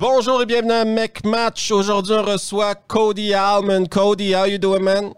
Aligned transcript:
Bonjour 0.00 0.40
et 0.40 0.46
bienvenue 0.46 0.74
à 0.74 0.84
Mec 0.84 1.24
Match. 1.24 1.72
Aujourd'hui, 1.72 2.14
on 2.14 2.22
reçoit 2.22 2.76
Cody 2.76 3.34
Almond. 3.34 3.88
Cody, 3.90 4.32
how 4.32 4.44
you 4.44 4.56
doing, 4.56 4.80
man? 4.80 5.12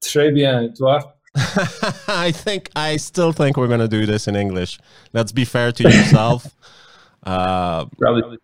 Très 0.00 0.32
bien, 0.32 0.72
toi? 0.76 0.98
I 2.08 2.32
think 2.32 2.68
I 2.74 2.96
still 2.96 3.30
think 3.30 3.56
we're 3.56 3.68
gonna 3.68 3.86
do 3.86 4.06
this 4.06 4.26
in 4.26 4.34
English. 4.34 4.80
Let's 5.12 5.30
be 5.30 5.44
fair 5.44 5.70
to 5.70 5.84
yourself. 5.84 6.48
uh, 7.22 7.84
Probably. 7.96 8.38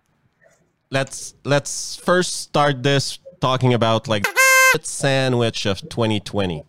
let's 0.93 1.35
let's 1.45 1.97
first 1.97 2.43
start 2.43 2.85
this 2.85 3.19
talking 3.41 3.75
about 3.75 4.07
like 4.07 4.29
sandwich 4.81 5.67
of 5.67 5.81
2020. 5.89 6.63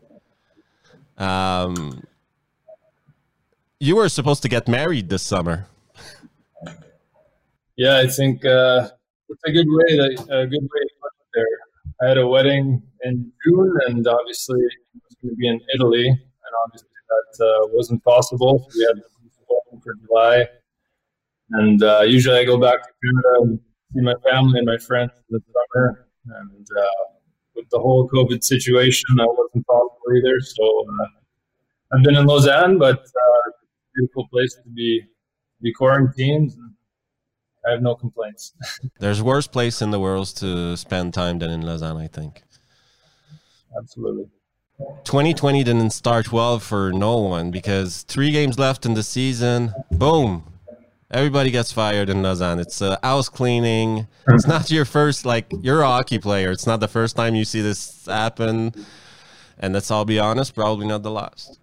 Um, 1.19 2.01
you 3.79 3.97
were 3.97 4.09
supposed 4.09 4.41
to 4.41 4.49
get 4.49 4.67
married 4.67 5.09
this 5.09 5.21
summer. 5.21 5.67
Yeah, 7.77 7.97
I 7.97 8.07
think 8.07 8.45
uh, 8.45 8.89
it's 9.29 9.43
a 9.45 9.51
good 9.51 9.67
way 9.67 9.97
to 9.97 10.05
a 10.39 10.47
good 10.47 10.63
way 10.73 10.81
to 10.87 10.93
put 11.01 11.11
it 11.19 11.29
there. 11.33 11.55
I 12.01 12.09
had 12.09 12.17
a 12.17 12.27
wedding 12.27 12.81
in 13.03 13.31
June, 13.43 13.77
and 13.87 14.05
obviously 14.07 14.59
it 14.59 15.01
was 15.03 15.15
going 15.21 15.31
to 15.31 15.37
be 15.37 15.47
in 15.47 15.59
Italy, 15.75 16.07
and 16.07 16.53
obviously 16.65 16.89
that 17.09 17.45
uh, 17.45 17.67
wasn't 17.71 18.03
possible. 18.03 18.67
We 18.75 18.83
had 18.83 19.01
to 19.01 19.11
for 19.83 19.95
July, 20.05 20.47
and 21.51 21.81
uh, 21.83 22.01
usually 22.01 22.37
I 22.37 22.45
go 22.45 22.57
back 22.57 22.83
to 22.83 22.89
Canada 23.03 23.41
and 23.41 23.59
see 23.93 24.01
my 24.01 24.15
family 24.29 24.59
and 24.59 24.67
my 24.67 24.77
friends 24.77 25.11
in 25.29 25.37
the 25.37 25.41
summer. 25.51 26.07
And 26.25 26.67
uh, 26.77 26.87
with 27.55 27.69
the 27.71 27.79
whole 27.79 28.07
COVID 28.09 28.43
situation, 28.43 29.05
that 29.17 29.27
wasn't 29.27 29.65
possible 29.65 30.17
either. 30.17 30.39
So 30.41 30.85
uh, 30.87 31.07
I've 31.93 32.03
been 32.03 32.15
in 32.15 32.25
Lausanne, 32.25 32.77
but 32.77 32.99
uh, 32.99 33.51
beautiful 33.95 34.27
place 34.27 34.55
to 34.63 34.69
be 34.69 35.03
be 35.61 35.73
quarantined. 35.73 36.51
I 37.65 37.71
have 37.71 37.81
no 37.81 37.95
complaints. 37.95 38.53
There's 38.99 39.21
worse 39.21 39.47
place 39.47 39.81
in 39.81 39.91
the 39.91 39.99
world 39.99 40.27
to 40.37 40.75
spend 40.77 41.13
time 41.13 41.39
than 41.39 41.49
in 41.49 41.61
Lausanne, 41.61 41.97
I 41.97 42.07
think. 42.07 42.43
Absolutely. 43.77 44.25
2020 45.03 45.63
didn't 45.63 45.91
start 45.91 46.31
well 46.31 46.57
for 46.59 46.91
no 46.91 47.17
one 47.17 47.51
because 47.51 48.01
three 48.03 48.31
games 48.31 48.57
left 48.57 48.85
in 48.85 48.95
the 48.95 49.03
season. 49.03 49.73
Boom. 49.91 50.43
Everybody 51.11 51.51
gets 51.51 51.71
fired 51.71 52.09
in 52.09 52.23
Lausanne. 52.23 52.59
It's 52.59 52.81
uh, 52.81 52.97
house 53.03 53.29
cleaning. 53.29 54.07
It's 54.29 54.47
not 54.47 54.71
your 54.71 54.85
first, 54.85 55.25
like, 55.25 55.51
you're 55.61 55.81
a 55.81 55.85
hockey 55.87 56.19
player. 56.19 56.51
It's 56.51 56.65
not 56.65 56.79
the 56.79 56.87
first 56.87 57.15
time 57.15 57.35
you 57.35 57.45
see 57.45 57.61
this 57.61 58.05
happen. 58.05 58.73
And 59.59 59.73
let's 59.73 59.91
all 59.91 60.05
be 60.05 60.19
honest, 60.19 60.55
probably 60.55 60.87
not 60.87 61.03
the 61.03 61.11
last. 61.11 61.59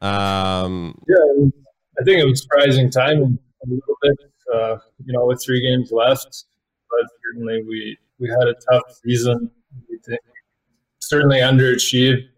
Um, 0.00 0.94
Yeah, 1.08 1.46
I 1.98 2.04
think 2.04 2.20
it 2.20 2.26
was 2.26 2.42
surprising 2.42 2.90
timing 2.90 3.38
a 3.64 3.68
little 3.68 3.96
bit. 4.02 4.29
Uh, 4.52 4.76
you 5.04 5.12
know, 5.12 5.26
with 5.26 5.42
three 5.44 5.60
games 5.60 5.92
left, 5.92 6.44
but 6.90 7.06
certainly 7.24 7.62
we 7.62 7.98
we 8.18 8.28
had 8.28 8.48
a 8.48 8.54
tough 8.70 8.82
season. 9.04 9.50
We 9.88 9.98
certainly 11.00 11.38
underachieved. 11.38 12.18
It 12.18 12.30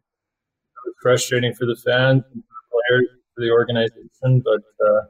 was 0.84 0.94
frustrating 1.02 1.54
for 1.54 1.66
the 1.66 1.76
fans, 1.76 2.22
for 2.22 2.34
the 2.34 2.42
players, 2.70 3.08
for 3.34 3.40
the 3.40 3.50
organization, 3.50 4.42
but 4.44 4.62
uh, 4.86 5.00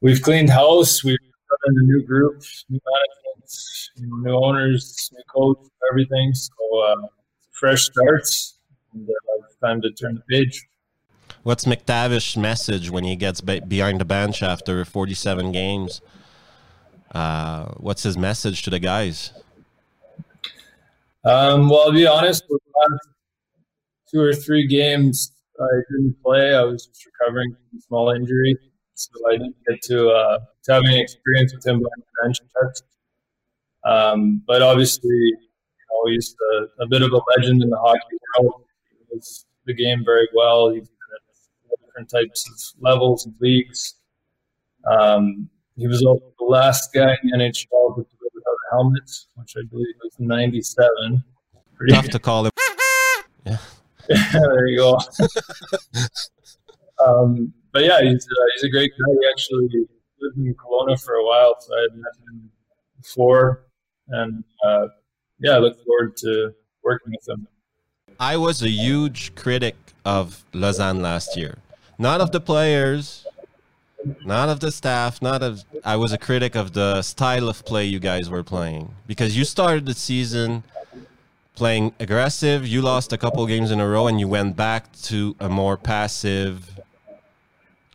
we've 0.00 0.22
cleaned 0.22 0.50
house. 0.50 1.02
We've 1.02 1.18
in 1.66 1.78
a 1.78 1.82
new 1.82 2.02
group, 2.04 2.42
new 2.68 2.80
management, 2.92 4.24
new 4.24 4.34
owners, 4.34 5.10
new 5.12 5.22
coach, 5.32 5.58
everything. 5.90 6.32
So 6.34 6.78
uh, 6.80 7.06
fresh 7.52 7.84
starts, 7.84 8.58
and 8.94 9.08
uh, 9.08 9.44
it's 9.44 9.56
time 9.56 9.80
to 9.82 9.90
turn 9.92 10.14
the 10.16 10.22
page. 10.28 10.66
What's 11.42 11.64
MacTavish's 11.64 12.36
message 12.36 12.90
when 12.90 13.04
he 13.04 13.16
gets 13.16 13.40
be- 13.40 13.60
behind 13.60 14.00
the 14.00 14.04
bench 14.04 14.42
after 14.42 14.84
47 14.84 15.50
games? 15.50 16.00
Uh, 17.12 17.66
what's 17.78 18.04
his 18.04 18.16
message 18.16 18.62
to 18.62 18.70
the 18.70 18.78
guys? 18.78 19.32
Um, 21.24 21.68
well, 21.68 21.86
to 21.86 21.92
be 21.92 22.06
honest, 22.06 22.44
with 22.48 22.62
two 24.12 24.20
or 24.20 24.32
three 24.34 24.66
games 24.66 25.32
I 25.60 25.80
didn't 25.90 26.16
play. 26.22 26.54
I 26.54 26.62
was 26.62 26.86
just 26.86 27.06
recovering 27.06 27.52
from 27.52 27.78
a 27.78 27.82
small 27.82 28.10
injury, 28.10 28.56
so 28.94 29.10
I 29.28 29.32
didn't 29.32 29.56
get 29.68 29.82
to, 29.82 30.08
uh, 30.08 30.38
to 30.64 30.72
have 30.72 30.82
any 30.84 31.00
experience 31.00 31.54
with 31.54 31.66
him 31.66 31.78
behind 31.78 32.02
the 32.02 32.22
bench. 32.22 32.76
Um, 33.84 34.42
but 34.46 34.62
obviously, 34.62 35.10
you 35.10 35.36
know, 35.90 36.10
he's 36.12 36.34
a, 36.54 36.84
a 36.84 36.86
bit 36.86 37.02
of 37.02 37.12
a 37.12 37.20
legend 37.36 37.62
in 37.62 37.70
the 37.70 37.78
hockey 37.78 38.00
world. 38.38 38.62
He 38.90 39.14
knows 39.14 39.46
the 39.66 39.74
game 39.74 40.02
very 40.04 40.28
well. 40.34 40.70
He's 40.70 40.88
different 41.92 42.10
types 42.10 42.48
of 42.48 42.82
levels 42.82 43.26
and 43.26 43.34
leagues. 43.40 43.94
Um, 44.90 45.48
he 45.76 45.86
was 45.86 46.02
also 46.04 46.32
the 46.38 46.44
last 46.44 46.92
guy 46.92 47.16
in 47.22 47.30
the 47.30 47.36
NHL 47.36 47.96
to 47.96 48.02
do 48.02 48.16
it 48.22 48.32
without 48.34 48.50
a 48.50 48.74
helmet, 48.74 49.10
which 49.36 49.54
I 49.56 49.62
believe 49.70 49.94
was 50.02 50.14
'97. 50.18 51.24
Pretty 51.74 51.92
Tough 51.92 52.08
to 52.08 52.18
call 52.18 52.46
him. 52.46 52.52
Yeah. 53.44 53.58
There 54.32 54.68
you 54.68 54.76
go. 54.76 54.98
um, 57.04 57.52
but 57.72 57.82
yeah, 57.82 58.00
he's 58.02 58.24
uh, 58.24 58.44
he's 58.54 58.64
a 58.64 58.68
great 58.68 58.92
guy. 58.92 59.12
He 59.20 59.28
actually 59.28 59.68
lived 60.20 60.36
in 60.36 60.54
Kelowna 60.54 61.02
for 61.02 61.14
a 61.14 61.24
while, 61.24 61.56
so 61.58 61.74
I 61.74 61.80
had 61.80 61.96
met 61.96 62.12
him 62.28 62.50
before, 63.00 63.66
and 64.08 64.44
uh, 64.64 64.86
yeah, 65.40 65.52
I 65.52 65.58
look 65.58 65.76
forward 65.84 66.16
to 66.18 66.52
working 66.84 67.12
with 67.12 67.28
him. 67.28 67.48
I 68.20 68.36
was 68.36 68.62
a 68.62 68.70
huge 68.70 69.34
critic 69.34 69.74
of 70.04 70.44
Lausanne 70.52 71.02
last 71.02 71.36
year. 71.36 71.58
Not 72.02 72.20
of 72.20 72.32
the 72.32 72.40
players, 72.40 73.24
not 74.24 74.48
of 74.48 74.58
the 74.58 74.72
staff, 74.72 75.22
not 75.22 75.40
of. 75.40 75.62
I 75.84 75.94
was 75.94 76.12
a 76.12 76.18
critic 76.18 76.56
of 76.56 76.72
the 76.72 77.00
style 77.02 77.48
of 77.48 77.64
play 77.64 77.84
you 77.84 78.00
guys 78.00 78.28
were 78.28 78.42
playing 78.42 78.92
because 79.06 79.36
you 79.38 79.44
started 79.44 79.86
the 79.86 79.94
season 79.94 80.64
playing 81.54 81.94
aggressive. 82.00 82.66
You 82.66 82.82
lost 82.82 83.12
a 83.12 83.16
couple 83.16 83.46
games 83.46 83.70
in 83.70 83.78
a 83.78 83.86
row, 83.86 84.08
and 84.08 84.18
you 84.18 84.26
went 84.26 84.56
back 84.56 84.90
to 85.10 85.36
a 85.38 85.48
more 85.48 85.76
passive 85.76 86.80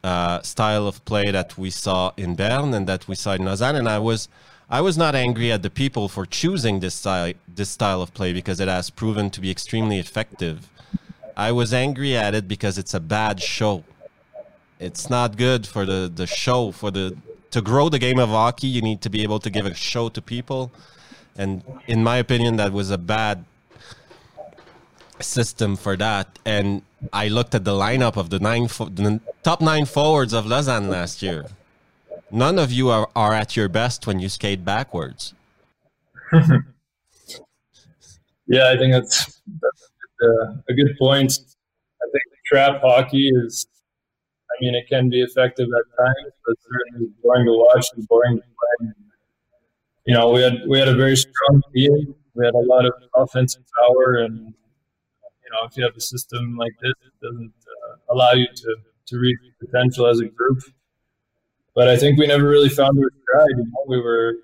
uh, 0.05 0.41
style 0.41 0.87
of 0.87 1.03
play 1.03 1.29
that 1.29 1.57
we 1.57 1.69
saw 1.69 2.13
in 2.15 2.33
Bern 2.33 2.73
and 2.73 2.87
that 2.87 3.09
we 3.09 3.15
saw 3.15 3.33
in 3.33 3.43
Lausanne. 3.43 3.75
And 3.75 3.89
I 3.89 3.99
was, 3.99 4.29
I 4.69 4.79
was 4.79 4.97
not 4.97 5.15
angry 5.15 5.51
at 5.51 5.63
the 5.63 5.69
people 5.69 6.07
for 6.07 6.25
choosing 6.25 6.79
this 6.79 6.95
style, 6.95 7.33
this 7.53 7.71
style 7.71 8.01
of 8.01 8.13
play 8.13 8.31
because 8.31 8.61
it 8.61 8.69
has 8.69 8.89
proven 8.89 9.29
to 9.31 9.41
be 9.41 9.51
extremely 9.51 9.99
effective. 9.99 10.69
I 11.35 11.51
was 11.51 11.73
angry 11.73 12.15
at 12.15 12.33
it 12.33 12.47
because 12.47 12.77
it's 12.77 12.93
a 12.93 13.01
bad 13.01 13.41
show. 13.41 13.83
It's 14.79 15.09
not 15.09 15.37
good 15.37 15.65
for 15.67 15.85
the 15.85 16.11
the 16.13 16.27
show 16.27 16.71
for 16.71 16.91
the 16.91 17.17
to 17.51 17.61
grow 17.61 17.89
the 17.89 17.99
game 17.99 18.19
of 18.19 18.29
hockey. 18.29 18.67
You 18.67 18.81
need 18.81 19.01
to 19.01 19.09
be 19.09 19.23
able 19.23 19.39
to 19.39 19.49
give 19.49 19.65
a 19.65 19.73
show 19.73 20.09
to 20.09 20.21
people, 20.21 20.71
and 21.37 21.63
in 21.87 22.03
my 22.03 22.17
opinion, 22.17 22.57
that 22.57 22.71
was 22.71 22.91
a 22.91 22.97
bad 22.97 23.45
system 25.19 25.75
for 25.75 25.97
that. 25.97 26.39
And 26.45 26.83
I 27.11 27.27
looked 27.27 27.55
at 27.55 27.63
the 27.65 27.71
lineup 27.71 28.17
of 28.17 28.29
the 28.29 28.39
nine 28.39 28.67
fo- 28.67 28.89
the 28.89 29.19
top 29.43 29.61
nine 29.61 29.85
forwards 29.85 30.33
of 30.33 30.45
Lausanne 30.45 30.89
last 30.89 31.23
year. 31.23 31.45
None 32.29 32.59
of 32.59 32.71
you 32.71 32.89
are, 32.89 33.09
are 33.15 33.33
at 33.33 33.55
your 33.55 33.69
best 33.69 34.05
when 34.05 34.19
you 34.19 34.29
skate 34.29 34.65
backwards. 34.65 35.33
Yeah, 38.47 38.71
I 38.71 38.77
think 38.77 38.93
that's, 38.93 39.41
that's 39.61 39.91
uh, 40.23 40.53
a 40.69 40.73
good 40.73 40.95
point. 40.97 41.37
I 42.01 42.05
think 42.11 42.23
trap 42.45 42.81
hockey 42.81 43.29
is, 43.43 43.67
I 44.49 44.53
mean, 44.61 44.75
it 44.75 44.87
can 44.87 45.09
be 45.09 45.21
effective 45.21 45.67
at 45.67 45.97
times, 46.05 46.33
but 46.45 46.55
certainly 46.61 47.11
boring 47.21 47.45
to 47.45 47.51
watch 47.51 47.87
and 47.95 48.07
boring 48.07 48.37
to 48.37 48.43
play. 48.43 48.91
You 50.05 50.13
know, 50.13 50.29
we 50.29 50.41
had 50.41 50.61
we 50.67 50.79
had 50.79 50.87
a 50.87 50.95
very 50.95 51.15
strong 51.15 51.61
team. 51.75 52.15
We 52.33 52.45
had 52.45 52.53
a 52.53 52.59
lot 52.59 52.85
of 52.85 52.93
offensive 53.15 53.63
power, 53.77 54.17
and 54.17 54.33
you 54.37 55.49
know, 55.51 55.67
if 55.67 55.75
you 55.75 55.83
have 55.83 55.95
a 55.95 56.01
system 56.01 56.55
like 56.57 56.73
this, 56.81 56.93
it 57.05 57.25
doesn't 57.25 57.53
uh, 57.67 58.13
allow 58.13 58.31
you 58.31 58.47
to 58.47 58.75
to 59.07 59.19
reach 59.19 59.39
potential 59.59 60.07
as 60.07 60.19
a 60.19 60.25
group. 60.25 60.59
But 61.75 61.87
I 61.87 61.97
think 61.97 62.17
we 62.17 62.27
never 62.27 62.47
really 62.47 62.69
found 62.69 62.97
our 62.97 63.11
stride. 63.21 63.57
You 63.57 63.65
know, 63.65 63.85
we 63.87 64.01
were 64.01 64.35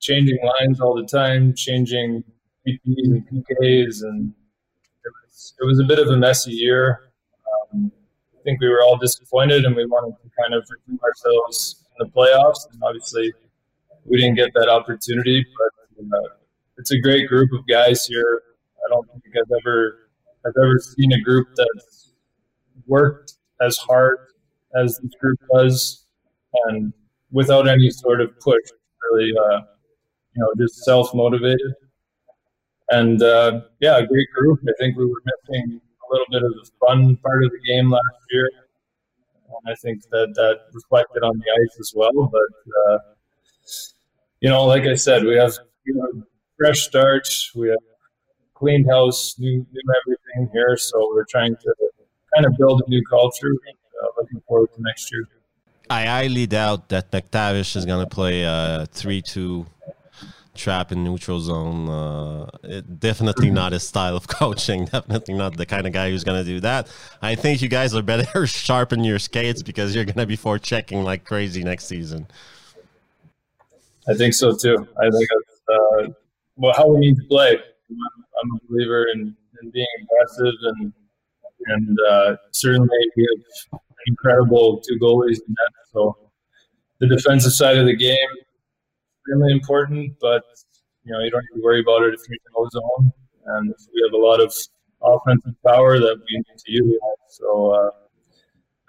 changing 0.00 0.38
lines 0.42 0.80
all 0.80 0.94
the 0.94 1.06
time, 1.06 1.54
changing 1.54 2.24
PPs 2.66 3.04
and 3.04 3.26
PKs, 3.28 4.02
and 4.02 4.32
it 5.04 5.12
was 5.22 5.54
it 5.60 5.64
was 5.64 5.78
a 5.78 5.84
bit 5.84 5.98
of 5.98 6.08
a 6.08 6.16
messy 6.16 6.52
year. 6.52 7.12
Um, 7.72 7.92
think 8.50 8.60
we 8.60 8.68
were 8.68 8.82
all 8.82 8.96
disappointed, 8.96 9.64
and 9.64 9.76
we 9.76 9.86
wanted 9.86 10.16
to 10.22 10.30
kind 10.40 10.54
of 10.54 10.66
redeem 10.68 10.98
ourselves 11.04 11.84
in 11.98 12.06
the 12.06 12.12
playoffs. 12.12 12.66
And 12.72 12.82
obviously, 12.82 13.32
we 14.04 14.18
didn't 14.18 14.34
get 14.34 14.52
that 14.54 14.68
opportunity. 14.68 15.46
But 15.58 16.18
uh, 16.18 16.28
it's 16.78 16.90
a 16.90 16.98
great 16.98 17.28
group 17.28 17.50
of 17.52 17.66
guys 17.68 18.06
here. 18.06 18.42
I 18.84 18.90
don't 18.90 19.06
think 19.12 19.34
I've 19.36 19.52
ever 19.60 20.10
I've 20.46 20.52
ever 20.62 20.78
seen 20.78 21.12
a 21.12 21.20
group 21.20 21.48
that's 21.54 22.12
worked 22.86 23.34
as 23.60 23.76
hard 23.76 24.18
as 24.74 24.98
this 24.98 25.12
group 25.20 25.38
does, 25.54 26.06
and 26.66 26.92
without 27.30 27.68
any 27.68 27.90
sort 27.90 28.20
of 28.20 28.38
push. 28.40 28.62
Really, 29.10 29.32
uh, 29.36 29.60
you 30.34 30.42
know, 30.42 30.48
just 30.58 30.84
self 30.84 31.14
motivated. 31.14 31.72
And 32.90 33.22
uh, 33.22 33.60
yeah, 33.80 33.98
a 33.98 34.06
great 34.06 34.28
group. 34.36 34.60
I 34.68 34.72
think 34.78 34.96
we 34.96 35.06
were 35.06 35.22
missing 35.24 35.80
little 36.10 36.26
bit 36.30 36.42
of 36.42 36.52
the 36.52 36.70
fun 36.86 37.16
part 37.16 37.44
of 37.44 37.50
the 37.50 37.60
game 37.66 37.90
last 37.90 38.20
year, 38.30 38.50
and 39.48 39.72
I 39.72 39.74
think 39.76 40.02
that 40.10 40.32
that 40.34 40.60
reflected 40.72 41.22
on 41.22 41.38
the 41.38 41.44
ice 41.44 41.76
as 41.80 41.92
well. 41.94 42.30
But 42.30 42.92
uh, 42.92 42.98
you 44.40 44.48
know, 44.48 44.64
like 44.64 44.84
I 44.84 44.94
said, 44.94 45.24
we 45.24 45.36
have, 45.36 45.56
fresh 46.56 46.82
start. 46.82 47.26
We 47.54 47.68
have 47.68 47.78
cleaned 48.54 48.86
house, 48.90 49.36
new, 49.38 49.66
new 49.72 49.94
everything 50.02 50.50
here. 50.52 50.76
So 50.76 51.08
we're 51.14 51.24
trying 51.24 51.56
to 51.56 51.74
kind 52.34 52.46
of 52.46 52.52
build 52.58 52.82
a 52.86 52.90
new 52.90 53.02
culture. 53.08 53.52
Uh, 54.02 54.06
looking 54.18 54.40
forward 54.46 54.68
to 54.74 54.82
next 54.82 55.10
year. 55.12 55.26
I 55.90 56.04
highly 56.04 56.46
doubt 56.46 56.88
that 56.90 57.10
MacTavish 57.10 57.76
is 57.76 57.84
going 57.84 58.06
to 58.06 58.08
play 58.08 58.44
a 58.44 58.86
3 58.92 59.22
2 59.22 59.66
trap 60.54 60.92
in 60.92 61.04
neutral 61.04 61.40
zone. 61.40 61.88
Uh, 61.88 62.50
it, 62.62 63.00
definitely 63.00 63.50
not 63.60 63.72
his 63.72 63.86
style 63.86 64.16
of 64.16 64.28
coaching. 64.28 64.84
Definitely 64.92 65.34
not 65.34 65.56
the 65.56 65.66
kind 65.66 65.86
of 65.86 65.92
guy 65.92 66.10
who's 66.10 66.24
going 66.24 66.42
to 66.42 66.48
do 66.48 66.60
that. 66.60 66.88
I 67.22 67.34
think 67.34 67.62
you 67.62 67.68
guys 67.68 67.94
are 67.94 68.02
better 68.02 68.46
sharpen 68.46 69.04
your 69.04 69.18
skates 69.18 69.62
because 69.62 69.94
you're 69.94 70.04
going 70.04 70.16
to 70.16 70.26
be 70.26 70.36
forechecking 70.36 71.04
like 71.04 71.24
crazy 71.24 71.62
next 71.62 71.86
season. 71.86 72.26
I 74.08 74.14
think 74.14 74.34
so 74.34 74.56
too. 74.56 74.86
I 74.98 75.10
think 75.10 75.28
that's 75.28 75.60
uh, 75.68 76.12
well 76.56 76.74
how 76.76 76.88
we 76.88 77.00
need 77.00 77.16
to 77.16 77.24
play. 77.28 77.52
I'm 77.52 78.50
a 78.56 78.66
believer 78.68 79.06
in, 79.12 79.36
in 79.62 79.70
being 79.70 79.86
aggressive 80.02 80.54
and 80.62 80.92
and 81.66 81.98
uh, 82.08 82.36
certainly 82.52 82.88
we 83.16 83.28
have 83.70 83.80
incredible 84.06 84.80
two 84.80 84.98
goalies 84.98 85.38
in 85.46 85.54
that. 85.54 85.72
So 85.92 86.16
the 86.98 87.06
defensive 87.06 87.52
side 87.52 87.76
of 87.76 87.86
the 87.86 87.96
game 87.96 88.16
extremely 89.30 89.52
important, 89.52 90.16
but 90.20 90.42
you 91.04 91.12
know 91.12 91.20
you 91.20 91.30
don't 91.30 91.42
need 91.52 91.60
to 91.60 91.64
worry 91.64 91.80
about 91.80 92.02
it 92.02 92.14
if 92.14 92.20
you're 92.28 92.34
in 92.34 92.52
no 92.56 92.68
zone, 92.70 93.12
and 93.46 93.74
we 93.94 94.02
have 94.06 94.20
a 94.20 94.24
lot 94.24 94.40
of 94.40 94.54
offensive 95.02 95.54
power 95.66 95.98
that 95.98 96.16
we 96.16 96.36
need 96.36 96.58
to 96.58 96.72
utilize. 96.72 97.00
So 97.28 97.70
uh, 97.70 97.90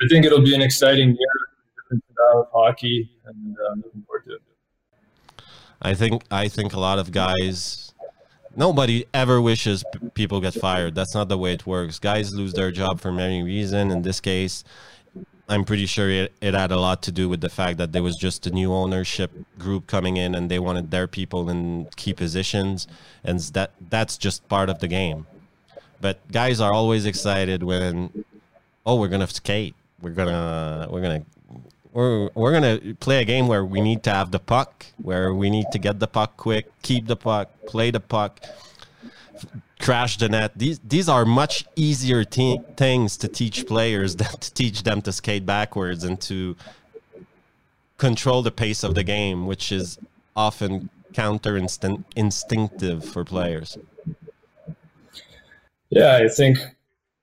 I 0.01 0.07
think 0.09 0.25
it'll 0.25 0.41
be 0.41 0.55
an 0.55 0.61
exciting 0.61 1.09
year, 1.09 1.99
of 2.35 2.47
hockey, 2.53 3.09
and 3.25 3.55
uh, 3.57 3.75
looking 3.75 4.03
forward 4.07 4.23
to 4.27 4.35
it. 4.35 4.41
I 5.81 5.93
think 5.93 6.23
I 6.31 6.47
think 6.47 6.73
a 6.73 6.79
lot 6.79 6.99
of 6.99 7.11
guys. 7.11 7.87
Nobody 8.53 9.05
ever 9.13 9.41
wishes 9.41 9.81
p- 9.93 10.09
people 10.13 10.41
get 10.41 10.53
fired. 10.53 10.93
That's 10.93 11.15
not 11.15 11.29
the 11.29 11.37
way 11.37 11.53
it 11.53 11.65
works. 11.65 11.99
Guys 11.99 12.33
lose 12.33 12.51
their 12.51 12.69
job 12.69 12.99
for 12.99 13.09
many 13.09 13.41
reasons. 13.41 13.93
In 13.93 14.01
this 14.01 14.19
case, 14.19 14.65
I'm 15.51 15.65
pretty 15.65 15.85
sure 15.85 16.09
it, 16.09 16.31
it 16.39 16.53
had 16.53 16.71
a 16.71 16.79
lot 16.79 17.03
to 17.03 17.11
do 17.11 17.27
with 17.27 17.41
the 17.41 17.49
fact 17.49 17.77
that 17.77 17.91
there 17.91 18.01
was 18.01 18.15
just 18.15 18.47
a 18.47 18.51
new 18.51 18.71
ownership 18.73 19.31
group 19.59 19.85
coming 19.85 20.15
in 20.15 20.33
and 20.33 20.49
they 20.49 20.59
wanted 20.59 20.91
their 20.91 21.07
people 21.07 21.49
in 21.49 21.87
key 21.97 22.13
positions, 22.13 22.87
and 23.21 23.37
that 23.55 23.71
that's 23.89 24.17
just 24.17 24.47
part 24.47 24.69
of 24.69 24.79
the 24.79 24.87
game. 24.87 25.27
But 25.99 26.19
guys 26.31 26.61
are 26.61 26.71
always 26.71 27.05
excited 27.05 27.63
when, 27.63 28.23
oh, 28.85 28.95
we're 28.95 29.09
gonna 29.09 29.27
skate, 29.27 29.75
we're 30.01 30.11
gonna 30.11 30.87
we're 30.89 31.01
gonna 31.01 31.23
we're 31.91 32.29
we're 32.33 32.53
gonna 32.53 32.95
play 33.01 33.21
a 33.21 33.25
game 33.25 33.49
where 33.49 33.65
we 33.65 33.81
need 33.81 34.03
to 34.03 34.09
have 34.09 34.31
the 34.31 34.39
puck, 34.39 34.85
where 35.01 35.33
we 35.33 35.49
need 35.49 35.65
to 35.73 35.79
get 35.79 35.99
the 35.99 36.07
puck 36.07 36.37
quick, 36.37 36.71
keep 36.81 37.07
the 37.07 37.17
puck, 37.17 37.49
play 37.67 37.91
the 37.91 37.99
puck 37.99 38.39
crash 39.79 40.17
the 40.17 40.29
net. 40.29 40.51
These 40.55 40.79
these 40.79 41.09
are 41.09 41.25
much 41.25 41.65
easier 41.75 42.23
things 42.23 43.17
to 43.17 43.27
teach 43.27 43.65
players 43.67 44.15
than 44.21 44.31
to 44.39 44.53
teach 44.53 44.83
them 44.83 45.01
to 45.03 45.11
skate 45.11 45.45
backwards 45.45 46.03
and 46.03 46.19
to 46.21 46.55
control 47.97 48.41
the 48.41 48.51
pace 48.51 48.83
of 48.83 48.95
the 48.95 49.03
game, 49.03 49.45
which 49.45 49.71
is 49.71 49.99
often 50.35 50.89
counter 51.13 51.57
instinctive 52.15 53.05
for 53.05 53.23
players. 53.23 53.77
Yeah, 55.89 56.15
I 56.23 56.29
think 56.29 56.57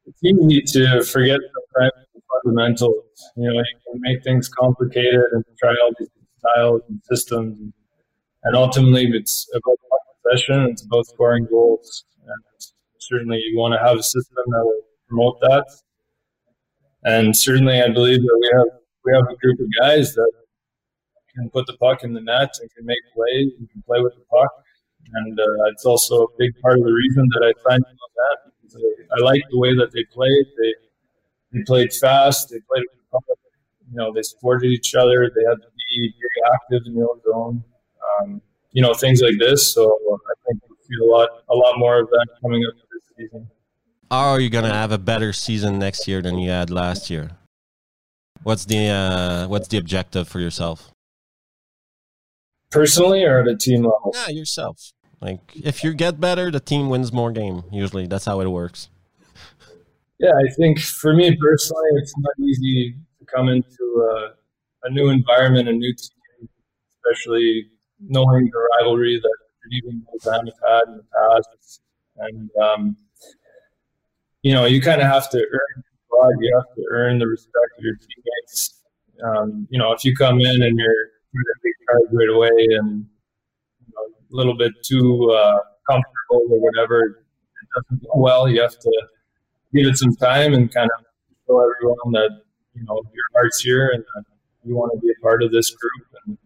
it's 0.07 0.23
easy 0.23 0.63
to 0.75 1.03
forget 1.03 1.41
the 1.41 1.91
fundamentals. 2.31 2.95
You 3.37 3.51
know, 3.51 3.59
you 3.59 3.65
can 3.91 4.01
make 4.01 4.23
things 4.23 4.49
complicated 4.49 5.25
and 5.33 5.45
try 5.59 5.75
all 5.83 5.91
these 5.99 6.09
styles 6.39 6.83
and 6.89 7.01
systems, 7.11 7.59
and 8.45 8.57
ultimately, 8.57 9.11
it's 9.13 9.49
about 9.55 9.79
possession. 10.29 10.69
It's 10.71 10.85
about 10.85 11.07
scoring 11.07 11.47
goals. 11.51 12.05
And 12.25 12.67
certainly, 12.99 13.39
you 13.39 13.59
want 13.59 13.75
to 13.75 13.87
have 13.87 13.99
a 13.99 14.03
system 14.03 14.45
that 14.47 14.65
will 14.65 14.83
promote 15.09 15.41
that. 15.41 15.65
And 17.05 17.37
certainly, 17.37 17.81
I 17.81 17.89
believe 17.89 18.21
that 18.21 18.39
we 18.41 18.51
have 18.59 18.81
we 19.05 19.13
have 19.15 19.25
a 19.31 19.37
group 19.37 19.59
of 19.61 19.67
guys 19.81 20.15
that 20.15 20.33
can 21.35 21.49
put 21.51 21.67
the 21.67 21.77
puck 21.79 22.05
in 22.05 22.13
the 22.13 22.21
net 22.21 22.51
and 22.61 22.71
can 22.75 22.85
make 22.85 22.99
plays 23.15 23.53
and 23.59 23.71
can 23.71 23.83
play 23.83 24.01
with 24.01 24.15
the 24.15 24.25
puck. 24.31 24.51
And 25.15 25.39
uh, 25.39 25.71
it's 25.73 25.87
also 25.87 26.25
a 26.25 26.27
big 26.39 26.53
part 26.61 26.79
of 26.79 26.85
the 26.85 26.93
reason 26.93 27.27
that 27.33 27.43
I 27.43 27.71
signed 27.71 27.85
that. 27.85 28.53
Because 28.61 28.77
I, 28.77 29.17
I 29.17 29.25
like 29.25 29.43
the 29.51 29.59
way 29.59 29.75
that 29.75 29.93
they 29.93 30.05
played. 30.13 30.47
They 30.59 30.75
they 31.53 31.65
played 31.65 31.93
fast. 31.93 32.51
They 32.51 32.61
played 32.61 32.85
with 32.91 33.01
the 33.01 33.11
puck. 33.13 33.39
You 33.91 33.97
know, 33.97 34.13
they 34.13 34.23
supported 34.23 34.67
each 34.67 34.95
other. 34.95 35.31
They 35.35 35.45
had 35.49 35.57
to 35.63 35.71
be 35.91 36.13
very 36.21 36.53
active 36.55 36.83
in 36.87 36.95
the 36.95 37.09
own 37.09 37.21
zone. 37.23 37.65
Um, 38.21 38.43
you 38.73 38.83
know, 38.83 38.95
things 38.95 39.21
like 39.21 39.35
this. 39.39 39.73
So 39.73 39.85
I 39.85 40.35
think 40.47 40.63
we'll 40.69 40.79
see 40.81 41.03
a 41.03 41.07
lot, 41.07 41.29
a 41.49 41.55
lot 41.55 41.79
more 41.79 42.01
of 42.01 42.09
that 42.09 42.27
coming 42.43 42.65
up 42.69 42.75
this 42.75 43.03
season. 43.17 43.49
Are 44.11 44.41
you 44.41 44.49
gonna 44.49 44.73
have 44.73 44.91
a 44.91 44.99
better 44.99 45.33
season 45.35 45.79
next 45.79 46.09
year 46.09 46.23
than 46.23 46.39
you 46.39 46.49
had 46.49 46.71
last 46.71 47.11
year? 47.11 47.33
What's 48.43 48.65
the 48.65 48.89
uh, 48.89 49.49
what's 49.49 49.69
the 49.69 49.77
objective 49.77 50.29
for 50.29 50.41
yourself? 50.41 50.91
Personally, 52.71 53.25
or 53.25 53.41
at 53.41 53.49
a 53.49 53.57
team 53.57 53.83
level? 53.83 54.15
Yeah, 54.15 54.29
yourself. 54.29 54.93
Like 55.21 55.41
if 55.55 55.85
you 55.85 55.93
get 55.93 56.21
better, 56.21 56.51
the 56.51 56.61
team 56.61 56.89
wins 56.89 57.13
more 57.13 57.33
game. 57.33 57.65
Usually, 57.71 58.07
that's 58.07 58.25
how 58.25 58.41
it 58.41 58.47
works. 58.47 58.89
Yeah, 60.19 60.33
I 60.33 60.51
think 60.55 60.81
for 60.81 61.13
me 61.13 61.37
personally, 61.37 61.91
it's 61.97 62.15
not 62.17 62.33
easy 62.41 62.97
to 63.19 63.25
come 63.27 63.49
into 63.49 64.09
a, 64.11 64.89
a 64.89 64.91
new 64.91 65.11
environment, 65.11 65.69
a 65.69 65.73
new 65.73 65.95
team, 65.95 66.49
especially 66.95 67.67
knowing 68.01 68.51
the 68.53 68.69
rivalry 68.79 69.21
that 69.21 69.37
Geneva 69.65 69.89
and 69.91 70.07
have 70.49 70.71
had 70.71 70.89
in 70.89 70.97
the 70.97 71.05
past. 71.15 71.81
And, 72.17 72.51
um, 72.63 72.97
you 74.43 74.53
know, 74.55 74.65
you 74.65 74.81
kind 74.81 75.01
of 75.01 75.07
have 75.09 75.31
to 75.31 75.39
earn 75.39 75.85
you 76.41 76.53
have 76.57 76.75
to 76.75 76.85
earn 76.91 77.19
the 77.19 77.27
respect 77.27 77.79
of 77.79 77.85
your 77.85 77.95
teammates. 77.95 78.83
Um, 79.25 79.67
you 79.71 79.79
know, 79.79 79.93
if 79.93 80.05
you 80.05 80.15
come 80.15 80.41
in 80.41 80.63
and 80.63 80.79
you're 80.79 81.11
big 81.63 81.73
charge 81.87 82.09
right 82.13 82.29
away 82.29 82.77
and 82.79 83.07
you 83.81 83.93
know, 83.95 84.03
a 84.33 84.35
little 84.37 84.57
bit 84.57 84.73
too 84.85 85.31
uh, 85.31 85.59
comfortable 85.89 86.43
or 86.51 86.61
whatever, 86.61 87.01
it 87.01 87.69
doesn't 87.75 88.03
go 88.03 88.13
well. 88.17 88.49
You 88.49 88.61
have 88.63 88.79
to 88.79 89.03
give 89.75 89.87
it 89.87 89.97
some 89.97 90.15
time 90.17 90.55
and 90.55 90.73
kind 90.73 90.91
of 90.99 91.05
show 91.47 91.61
everyone 91.61 92.13
that 92.13 92.43
you 92.75 92.85
know 92.85 93.03
your 93.13 93.25
heart's 93.35 93.61
here 93.61 93.91
and 93.95 94.05
you 94.65 94.75
want 94.77 94.93
to 94.95 95.01
be 95.01 95.11
a 95.11 95.23
part 95.23 95.43
of 95.43 95.53
this 95.53 95.71
group. 95.71 96.07
And 96.27 96.39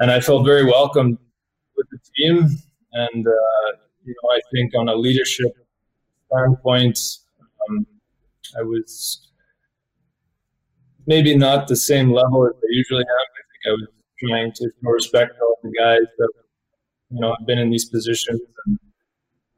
and 0.00 0.10
I 0.10 0.20
felt 0.20 0.44
very 0.44 0.64
welcome 0.64 1.18
with 1.76 1.86
the 1.90 1.98
team. 2.16 2.48
And 2.92 3.26
uh, 3.26 3.72
you 4.04 4.14
know, 4.22 4.30
I 4.30 4.40
think 4.52 4.72
on 4.74 4.88
a 4.88 4.94
leadership 4.96 5.52
standpoint, 6.26 6.98
um, 7.68 7.86
I 8.58 8.62
was 8.62 9.28
maybe 11.06 11.36
not 11.36 11.68
the 11.68 11.76
same 11.76 12.10
level 12.12 12.46
as 12.46 12.54
I 12.56 12.68
usually 12.70 13.04
have. 13.04 13.28
I 13.38 13.42
think 13.50 13.62
I 13.66 13.72
was 13.72 13.88
trying 14.18 14.52
to 14.52 14.64
show 14.82 14.90
respect 14.90 15.34
to 15.36 15.44
all 15.44 15.58
the 15.62 15.72
guys 15.78 16.08
that 16.18 16.32
you 17.10 17.20
know 17.20 17.34
have 17.38 17.46
been 17.46 17.58
in 17.58 17.70
these 17.70 17.84
positions, 17.84 18.40
and 18.66 18.78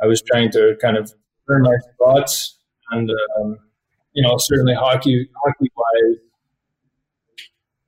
I 0.02 0.06
was 0.06 0.22
trying 0.22 0.50
to 0.52 0.76
kind 0.80 0.96
of 0.96 1.12
earn 1.48 1.62
my 1.62 1.76
spots. 1.94 2.58
And 2.90 3.08
um, 3.10 3.58
you 4.12 4.22
know, 4.22 4.36
certainly 4.38 4.74
hockey 4.74 5.28
hockey 5.44 5.70
wise, 5.76 6.18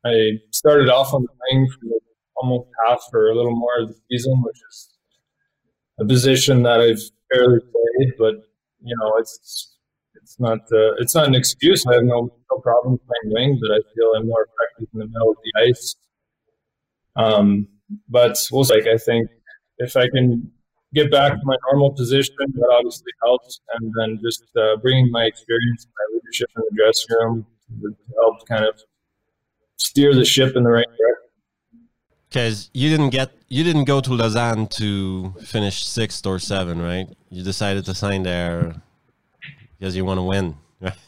I 0.06 0.38
started 0.52 0.88
off 0.88 1.12
on 1.12 1.23
the 1.23 1.28
wing 1.50 1.68
for 1.68 1.80
the 1.82 2.00
almost 2.44 2.68
half 2.86 3.02
or 3.12 3.30
a 3.30 3.34
little 3.34 3.56
more 3.56 3.78
of 3.80 3.88
the 3.88 3.96
season, 4.10 4.42
which 4.42 4.60
is 4.70 4.94
a 5.98 6.04
position 6.04 6.62
that 6.62 6.80
I've 6.80 7.02
barely 7.30 7.60
played. 7.60 8.12
But 8.18 8.34
you 8.82 8.94
know, 8.98 9.12
it's 9.18 9.76
it's 10.14 10.38
not 10.38 10.60
uh, 10.72 10.94
it's 10.98 11.14
not 11.14 11.26
an 11.26 11.34
excuse. 11.34 11.86
I 11.86 11.94
have 11.94 12.04
no 12.04 12.30
no 12.50 12.58
problem 12.60 12.98
playing 12.98 13.34
wing, 13.34 13.60
but 13.60 13.74
I 13.74 13.80
feel 13.94 14.12
I'm 14.16 14.28
more 14.28 14.46
effective 14.46 14.88
in 14.92 14.98
the 15.00 15.06
middle 15.06 15.30
of 15.30 15.36
the 15.44 15.68
ice. 15.68 15.96
Um, 17.16 17.68
but 18.08 18.36
we'll 18.50 18.64
like 18.64 18.86
I 18.86 18.98
think 18.98 19.30
if 19.78 19.96
I 19.96 20.08
can 20.08 20.50
get 20.94 21.10
back 21.10 21.32
to 21.32 21.40
my 21.44 21.56
normal 21.70 21.90
position, 21.90 22.36
that 22.38 22.70
obviously 22.72 23.12
helps. 23.22 23.60
And 23.74 23.92
then 23.98 24.20
just 24.22 24.44
uh, 24.56 24.76
bringing 24.76 25.10
my 25.10 25.24
experience, 25.24 25.86
my 25.86 26.14
leadership 26.14 26.48
in 26.56 26.62
the 26.70 26.76
dressing 26.76 27.16
room 27.18 27.46
to 27.82 27.96
help 28.20 28.46
kind 28.46 28.64
of 28.64 28.80
steer 29.76 30.14
the 30.14 30.24
ship 30.24 30.54
in 30.54 30.62
the 30.62 30.70
right 30.70 30.86
direction 30.86 31.24
because 32.34 32.68
you 32.74 32.90
didn't 32.90 33.10
get 33.10 33.30
you 33.48 33.62
didn't 33.62 33.84
go 33.84 34.00
to 34.00 34.12
Lausanne 34.12 34.66
to 34.66 35.30
finish 35.44 35.86
sixth 35.86 36.26
or 36.26 36.40
seven, 36.40 36.82
right? 36.82 37.08
You 37.30 37.44
decided 37.44 37.84
to 37.84 37.94
sign 37.94 38.24
there 38.24 38.74
because 39.78 39.94
you 39.94 40.04
want 40.04 40.18
to 40.18 40.22
win, 40.22 40.56
right? 40.80 40.98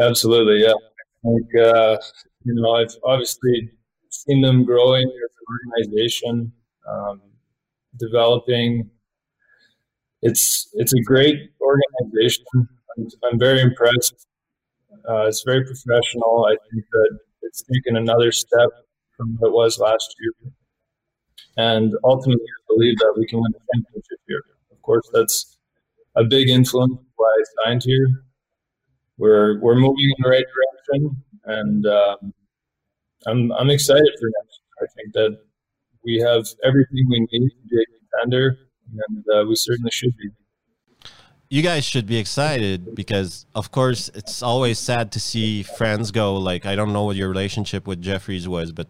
Absolutely, 0.00 0.62
yeah. 0.62 0.78
Like 1.24 1.52
uh, 1.74 1.96
you 2.44 2.54
know, 2.54 2.70
I've 2.76 2.94
obviously 3.02 3.70
seen 4.10 4.40
them 4.40 4.64
growing 4.64 5.02
as 5.02 5.30
an 5.40 5.46
organization, 5.82 6.52
um, 6.88 7.20
developing. 7.98 8.88
It's 10.22 10.68
it's 10.74 10.92
a 10.92 11.02
great 11.02 11.50
organization. 11.60 12.44
I'm, 12.54 13.08
I'm 13.24 13.38
very 13.38 13.62
impressed. 13.62 14.28
Uh, 15.08 15.26
it's 15.26 15.42
very 15.42 15.64
professional. 15.64 16.46
I 16.48 16.54
think 16.70 16.84
that 16.92 17.18
it's 17.42 17.62
taken 17.62 17.96
another 17.96 18.30
step 18.30 18.70
from 19.20 19.36
what 19.38 19.48
it 19.48 19.52
was 19.52 19.78
last 19.78 20.14
year. 20.20 20.52
And 21.56 21.92
ultimately, 22.04 22.42
I 22.42 22.62
believe 22.68 22.96
that 22.98 23.14
we 23.18 23.26
can 23.26 23.40
win 23.40 23.52
the 23.52 23.60
championship 23.74 24.18
here. 24.26 24.42
Of 24.72 24.80
course, 24.80 25.08
that's 25.12 25.58
a 26.16 26.24
big 26.24 26.48
influence 26.48 26.98
why 27.16 27.28
I 27.28 27.44
signed 27.64 27.82
here. 27.84 28.06
We're 29.18 29.60
we're 29.60 29.74
moving 29.74 30.10
in 30.16 30.24
the 30.24 30.30
right 30.30 30.44
direction, 30.54 31.22
and 31.44 31.86
um, 31.86 32.34
I'm 33.26 33.52
I'm 33.52 33.70
excited 33.70 34.12
for 34.18 34.30
next. 34.40 34.60
I 34.82 34.86
think 34.96 35.12
that 35.12 35.38
we 36.02 36.18
have 36.20 36.46
everything 36.64 37.04
we 37.10 37.20
need 37.30 37.50
to 37.50 37.68
be 37.68 37.82
a 37.82 37.84
contender, 38.00 38.56
and 39.08 39.24
uh, 39.34 39.44
we 39.46 39.56
certainly 39.56 39.90
should 39.90 40.16
be. 40.16 40.30
You 41.50 41.62
guys 41.62 41.84
should 41.84 42.06
be 42.06 42.16
excited 42.16 42.94
because, 42.94 43.44
of 43.56 43.72
course, 43.72 44.08
it's 44.14 44.40
always 44.40 44.78
sad 44.78 45.10
to 45.12 45.20
see 45.20 45.64
friends 45.64 46.12
go. 46.12 46.36
Like, 46.36 46.64
I 46.64 46.76
don't 46.76 46.92
know 46.92 47.02
what 47.02 47.16
your 47.16 47.28
relationship 47.28 47.88
with 47.88 48.00
Jeffries 48.00 48.48
was, 48.48 48.70
but 48.70 48.86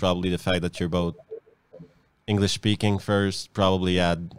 probably 0.00 0.30
the 0.30 0.38
fact 0.38 0.62
that 0.62 0.80
you're 0.80 0.88
both 0.88 1.16
English 2.26 2.52
speaking 2.52 2.98
first 2.98 3.52
probably 3.52 4.00
add 4.00 4.34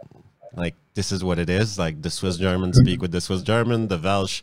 like 0.54 0.74
this 0.94 1.12
is 1.12 1.22
what 1.22 1.38
it 1.38 1.48
is. 1.48 1.78
Like 1.78 2.02
the 2.02 2.10
Swiss 2.10 2.36
German 2.36 2.72
speak 2.74 3.00
with 3.00 3.12
the 3.12 3.20
Swiss 3.20 3.42
German, 3.42 3.88
the 3.88 3.98
Welsh 3.98 4.42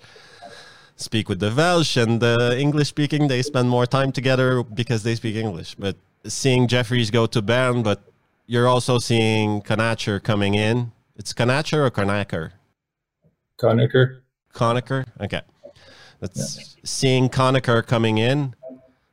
speak 0.95 1.29
with 1.29 1.39
the 1.39 1.51
Welsh, 1.51 1.97
and 1.97 2.21
the 2.21 2.57
English 2.57 2.87
speaking 2.87 3.27
they 3.27 3.41
spend 3.41 3.69
more 3.69 3.85
time 3.85 4.11
together 4.11 4.63
because 4.63 5.03
they 5.03 5.15
speak 5.15 5.35
English. 5.35 5.75
But 5.75 5.95
seeing 6.25 6.67
Jeffries 6.67 7.11
go 7.11 7.25
to 7.27 7.41
Bern, 7.41 7.83
but 7.83 7.99
you're 8.47 8.67
also 8.67 8.97
seeing 8.97 9.61
Conacher 9.61 10.21
coming 10.21 10.55
in. 10.55 10.91
It's 11.15 11.33
Conacher 11.33 11.85
or 11.85 11.91
Conacher? 11.91 12.51
Conacher. 13.61 14.21
Conacher. 14.53 15.05
Okay. 15.21 15.41
That's 16.19 16.57
yeah. 16.57 16.63
seeing 16.83 17.29
Conacher 17.29 17.85
coming 17.85 18.17
in. 18.17 18.55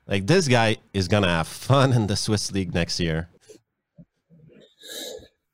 Like 0.06 0.26
this 0.26 0.46
guy 0.46 0.76
is 0.94 1.08
gonna 1.08 1.28
have 1.28 1.48
fun 1.48 1.92
in 1.92 2.06
the 2.06 2.16
Swiss 2.16 2.52
league 2.52 2.74
next 2.74 3.00
year. 3.00 3.28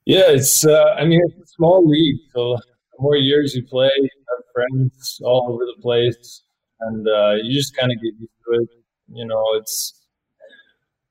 Yeah, 0.05 0.25
it's. 0.29 0.67
Uh, 0.67 0.95
I 0.99 1.05
mean, 1.05 1.21
it's 1.25 1.41
a 1.41 1.47
small 1.47 1.87
league, 1.89 2.21
so 2.35 2.57
the 2.57 2.99
more 2.99 3.17
years 3.17 3.55
you 3.55 3.63
play, 3.65 3.91
you 3.97 4.09
have 4.37 4.45
friends 4.53 5.21
all 5.25 5.53
over 5.53 5.65
the 5.65 5.81
place, 5.81 6.43
and 6.81 7.07
uh, 7.09 7.35
you 7.43 7.55
just 7.55 7.77
kind 7.77 7.91
of 7.93 7.97
get 7.99 8.13
used 8.19 8.33
to 8.47 8.63
it. 8.63 8.69
You 9.15 9.27
know, 9.27 9.43
it's 9.55 10.07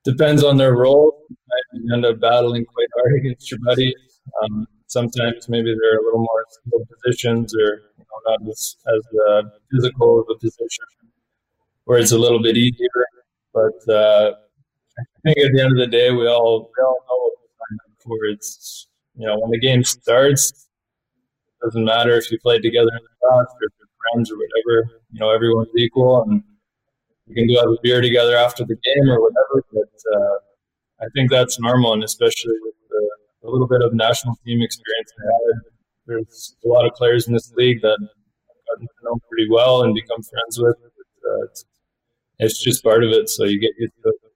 depends 0.04 0.44
on 0.44 0.56
their 0.56 0.76
role. 0.76 1.18
You 1.72 1.94
end 1.94 2.04
up 2.04 2.20
battling 2.20 2.64
quite 2.66 2.88
hard 2.96 3.14
against 3.18 3.50
your 3.50 3.60
buddies. 3.64 3.94
Um, 4.42 4.66
sometimes 4.86 5.48
maybe 5.48 5.74
they're 5.80 5.98
a 5.98 6.04
little 6.04 6.20
more 6.20 6.44
skilled 6.50 6.86
positions, 7.02 7.54
or 7.54 7.80
you 7.98 8.04
know, 8.04 8.30
not 8.30 8.50
as 8.50 8.76
as 8.86 9.18
uh, 9.28 9.42
physical 9.72 10.20
of 10.20 10.26
a 10.30 10.38
position, 10.38 10.84
where 11.84 11.98
it's 11.98 12.12
a 12.12 12.18
little 12.18 12.42
bit 12.42 12.56
easier. 12.56 12.88
But 13.54 13.92
uh, 13.92 14.32
I 14.98 15.02
think 15.24 15.38
at 15.38 15.52
the 15.54 15.62
end 15.62 15.72
of 15.72 15.78
the 15.78 15.86
day, 15.86 16.10
we 16.10 16.26
all 16.28 16.70
we 16.76 16.82
all 16.84 16.98
know 17.08 17.18
what 17.24 17.32
we're 17.40 17.56
signing 17.60 17.80
up 17.86 18.02
for. 18.02 18.24
It's 18.26 18.88
you 19.16 19.26
know 19.26 19.38
when 19.38 19.50
the 19.50 19.58
game 19.60 19.84
starts, 19.84 20.50
it 20.50 21.64
doesn't 21.66 21.84
matter 21.84 22.12
if 22.16 22.30
you 22.30 22.38
played 22.40 22.62
together 22.62 22.90
in 22.92 23.02
the 23.04 23.28
past 23.28 23.54
or 23.60 23.66
if 23.66 23.72
you're 23.78 23.88
friends 24.12 24.30
or 24.30 24.36
whatever. 24.36 25.00
You 25.12 25.20
know 25.20 25.30
everyone's 25.30 25.70
equal, 25.76 26.22
and 26.22 26.42
you 27.26 27.34
can 27.34 27.46
go 27.48 27.60
have 27.60 27.70
a 27.70 27.80
beer 27.82 28.00
together 28.00 28.36
after 28.36 28.64
the 28.64 28.76
game 28.76 29.10
or 29.10 29.20
whatever. 29.20 29.64
But 29.72 30.16
uh, 30.16 30.36
I 31.04 31.06
think 31.14 31.30
that's 31.30 31.60
normal, 31.60 31.92
and 31.94 32.04
especially 32.04 32.54
with 32.62 32.74
the, 32.90 33.48
a 33.48 33.50
little 33.50 33.68
bit 33.68 33.82
of 33.82 33.94
national 33.94 34.36
team 34.44 34.62
experience 34.62 35.12
I 35.18 35.24
had. 35.24 35.62
There's 36.06 36.56
a 36.64 36.68
lot 36.68 36.86
of 36.86 36.94
players 36.94 37.28
in 37.28 37.34
this 37.34 37.52
league 37.54 37.80
that 37.82 37.98
I've 38.00 38.66
gotten 38.68 38.86
to 38.86 39.04
know 39.04 39.18
pretty 39.30 39.48
well 39.50 39.82
and 39.82 39.94
become 39.94 40.22
friends 40.22 40.58
with. 40.60 40.76
But, 40.80 41.30
uh, 41.30 41.44
it's, 41.44 41.64
it's 42.44 42.62
just 42.62 42.82
part 42.82 43.02
of 43.04 43.10
it, 43.10 43.28
so 43.28 43.44
you 43.44 43.58
get 43.60 43.72
used 43.78 43.94
to 44.02 44.10
it 44.10 44.32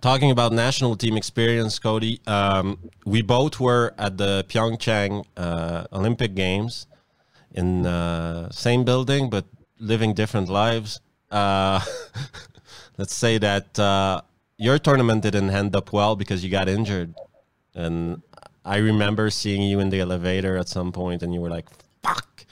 talking 0.00 0.30
about 0.30 0.52
national 0.52 0.94
team 0.96 1.16
experience, 1.16 1.80
Cody, 1.80 2.20
um, 2.28 2.78
we 3.04 3.22
both 3.22 3.58
were 3.58 3.92
at 3.98 4.16
the 4.18 4.44
Pyeongchang 4.48 5.24
uh, 5.36 5.86
Olympic 5.92 6.34
Games 6.36 6.86
in 7.52 7.84
uh, 7.84 8.48
same 8.50 8.84
building, 8.84 9.28
but 9.30 9.46
living 9.80 10.14
different 10.14 10.48
lives. 10.48 11.00
Uh, 11.30 11.80
let's 12.98 13.16
say 13.16 13.38
that 13.38 13.76
uh, 13.78 14.20
your 14.58 14.78
tournament 14.78 15.24
didn't 15.24 15.50
end 15.50 15.74
up 15.74 15.92
well 15.92 16.14
because 16.14 16.44
you 16.44 16.50
got 16.50 16.68
injured, 16.68 17.12
and 17.74 18.22
I 18.64 18.76
remember 18.76 19.30
seeing 19.30 19.62
you 19.62 19.80
in 19.80 19.90
the 19.90 20.00
elevator 20.00 20.56
at 20.56 20.68
some 20.68 20.92
point, 20.92 21.22
and 21.24 21.34
you 21.34 21.40
were 21.40 21.50
like, 21.50 21.66
"Fuck." 22.04 22.45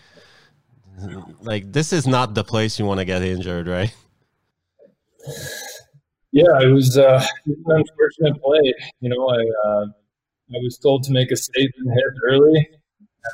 Like 1.41 1.73
this 1.73 1.93
is 1.93 2.07
not 2.07 2.35
the 2.35 2.45
place 2.45 2.79
you 2.79 2.85
want 2.85 3.01
to 3.01 3.05
get 3.05 3.23
injured, 3.23 3.67
right? 3.67 3.95
Yeah, 6.33 6.61
it 6.63 6.73
was, 6.73 6.99
uh, 6.99 7.25
an 7.47 7.65
unfortunate 7.65 8.43
play. 8.43 8.75
You 9.01 9.09
know, 9.09 9.29
I 9.29 9.69
uh, 9.69 9.85
I 10.55 10.59
was 10.63 10.79
told 10.79 11.05
to 11.05 11.13
make 11.13 11.31
a 11.31 11.37
statement 11.37 11.91
hit 11.95 12.15
early, 12.29 12.69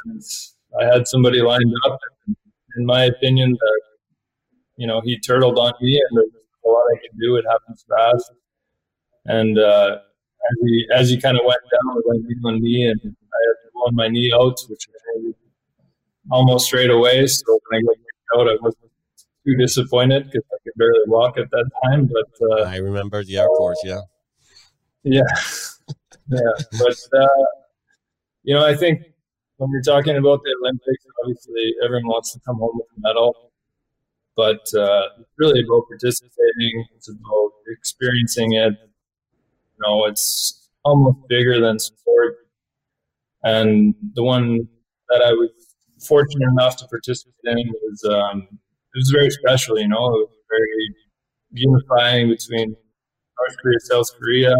and 0.05 0.23
I 0.81 0.85
had 0.85 1.09
somebody 1.09 1.41
lined 1.43 1.73
up. 1.87 1.99
In 2.77 2.87
my 2.87 3.05
opinion, 3.05 3.57
that 3.59 3.81
you 4.77 4.87
know 4.87 5.01
he 5.03 5.19
turtled 5.19 5.59
on 5.59 5.73
me, 5.81 6.01
and 6.01 6.19
there's 6.19 6.31
a 6.65 6.69
lot 6.69 6.83
I 6.95 6.99
can 6.99 7.19
do. 7.19 7.37
It 7.37 7.45
happens 7.51 7.85
fast, 7.89 8.33
and 9.25 9.59
uh, 9.59 9.99
as 10.51 10.57
he 10.65 10.87
as 10.95 11.11
he 11.11 11.21
kind 11.21 11.37
of 11.39 11.45
went 11.45 11.63
down, 11.73 11.97
it 11.99 12.05
went 12.07 12.25
on 12.45 12.63
me, 12.63 12.87
and 12.87 13.01
I 13.03 13.41
had 13.49 13.57
to 13.65 13.71
blow 13.75 13.91
my 13.93 14.09
knee 14.09 14.33
out, 14.35 14.59
which 14.69 14.87
was 14.89 15.00
almost 16.31 16.67
straight 16.67 16.91
away. 16.91 17.27
So 17.27 17.59
when 17.69 17.81
I 17.81 17.83
got 17.83 18.41
out, 18.41 18.49
I 18.49 18.57
wasn't 18.61 18.91
too 19.45 19.57
disappointed 19.57 20.25
because 20.27 20.47
I 20.53 20.57
could 20.65 20.73
barely 20.77 21.01
walk 21.07 21.39
at 21.39 21.51
that 21.51 21.71
time. 21.85 22.07
But 22.07 22.47
uh, 22.51 22.65
I 22.65 22.77
remember 22.77 23.25
the 23.25 23.39
airport. 23.39 23.77
Yeah. 23.85 24.01
Yeah. 25.03 25.23
yeah. 26.29 26.65
But 26.79 27.19
uh, 27.19 27.45
you 28.43 28.55
know, 28.55 28.65
I 28.65 28.75
think 28.75 29.03
when 29.57 29.71
you're 29.73 29.83
talking 29.83 30.17
about 30.17 30.41
the 30.43 30.55
Olympics, 30.63 31.05
obviously 31.23 31.75
everyone 31.85 32.09
wants 32.09 32.33
to 32.33 32.41
come 32.41 32.57
home 32.57 32.73
with 32.75 32.87
a 32.97 33.01
medal. 33.01 33.53
But 34.37 34.73
uh, 34.75 35.09
it's 35.21 35.31
really 35.39 35.61
about 35.61 35.83
participating. 35.89 36.87
It's 36.97 37.11
about 37.11 37.51
experiencing 37.69 38.53
it. 38.55 38.73
You 38.73 39.81
know, 39.87 40.07
it's 40.07 40.69
almost 40.85 41.19
bigger 41.29 41.61
than 41.61 41.79
sport. 41.79 42.37
And 43.43 43.95
the 44.15 44.23
one 44.23 44.69
that 45.09 45.23
I 45.23 45.33
was 45.33 45.51
fortunate 46.07 46.49
enough 46.51 46.77
to 46.79 46.87
participate 46.89 47.35
in 47.45 47.69
was 47.69 48.05
um, 48.05 48.49
it 48.51 48.99
was 48.99 49.11
very 49.11 49.31
special. 49.31 49.79
You 49.79 49.89
know, 49.89 50.07
it 50.15 50.29
was 50.29 50.39
very 50.51 50.95
unifying 51.53 52.29
between 52.29 52.69
North 52.71 53.57
Korea, 53.63 53.81
South 53.81 54.07
Korea. 54.19 54.55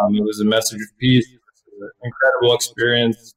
Um, 0.00 0.14
it 0.14 0.22
was 0.22 0.40
a 0.40 0.44
message 0.44 0.80
of 0.80 0.98
peace. 0.98 1.26
It 1.32 1.40
was 1.40 1.82
an 1.82 1.90
incredible 2.04 2.54
experience. 2.54 3.34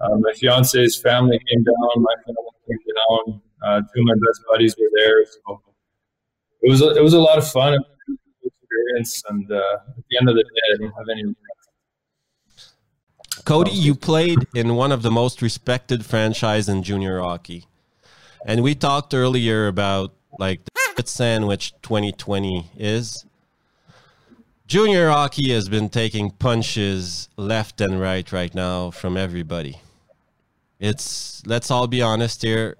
Um, 0.00 0.20
my 0.20 0.32
fiance's 0.34 1.00
family 1.00 1.40
came 1.48 1.64
down. 1.64 2.02
My 2.02 2.14
family 2.24 2.52
came 2.68 2.78
down. 2.94 3.40
Uh, 3.64 3.80
two 3.80 4.00
of 4.00 4.06
my 4.06 4.14
best 4.14 4.40
buddies 4.48 4.76
were 4.78 4.90
there. 4.94 5.24
So 5.24 5.60
it 6.62 6.70
was 6.70 6.82
a, 6.82 6.90
it 6.96 7.02
was 7.02 7.14
a 7.14 7.20
lot 7.20 7.38
of 7.38 7.48
fun 7.50 7.78
experience. 8.44 9.22
And 9.28 9.50
uh, 9.50 9.78
at 9.88 10.04
the 10.10 10.18
end 10.18 10.28
of 10.28 10.36
the 10.36 10.42
day, 10.42 10.74
I 10.74 10.76
don't 10.78 10.92
have 10.92 11.08
any 11.10 11.24
Cody, 13.46 13.70
you 13.70 13.94
played 13.94 14.48
in 14.56 14.74
one 14.74 14.90
of 14.90 15.02
the 15.02 15.10
most 15.10 15.40
respected 15.40 16.04
franchise 16.04 16.68
in 16.68 16.82
junior 16.82 17.20
hockey. 17.20 17.66
And 18.44 18.60
we 18.60 18.74
talked 18.74 19.14
earlier 19.14 19.68
about 19.68 20.12
like 20.36 20.62
the 20.96 21.06
sandwich 21.06 21.72
2020 21.82 22.72
is. 22.76 23.24
Junior 24.66 25.10
hockey 25.10 25.52
has 25.52 25.68
been 25.68 25.88
taking 25.88 26.32
punches 26.32 27.28
left 27.36 27.80
and 27.80 28.00
right 28.00 28.32
right 28.32 28.52
now 28.52 28.90
from 28.90 29.16
everybody. 29.16 29.80
It's 30.80 31.46
let's 31.46 31.70
all 31.70 31.86
be 31.86 32.02
honest 32.02 32.42
here. 32.42 32.76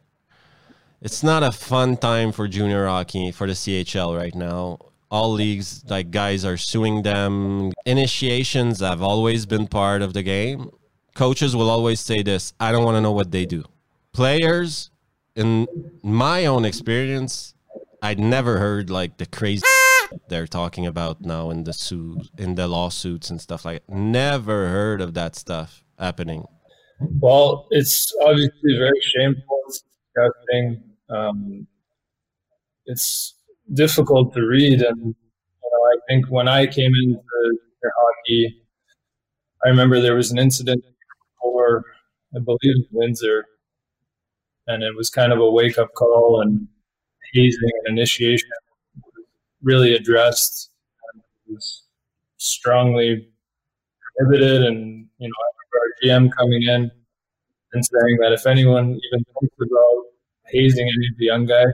It's 1.01 1.23
not 1.23 1.45
a 1.45 1.53
fun 1.53 1.97
time 1.97 2.33
for 2.33 2.49
junior 2.49 2.89
hockey 2.89 3.31
for 3.31 3.47
the 3.47 3.53
CHL 3.53 4.19
right 4.19 4.35
now. 4.35 4.79
All 5.11 5.33
leagues 5.33 5.85
like 5.89 6.11
guys 6.11 6.45
are 6.45 6.57
suing 6.57 7.03
them. 7.03 7.73
Initiations 7.85 8.81
have 8.81 9.03
always 9.03 9.47
been 9.47 9.67
part 9.67 10.03
of 10.03 10.13
the 10.15 10.23
game. 10.23 10.71
Coaches 11.15 11.55
will 11.55 11.71
always 11.71 12.01
say 12.01 12.23
this, 12.23 12.53
I 12.61 12.73
don't 12.73 12.85
want 12.85 12.97
to 12.97 13.01
know 13.01 13.13
what 13.13 13.31
they 13.31 13.47
do. 13.47 13.65
Players 14.13 14.91
in 15.35 15.67
my 16.03 16.47
own 16.47 16.65
experience, 16.65 17.55
I'd 18.03 18.19
never 18.19 18.59
heard 18.59 18.91
like 18.91 19.17
the 19.19 19.27
crazy 19.27 19.63
they're 20.29 20.47
talking 20.47 20.87
about 20.87 21.21
now 21.21 21.51
in 21.51 21.65
the 21.65 21.73
suit 21.73 22.29
in 22.39 22.55
the 22.55 22.69
lawsuits 22.69 23.31
and 23.31 23.41
stuff 23.41 23.65
like 23.65 23.87
that. 23.87 23.95
Never 23.95 24.69
heard 24.69 25.01
of 25.01 25.15
that 25.15 25.37
stuff 25.37 25.85
happening. 25.99 26.45
Well, 27.01 27.67
it's 27.71 28.13
obviously 28.23 28.77
very 28.79 29.01
shameful. 29.01 29.61
It's 29.69 29.85
disgusting. 30.15 30.83
Um, 31.11 31.67
it's 32.87 33.36
difficult 33.73 34.35
to 34.35 34.43
read, 34.43 34.83
and 34.83 34.99
you 34.99 35.15
know, 35.73 35.83
I 35.93 35.97
think 36.09 36.27
when 36.31 36.49
I 36.49 36.67
came 36.67 36.93
into 36.95 37.21
hockey, 37.97 38.63
I 39.65 39.69
remember 39.69 40.01
there 40.01 40.15
was 40.17 40.31
an 40.31 40.39
incident 40.39 40.85
for 41.41 41.85
I 42.35 42.41
believe 42.41 42.87
Windsor 42.91 43.45
and 44.67 44.83
it 44.83 44.95
was 44.97 45.11
kind 45.11 45.33
of 45.33 45.41
a 45.41 45.51
wake 45.51 45.79
up 45.79 45.93
call 45.95 46.41
and 46.43 46.67
hazing 47.33 47.71
and 47.87 47.99
initiation 47.99 48.49
really 49.63 49.95
addressed. 49.95 50.71
Was 51.49 51.85
strongly 52.39 53.29
prohibited. 54.17 54.63
And 54.65 55.07
you 55.19 55.29
know, 55.29 55.35
our 55.75 56.19
GM 56.19 56.31
coming 56.37 56.63
in 56.63 56.91
and 57.73 57.85
saying 57.85 58.19
that 58.23 58.33
if 58.33 58.47
anyone 58.47 58.87
even 58.91 59.25
thinks 59.41 59.57
about 59.61 60.05
hazing 60.47 60.87
any 60.89 61.07
of 61.09 61.19
the 61.19 61.25
young 61.27 61.47
guys, 61.47 61.73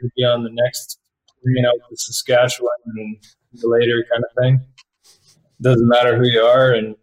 going 0.00 0.10
to 0.10 0.12
be 0.16 0.24
on 0.24 0.44
the 0.44 0.50
next 0.52 0.98
plane 1.42 1.66
out 1.66 1.78
to 1.88 1.96
Saskatchewan 1.96 2.70
and 2.96 3.16
later 3.62 4.04
kind 4.10 4.24
of 4.24 4.42
thing. 4.42 4.60
Doesn't 5.60 5.88
matter 5.88 6.16
who 6.16 6.26
you 6.26 6.40
are, 6.40 6.72
and 6.72 6.94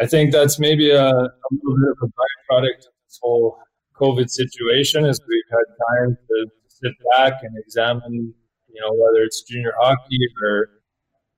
I 0.00 0.06
think 0.06 0.32
that's 0.32 0.58
maybe 0.58 0.90
a, 0.90 1.08
a 1.08 1.48
little 1.52 1.76
bit 1.76 1.90
of 1.90 1.98
a 2.02 2.06
byproduct 2.06 2.78
of 2.78 2.92
this 3.06 3.18
whole 3.20 3.58
COVID 4.00 4.30
situation. 4.30 5.04
Is 5.04 5.20
we've 5.28 5.42
had 5.50 6.06
time 6.06 6.16
to 6.28 6.46
sit 6.68 6.92
back 7.12 7.34
and 7.42 7.54
examine, 7.58 8.32
you 8.68 8.80
know, 8.80 8.92
whether 8.94 9.22
it's 9.24 9.42
junior 9.42 9.72
hockey 9.78 10.18
or 10.42 10.70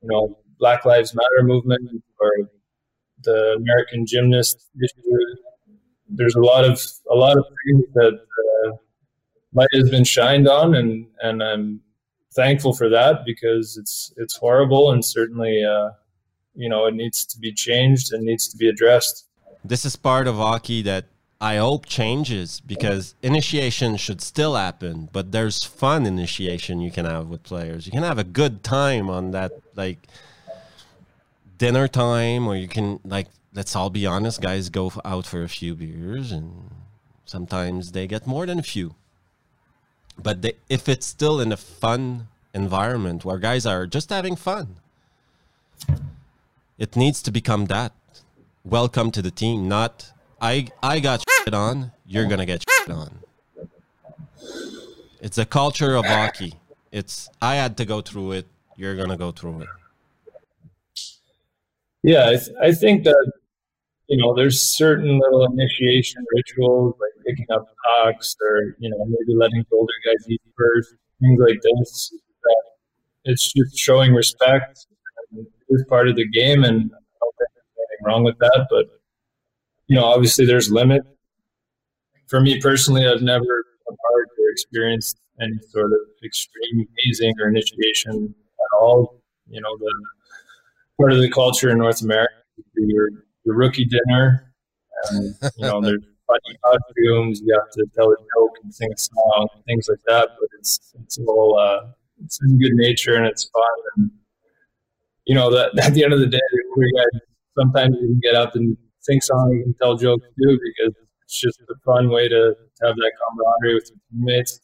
you 0.02 0.08
know 0.08 0.38
Black 0.58 0.84
Lives 0.84 1.14
Matter 1.14 1.42
movement 1.42 1.90
or 2.20 2.30
the 3.24 3.56
American 3.58 4.06
gymnast 4.06 4.68
issue. 4.82 5.16
There's 6.08 6.34
a 6.34 6.40
lot 6.40 6.64
of 6.64 6.80
a 7.10 7.14
lot 7.14 7.36
of 7.36 7.44
things 7.66 7.84
that 7.94 8.14
uh, 8.14 8.76
light 9.52 9.68
has 9.74 9.90
been 9.90 10.04
shined 10.04 10.48
on, 10.48 10.74
and 10.74 11.06
and 11.22 11.42
I'm 11.42 11.80
thankful 12.34 12.72
for 12.72 12.88
that 12.88 13.24
because 13.24 13.76
it's 13.76 14.12
it's 14.16 14.36
horrible 14.36 14.92
and 14.92 15.04
certainly 15.04 15.64
uh, 15.64 15.90
you 16.54 16.68
know 16.68 16.86
it 16.86 16.94
needs 16.94 17.26
to 17.26 17.38
be 17.38 17.52
changed 17.52 18.12
and 18.12 18.24
needs 18.24 18.48
to 18.48 18.56
be 18.56 18.68
addressed. 18.68 19.26
This 19.64 19.84
is 19.84 19.96
part 19.96 20.26
of 20.26 20.36
hockey 20.36 20.82
that 20.82 21.06
I 21.40 21.56
hope 21.56 21.86
changes 21.86 22.60
because 22.60 23.14
initiation 23.22 23.96
should 23.96 24.20
still 24.20 24.54
happen, 24.54 25.08
but 25.12 25.32
there's 25.32 25.64
fun 25.64 26.06
initiation 26.06 26.80
you 26.80 26.90
can 26.90 27.06
have 27.06 27.28
with 27.28 27.42
players. 27.42 27.86
You 27.86 27.92
can 27.92 28.02
have 28.02 28.18
a 28.18 28.24
good 28.24 28.62
time 28.62 29.10
on 29.10 29.30
that 29.32 29.52
like 29.74 30.06
dinner 31.58 31.88
time 31.88 32.46
or 32.46 32.56
you 32.56 32.68
can 32.68 33.00
like 33.04 33.26
let's 33.52 33.76
all 33.76 33.90
be 33.90 34.06
honest 34.06 34.40
guys 34.40 34.70
go 34.70 34.90
out 35.04 35.26
for 35.26 35.42
a 35.42 35.48
few 35.48 35.74
beers 35.74 36.32
and 36.32 36.70
sometimes 37.26 37.92
they 37.92 38.06
get 38.06 38.26
more 38.26 38.46
than 38.46 38.58
a 38.58 38.62
few 38.62 38.94
but 40.22 40.42
they, 40.42 40.52
if 40.68 40.88
it's 40.88 41.06
still 41.06 41.40
in 41.40 41.52
a 41.52 41.56
fun 41.56 42.28
environment 42.52 43.24
where 43.24 43.38
guys 43.38 43.64
are 43.64 43.86
just 43.86 44.10
having 44.10 44.36
fun 44.36 44.76
it 46.78 46.96
needs 46.96 47.20
to 47.22 47.30
become 47.30 47.66
that. 47.66 47.92
Welcome 48.64 49.10
to 49.12 49.22
the 49.22 49.30
team 49.30 49.68
not 49.68 50.12
i 50.40 50.68
i 50.82 51.00
got 51.00 51.24
shit 51.44 51.54
on 51.54 51.92
you're 52.06 52.26
gonna 52.26 52.46
get 52.46 52.64
shit 52.68 52.90
on. 52.90 53.20
It's 55.20 55.38
a 55.38 55.44
culture 55.44 55.94
of 55.96 56.04
hockey. 56.06 56.54
It's 56.90 57.28
i 57.40 57.54
had 57.54 57.76
to 57.78 57.84
go 57.84 58.00
through 58.00 58.32
it 58.32 58.46
you're 58.76 58.96
gonna 58.96 59.16
go 59.16 59.30
through 59.30 59.62
it. 59.62 59.68
Yeah, 62.02 62.28
I, 62.28 62.36
th- 62.36 62.56
I 62.62 62.72
think 62.72 63.04
that 63.04 63.32
you 64.10 64.16
know 64.16 64.34
there's 64.34 64.60
certain 64.60 65.18
little 65.18 65.44
initiation 65.44 66.24
rituals 66.34 66.94
like 67.00 67.24
picking 67.24 67.46
up 67.52 67.66
pucks 67.84 68.34
or 68.42 68.74
you 68.80 68.90
know 68.90 68.98
maybe 69.04 69.38
letting 69.38 69.64
the 69.70 69.76
older 69.76 69.92
guys 70.04 70.28
eat 70.28 70.42
first, 70.58 70.94
things 71.20 71.40
like 71.40 71.58
this. 71.62 72.12
It's 73.24 73.52
just 73.52 73.78
showing 73.78 74.12
respect. 74.14 74.86
It 75.36 75.46
is 75.68 75.84
part 75.88 76.08
of 76.08 76.16
the 76.16 76.26
game, 76.28 76.64
and 76.64 76.74
I 76.74 76.98
don't 77.20 77.34
think 77.38 77.50
there's 77.54 77.76
anything 77.78 78.04
wrong 78.04 78.24
with 78.24 78.38
that. 78.38 78.66
But 78.68 78.86
you 79.86 79.96
know, 79.96 80.04
obviously 80.04 80.44
there's 80.44 80.70
limit. 80.72 81.02
For 82.26 82.40
me 82.40 82.60
personally, 82.60 83.06
I've 83.06 83.22
never 83.22 83.64
been 83.86 83.96
or 84.12 84.50
experienced 84.50 85.20
any 85.40 85.58
sort 85.68 85.92
of 85.92 85.98
extreme 86.24 86.86
hazing 86.98 87.34
or 87.40 87.48
initiation 87.48 88.34
at 88.34 88.78
all. 88.78 89.20
You 89.48 89.60
know, 89.60 89.76
the 89.78 89.92
part 90.98 91.12
of 91.12 91.20
the 91.20 91.30
culture 91.30 91.70
in 91.70 91.78
North 91.78 92.02
America. 92.02 92.32
Your 92.74 93.08
your 93.44 93.56
rookie 93.56 93.86
dinner, 93.86 94.52
and 95.10 95.34
you 95.56 95.66
know 95.66 95.80
there's 95.80 96.02
funny 96.26 96.56
costumes. 96.64 97.40
You 97.44 97.58
have 97.58 97.70
to 97.72 97.86
tell 97.94 98.10
a 98.10 98.16
joke 98.16 98.56
and 98.62 98.74
sing 98.74 98.90
a 98.92 98.98
song, 98.98 99.48
things 99.66 99.88
like 99.88 100.00
that. 100.06 100.30
But 100.38 100.48
it's 100.58 100.92
it's 101.02 101.18
all 101.18 101.58
uh, 101.58 101.92
it's 102.24 102.38
in 102.44 102.58
good 102.58 102.74
nature 102.74 103.14
and 103.14 103.26
it's 103.26 103.48
fun. 103.50 103.78
And 103.96 104.10
you 105.26 105.34
know 105.34 105.50
that 105.50 105.78
at 105.84 105.94
the 105.94 106.04
end 106.04 106.12
of 106.12 106.20
the 106.20 106.26
day, 106.26 106.40
we 106.76 106.92
guys 106.96 107.20
sometimes 107.58 107.96
you 108.00 108.08
can 108.08 108.20
get 108.22 108.34
up 108.34 108.54
and 108.54 108.76
sing 109.00 109.20
songs 109.20 109.62
and 109.64 109.74
tell 109.78 109.96
jokes 109.96 110.26
too 110.40 110.58
because 110.62 110.94
it's 111.24 111.40
just 111.40 111.60
a 111.60 111.74
fun 111.84 112.10
way 112.10 112.28
to, 112.28 112.54
to 112.54 112.86
have 112.86 112.96
that 112.96 113.12
camaraderie 113.20 113.74
with 113.74 113.90
your 113.90 113.98
teammates. 114.10 114.60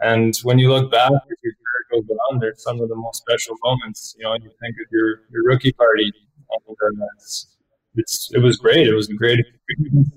And 0.00 0.36
when 0.44 0.58
you 0.58 0.72
look 0.72 0.90
back, 0.90 1.10
if 1.10 1.38
your 1.42 1.52
career 1.52 2.02
goes 2.02 2.16
on, 2.30 2.38
there's 2.38 2.62
some 2.62 2.80
of 2.80 2.88
the 2.88 2.94
most 2.94 3.18
special 3.18 3.56
moments. 3.64 4.14
You 4.16 4.24
know, 4.24 4.34
you 4.34 4.50
think 4.62 4.76
of 4.76 4.86
your, 4.92 5.22
your 5.30 5.44
rookie 5.44 5.72
party, 5.72 6.10
and 6.50 6.98
it's, 7.16 7.57
it's 7.94 8.30
it 8.32 8.42
was 8.42 8.56
great. 8.56 8.86
It 8.86 8.94
was 8.94 9.08
a 9.08 9.14
great 9.14 9.38
experience. 9.40 10.10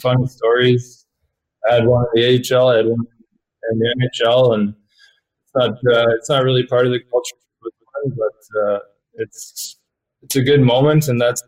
Fun 0.00 0.26
stories. 0.26 1.06
I 1.68 1.74
had 1.74 1.86
one 1.86 2.04
in 2.14 2.22
the 2.22 2.56
AHL, 2.56 2.68
I 2.68 2.76
had 2.76 2.86
one 2.86 3.06
in 3.72 3.78
the 3.78 4.10
NHL, 4.20 4.54
and 4.54 4.74
it's 4.74 5.54
not 5.54 5.70
uh, 5.70 6.10
it's 6.16 6.28
not 6.28 6.44
really 6.44 6.66
part 6.66 6.86
of 6.86 6.92
the 6.92 7.00
culture, 7.10 7.36
but 8.16 8.60
uh, 8.62 8.78
it's 9.14 9.78
it's 10.22 10.36
a 10.36 10.42
good 10.42 10.60
moment, 10.60 11.08
and 11.08 11.20
that's 11.20 11.42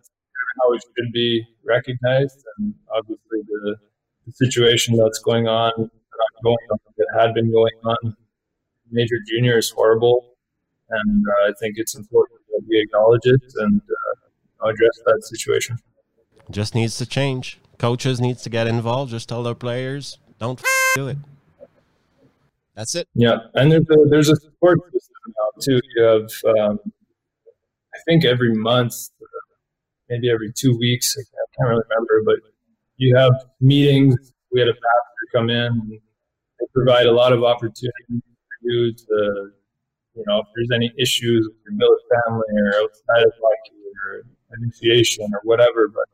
how 0.61 0.73
it 0.73 0.83
should 0.97 1.13
be 1.13 1.45
recognized. 1.65 2.43
And 2.59 2.75
obviously, 2.95 3.41
the, 3.47 3.77
the 4.27 4.33
situation 4.33 4.97
that's 4.97 5.19
going 5.21 5.47
on 5.47 5.91
going 6.43 6.57
on 6.71 6.79
that 6.97 7.07
had 7.19 7.35
been 7.35 7.51
going 7.51 7.75
on. 7.85 8.17
Major 8.91 9.17
junior 9.27 9.59
is 9.59 9.71
horrible, 9.71 10.37
and 10.89 11.25
uh, 11.29 11.49
I 11.49 11.53
think 11.61 11.75
it's 11.77 11.95
important 11.95 12.41
that 12.49 12.63
we 12.69 12.81
acknowledge 12.81 13.27
it 13.27 13.43
and 13.57 13.81
uh, 13.83 14.28
address 14.63 15.01
that 15.07 15.23
situation. 15.25 15.79
Just 16.51 16.75
needs 16.75 16.97
to 16.99 17.07
change. 17.07 17.59
Coaches 17.79 18.21
needs 18.21 18.43
to 18.43 18.51
get 18.51 18.67
involved. 18.67 19.11
Just 19.11 19.29
tell 19.29 19.43
their 19.43 19.55
players, 19.55 20.19
don't 20.39 20.61
do 20.95 21.09
it. 21.09 21.19
That's 22.75 22.95
it. 22.95 23.09
Yeah, 23.15 23.39
and 23.55 23.73
there's 23.73 23.89
a 23.91 24.09
there's 24.09 24.29
a 24.29 24.37
support 24.37 24.79
system 24.93 25.15
now 25.29 25.61
too. 25.61 25.81
You 25.97 26.03
have, 26.05 26.31
um, 26.57 26.81
I 27.95 27.99
think 28.07 28.25
every 28.25 28.55
month, 28.55 28.95
maybe 30.09 30.31
every 30.31 30.53
two 30.53 30.77
weeks. 30.79 31.17
I 31.19 31.23
can't 31.57 31.71
really 31.71 31.83
remember, 31.91 32.23
but 32.25 32.51
you 32.97 33.17
have 33.17 33.33
meetings. 33.61 34.33
We 34.53 34.61
had 34.61 34.69
a 34.69 34.75
pastor 34.75 35.25
come 35.35 35.51
in 35.51 36.01
they 36.59 36.67
provide 36.75 37.07
a 37.07 37.13
lot 37.13 37.33
of 37.33 37.45
opportunity 37.45 37.93
for 38.09 38.57
you 38.63 38.93
to, 38.93 39.51
you 40.15 40.25
know, 40.27 40.41
if 40.41 40.47
there's 40.55 40.71
any 40.75 40.93
issues 40.99 41.49
with 41.49 41.57
your 41.65 41.79
billet 41.79 42.01
family 42.27 42.47
or 42.57 42.83
outside 42.83 43.25
of 43.25 43.33
hockey 43.41 43.77
or 44.05 44.25
initiation 44.57 45.27
or 45.33 45.41
whatever, 45.45 45.89
but 45.89 46.05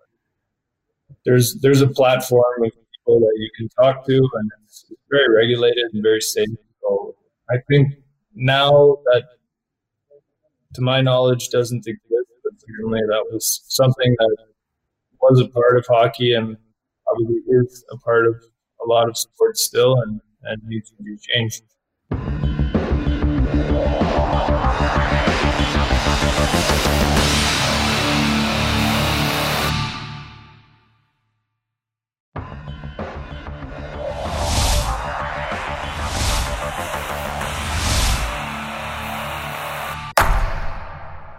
there's 1.24 1.54
there's 1.60 1.80
a 1.80 1.88
platform 1.88 2.64
of 2.64 2.70
people 2.72 3.20
that 3.20 3.34
you 3.36 3.50
can 3.56 3.68
talk 3.70 4.06
to, 4.06 4.16
and 4.16 4.50
it's 4.64 4.86
very 5.10 5.34
regulated 5.34 5.84
and 5.92 6.02
very 6.02 6.20
safe. 6.20 6.48
So 6.82 7.14
I 7.50 7.56
think 7.68 7.94
now 8.34 8.98
that, 9.06 9.24
to 10.74 10.82
my 10.82 11.00
knowledge, 11.00 11.48
doesn't 11.48 11.86
exist, 11.86 12.30
but 12.42 12.52
certainly 12.60 13.00
that 13.08 13.24
was 13.30 13.62
something 13.68 14.14
that 14.18 14.36
was 15.20 15.40
a 15.40 15.48
part 15.48 15.78
of 15.78 15.86
hockey 15.86 16.34
and 16.34 16.56
probably 17.06 17.36
is 17.48 17.84
a 17.90 17.96
part 17.98 18.26
of 18.26 18.34
a 18.84 18.88
lot 18.88 19.08
of 19.08 19.16
sports 19.16 19.62
still, 19.62 20.00
and 20.02 20.20
and 20.44 20.62
needs 20.66 20.90
to 20.90 21.02
be 21.02 21.16
changed. 21.16 21.62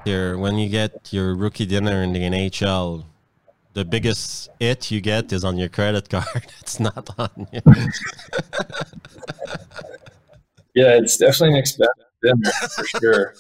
Here, 0.05 0.37
when 0.37 0.59
you 0.59 0.69
get 0.69 1.11
your 1.11 1.33
rookie 1.33 1.65
dinner 1.65 2.03
in 2.03 2.13
the 2.13 2.19
NHL, 2.19 3.05
the 3.73 3.83
biggest 3.83 4.49
it 4.59 4.91
you 4.91 5.01
get 5.01 5.33
is 5.33 5.43
on 5.43 5.57
your 5.57 5.67
credit 5.67 6.09
card. 6.11 6.45
It's 6.59 6.79
not 6.79 7.09
on 7.17 7.47
you. 7.51 7.61
yeah, 10.75 10.95
it's 10.99 11.17
definitely 11.17 11.53
an 11.53 11.55
expensive 11.55 12.05
dinner 12.21 12.51
for 12.75 12.85
sure. 12.99 13.33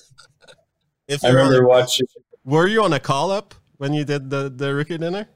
If 1.07 1.23
I 1.23 1.29
remember 1.29 1.67
watching. 1.67 2.07
Were 2.43 2.65
you 2.65 2.83
on 2.83 2.93
a 2.93 2.99
call 2.99 3.29
up 3.29 3.53
when 3.77 3.93
you 3.93 4.03
did 4.03 4.31
the 4.31 4.49
the 4.49 4.73
rookie 4.73 4.97
dinner? 4.97 5.29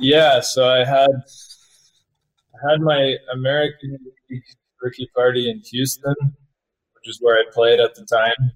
Yeah, 0.00 0.40
so 0.40 0.66
I 0.66 0.78
had 0.78 1.10
I 2.54 2.70
had 2.70 2.80
my 2.80 3.16
American 3.34 3.98
rookie 4.80 5.10
party 5.14 5.50
in 5.50 5.60
Houston, 5.70 6.14
which 6.94 7.06
is 7.06 7.18
where 7.20 7.36
I 7.36 7.44
played 7.52 7.80
at 7.80 7.94
the 7.94 8.06
time. 8.06 8.52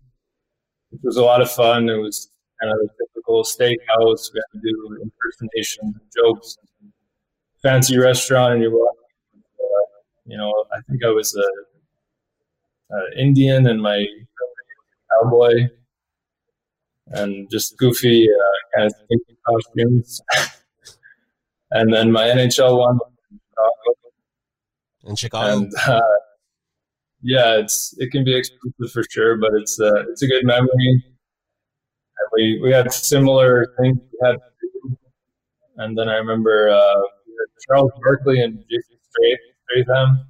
It 0.94 1.00
was 1.02 1.16
a 1.16 1.22
lot 1.24 1.40
of 1.40 1.50
fun. 1.50 1.88
It 1.88 1.96
was 1.96 2.30
kind 2.60 2.72
of 2.72 2.78
a 2.78 2.88
typical 2.98 3.42
steakhouse. 3.42 4.32
We 4.32 4.40
had 4.40 4.50
to 4.52 4.60
do 4.62 4.98
impersonations, 5.02 5.94
and 5.94 6.10
jokes, 6.16 6.56
fancy 7.62 7.98
restaurant, 7.98 8.54
and 8.54 8.62
you're 8.62 8.72
uh, 8.72 9.84
you 10.26 10.36
know, 10.36 10.52
I 10.72 10.80
think 10.88 11.04
I 11.04 11.10
was 11.10 11.34
a, 11.36 12.94
a 12.96 13.20
Indian 13.20 13.66
and 13.66 13.82
my 13.82 14.06
cowboy, 15.10 15.68
and 17.08 17.50
just 17.50 17.76
goofy 17.76 18.28
uh, 18.28 18.78
kind 18.78 18.92
of 18.92 19.20
costumes. 19.46 20.22
and 21.72 21.92
then 21.92 22.10
my 22.10 22.26
NHL 22.26 22.78
one 22.78 22.98
in 25.04 25.16
Chicago. 25.16 25.58
And, 25.58 25.72
uh, 25.86 26.00
yeah, 27.24 27.58
it's 27.58 27.94
it 27.98 28.12
can 28.12 28.22
be 28.24 28.36
expensive 28.36 28.92
for 28.92 29.02
sure, 29.10 29.36
but 29.38 29.52
it's 29.54 29.80
uh, 29.80 30.04
it's 30.10 30.22
a 30.22 30.26
good 30.26 30.44
memory. 30.44 31.02
And 32.18 32.28
we 32.34 32.60
we 32.62 32.70
had 32.70 32.92
similar 32.92 33.74
things 33.80 33.98
had. 34.22 34.36
And 35.76 35.98
then 35.98 36.08
I 36.08 36.16
remember 36.16 36.68
uh, 36.68 37.02
Charles 37.66 37.90
Barkley 38.04 38.40
and 38.42 38.62
Jason 38.70 38.96
Statham 39.70 40.26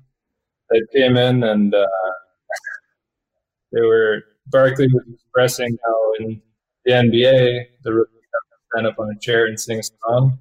that 0.71 0.87
came 0.95 1.17
in 1.17 1.43
and 1.43 1.75
uh, 1.75 1.87
they 3.73 3.83
were 3.83 4.23
Barkley 4.47 4.87
was 4.89 5.05
expressing 5.13 5.77
how 5.85 6.13
in 6.21 6.43
the 6.85 6.93
NBA 6.93 7.65
the 7.83 7.93
rookies 7.93 8.21
have 8.33 8.49
to 8.51 8.57
stand 8.73 8.87
up 8.87 8.99
on 8.99 9.11
a 9.11 9.19
chair 9.21 9.47
and 9.47 9.59
sing 9.59 9.81
a 9.81 9.83
song. 9.83 10.39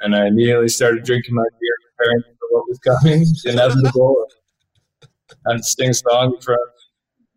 And 0.00 0.16
I 0.16 0.26
immediately 0.26 0.68
started 0.68 1.04
drinking 1.04 1.34
my 1.34 1.44
beer, 1.60 1.76
preparing 1.96 2.22
for 2.22 2.46
what 2.50 2.64
was 2.68 2.78
coming, 2.80 3.24
inevitable, 3.44 4.26
and 5.46 5.64
sing 5.64 5.92
song 5.92 6.36
from 6.40 6.58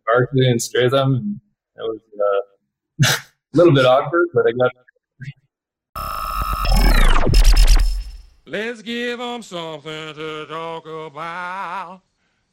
Barkley 0.06 0.50
and 0.50 0.60
Statham. 0.60 1.40
It 1.76 1.82
was 1.82 2.00
uh, 2.20 3.12
a 3.12 3.56
little 3.56 3.74
bit 3.74 3.86
awkward, 3.86 4.28
but 4.32 4.46
I 4.46 4.52
got. 4.52 4.72
Let's 8.46 8.80
give 8.82 9.18
them 9.18 9.42
something 9.42 10.14
to 10.14 10.46
talk 10.46 10.86
about. 10.86 12.02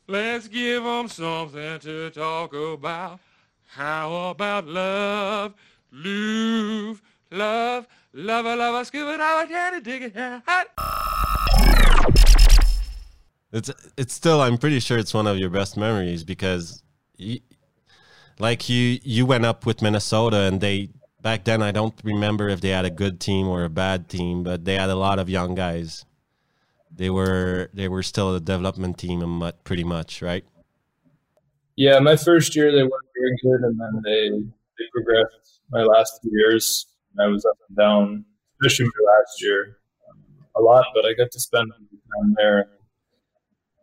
Let's 0.07 0.47
give 0.47 0.83
them 0.83 1.07
something 1.07 1.79
to 1.79 2.09
talk 2.09 2.53
about. 2.53 3.19
How 3.67 4.29
about 4.31 4.67
love, 4.67 5.53
love, 5.91 7.01
love, 7.31 7.87
love, 8.13 8.45
love, 8.45 8.87
scuba 8.87 9.17
dive, 9.17 9.47
candy, 9.47 9.81
dig 9.81 10.01
it, 10.03 10.15
hot. 10.45 10.67
It's 13.53 13.71
it's 13.97 14.13
still 14.13 14.41
I'm 14.41 14.57
pretty 14.57 14.79
sure 14.79 14.97
it's 14.97 15.13
one 15.13 15.27
of 15.27 15.37
your 15.37 15.51
best 15.51 15.77
memories 15.77 16.23
because, 16.23 16.81
you, 17.17 17.39
like 18.39 18.67
you 18.67 18.99
you 19.03 19.27
went 19.27 19.45
up 19.45 19.65
with 19.67 19.81
Minnesota 19.81 20.37
and 20.41 20.59
they 20.59 20.89
back 21.21 21.43
then 21.45 21.61
I 21.61 21.71
don't 21.71 21.93
remember 22.03 22.49
if 22.49 22.61
they 22.61 22.69
had 22.69 22.83
a 22.83 22.89
good 22.89 23.19
team 23.19 23.47
or 23.47 23.63
a 23.63 23.69
bad 23.69 24.09
team, 24.09 24.43
but 24.43 24.65
they 24.65 24.75
had 24.75 24.89
a 24.89 24.95
lot 24.95 25.19
of 25.19 25.29
young 25.29 25.53
guys. 25.53 26.03
They 26.91 27.11
were 27.11 27.69
they 27.73 27.87
were 27.87 28.01
still 28.01 28.35
a 28.35 28.39
development 28.39 28.97
team, 28.97 29.21
pretty 29.63 29.83
much, 29.83 30.21
right? 30.23 30.45
Yeah, 31.75 31.99
my 31.99 32.15
first 32.15 32.55
year 32.55 32.71
they 32.71 32.83
weren't 32.83 33.11
very 33.17 33.37
good, 33.43 33.61
and 33.67 33.79
then 33.79 34.01
they 34.03 34.29
they 34.77 34.85
progressed. 34.91 35.61
My 35.71 35.83
last 35.83 36.19
two 36.23 36.29
years, 36.31 36.87
I 37.19 37.27
was 37.27 37.45
up 37.45 37.57
and 37.67 37.77
down, 37.77 38.25
especially 38.61 38.85
my 38.85 39.11
last 39.13 39.41
year, 39.41 39.77
um, 40.09 40.19
a 40.55 40.61
lot. 40.61 40.85
But 40.93 41.05
I 41.05 41.13
got 41.13 41.31
to 41.31 41.39
spend 41.39 41.71
time 41.71 42.33
there, 42.37 42.67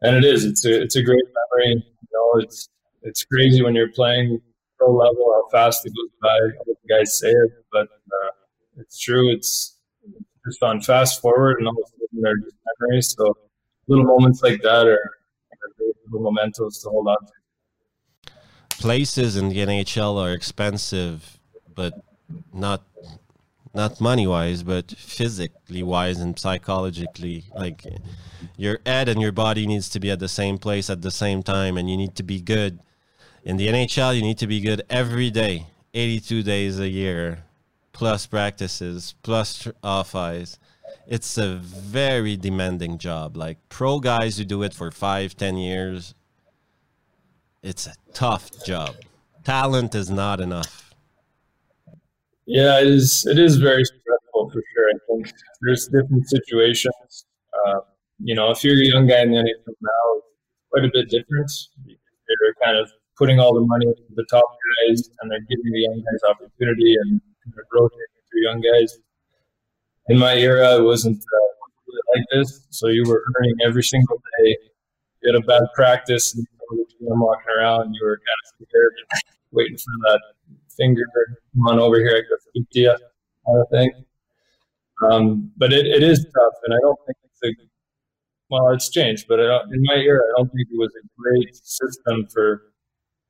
and 0.03 0.17
it 0.17 0.25
is 0.25 0.45
it's 0.45 0.65
a 0.65 0.83
it's 0.83 0.97
a 0.97 1.03
great 1.03 1.25
memory. 1.25 1.85
You 1.85 2.09
know, 2.13 2.43
it's 2.43 2.69
it's 3.03 3.25
crazy 3.25 3.63
when 3.63 3.75
you're 3.75 3.93
playing 3.93 4.41
pro 4.79 4.93
level 4.93 5.33
how 5.33 5.49
fast 5.51 5.87
it 5.87 5.91
goes 5.91 6.11
by. 6.23 6.39
All 6.59 6.65
the 6.67 6.75
guys 6.89 7.19
say 7.19 7.31
it, 7.31 7.51
but 7.73 7.89
uh, 7.89 8.31
it's 8.77 8.99
true. 8.99 9.33
It's 9.33 9.79
just 10.47 10.63
on 10.63 10.81
fast 10.81 11.21
forward, 11.21 11.59
and 11.59 11.69
all 11.69 11.75
of 11.75 11.85
a 11.85 11.91
sudden 11.91 12.23
they're 12.23 12.37
just 12.37 12.57
memories. 12.81 13.15
So 13.17 13.37
little 13.89 14.05
moments 14.05 14.43
like 14.43 14.63
that 14.63 14.87
are, 14.87 14.93
are 14.93 15.71
great 15.77 15.95
little 16.07 16.31
mementos 16.31 16.81
to 16.83 16.89
hold 16.91 17.09
on 17.09 17.17
to 17.27 17.33
places 18.81 19.37
in 19.37 19.51
the 19.51 19.59
NHL 19.59 20.17
are 20.17 20.33
expensive, 20.33 21.39
but 21.75 21.93
not 22.53 22.83
not 23.73 24.01
money 24.01 24.27
wise, 24.27 24.63
but 24.63 24.91
physically 24.93 25.83
wise 25.83 26.19
and 26.19 26.39
psychologically. 26.39 27.45
Like 27.55 27.85
your 28.57 28.79
head 28.85 29.09
and 29.09 29.21
your 29.21 29.33
body 29.33 29.67
needs 29.67 29.89
to 29.91 30.01
be 30.01 30.11
at 30.11 30.19
the 30.19 30.29
same 30.29 30.59
place 30.59 30.91
at 30.91 31.03
the 31.03 31.11
same 31.11 31.43
time, 31.43 31.77
and 31.77 31.89
you 31.89 31.97
need 31.97 32.15
to 32.17 32.23
be 32.23 32.41
good. 32.41 32.81
In 33.45 33.57
the 33.57 33.69
NHL, 33.69 34.15
you 34.15 34.23
need 34.23 34.39
to 34.39 34.47
be 34.47 34.61
good 34.61 34.83
every 34.91 35.31
day, 35.31 35.67
82 35.95 36.43
days 36.43 36.79
a 36.79 36.89
year, 36.89 37.45
plus 37.93 38.27
practices, 38.27 39.15
plus 39.23 39.69
off 39.83 40.15
uh, 40.15 40.19
ice. 40.19 40.59
It's 41.07 41.39
a 41.39 41.55
very 41.57 42.37
demanding 42.37 42.99
job. 42.99 43.37
Like 43.37 43.59
pro 43.69 44.01
guys 44.01 44.39
who 44.39 44.45
do 44.45 44.63
it 44.63 44.75
for 44.75 44.91
five, 44.91 45.37
ten 45.37 45.57
years, 45.57 46.15
it's 47.63 47.87
a 47.87 47.95
tough 48.13 48.65
job. 48.65 48.97
Talent 49.45 49.95
is 49.95 50.11
not 50.11 50.41
enough. 50.41 50.90
Yeah, 52.51 52.81
it 52.81 52.89
is. 52.89 53.25
It 53.27 53.39
is 53.39 53.59
very 53.59 53.85
stressful 53.85 54.51
for 54.51 54.61
sure. 54.75 54.89
I 54.93 54.99
think 55.07 55.33
there's 55.61 55.87
different 55.87 56.29
situations. 56.29 57.25
Uh, 57.55 57.79
you 58.19 58.35
know, 58.35 58.51
if 58.51 58.65
you're 58.65 58.75
a 58.75 58.87
young 58.87 59.07
guy 59.07 59.21
in 59.23 59.31
the 59.31 59.37
NHL 59.37 59.75
now, 59.81 60.03
it's 60.19 60.27
quite 60.73 60.85
a 60.85 60.91
bit 60.93 61.09
different. 61.09 61.49
They're 61.87 62.55
kind 62.61 62.77
of 62.77 62.91
putting 63.17 63.39
all 63.39 63.55
the 63.55 63.61
money 63.61 63.87
into 63.87 64.03
the 64.17 64.27
top 64.29 64.45
guys, 64.89 65.09
and 65.21 65.31
they're 65.31 65.47
giving 65.49 65.71
the 65.71 65.79
young 65.79 66.03
guys 66.03 66.29
opportunity 66.29 66.97
and 67.01 67.21
of 67.47 67.65
rotating 67.73 68.19
through 68.29 68.43
young 68.43 68.61
guys. 68.61 68.99
In 70.09 70.19
my 70.19 70.35
era, 70.35 70.75
it 70.75 70.83
wasn't 70.83 71.23
uh, 71.23 71.97
like 72.17 72.25
this. 72.33 72.67
So 72.71 72.89
you 72.89 73.05
were 73.07 73.23
earning 73.39 73.55
every 73.65 73.85
single 73.85 74.21
day. 74.41 74.57
You 75.23 75.33
had 75.33 75.41
a 75.41 75.47
bad 75.47 75.63
practice, 75.77 76.35
and 76.35 76.45
I'm 77.13 77.21
walking 77.21 77.47
around, 77.57 77.95
you 77.95 78.05
were 78.05 78.19
kind 78.19 78.41
of 78.43 78.67
scared, 78.67 78.95
waiting 79.53 79.77
for 79.77 79.93
that 80.09 80.21
finger, 80.77 81.05
come 81.55 81.69
on 81.69 81.79
over 81.79 81.99
here, 81.99 82.17
I 82.17 82.21
can 82.21 82.39
speak 82.49 82.71
to 82.73 82.81
you, 82.81 82.97
kind 83.47 83.61
of 83.61 83.69
thing. 83.71 83.91
Um, 85.11 85.51
but 85.57 85.73
it, 85.73 85.87
it 85.87 86.03
is 86.03 86.25
tough, 86.25 86.55
and 86.65 86.75
I 86.75 86.79
don't 86.83 86.99
think 87.07 87.17
it's 87.25 87.41
a 87.61 87.71
well, 88.51 88.71
it's 88.71 88.91
changed, 88.91 89.27
but 89.29 89.39
in 89.39 89.83
my 89.85 89.95
era, 89.95 90.21
I 90.21 90.41
don't 90.41 90.49
think 90.49 90.67
it 90.73 90.79
was 90.79 90.93
a 90.97 91.07
great 91.17 91.55
system 91.55 92.27
for 92.33 92.73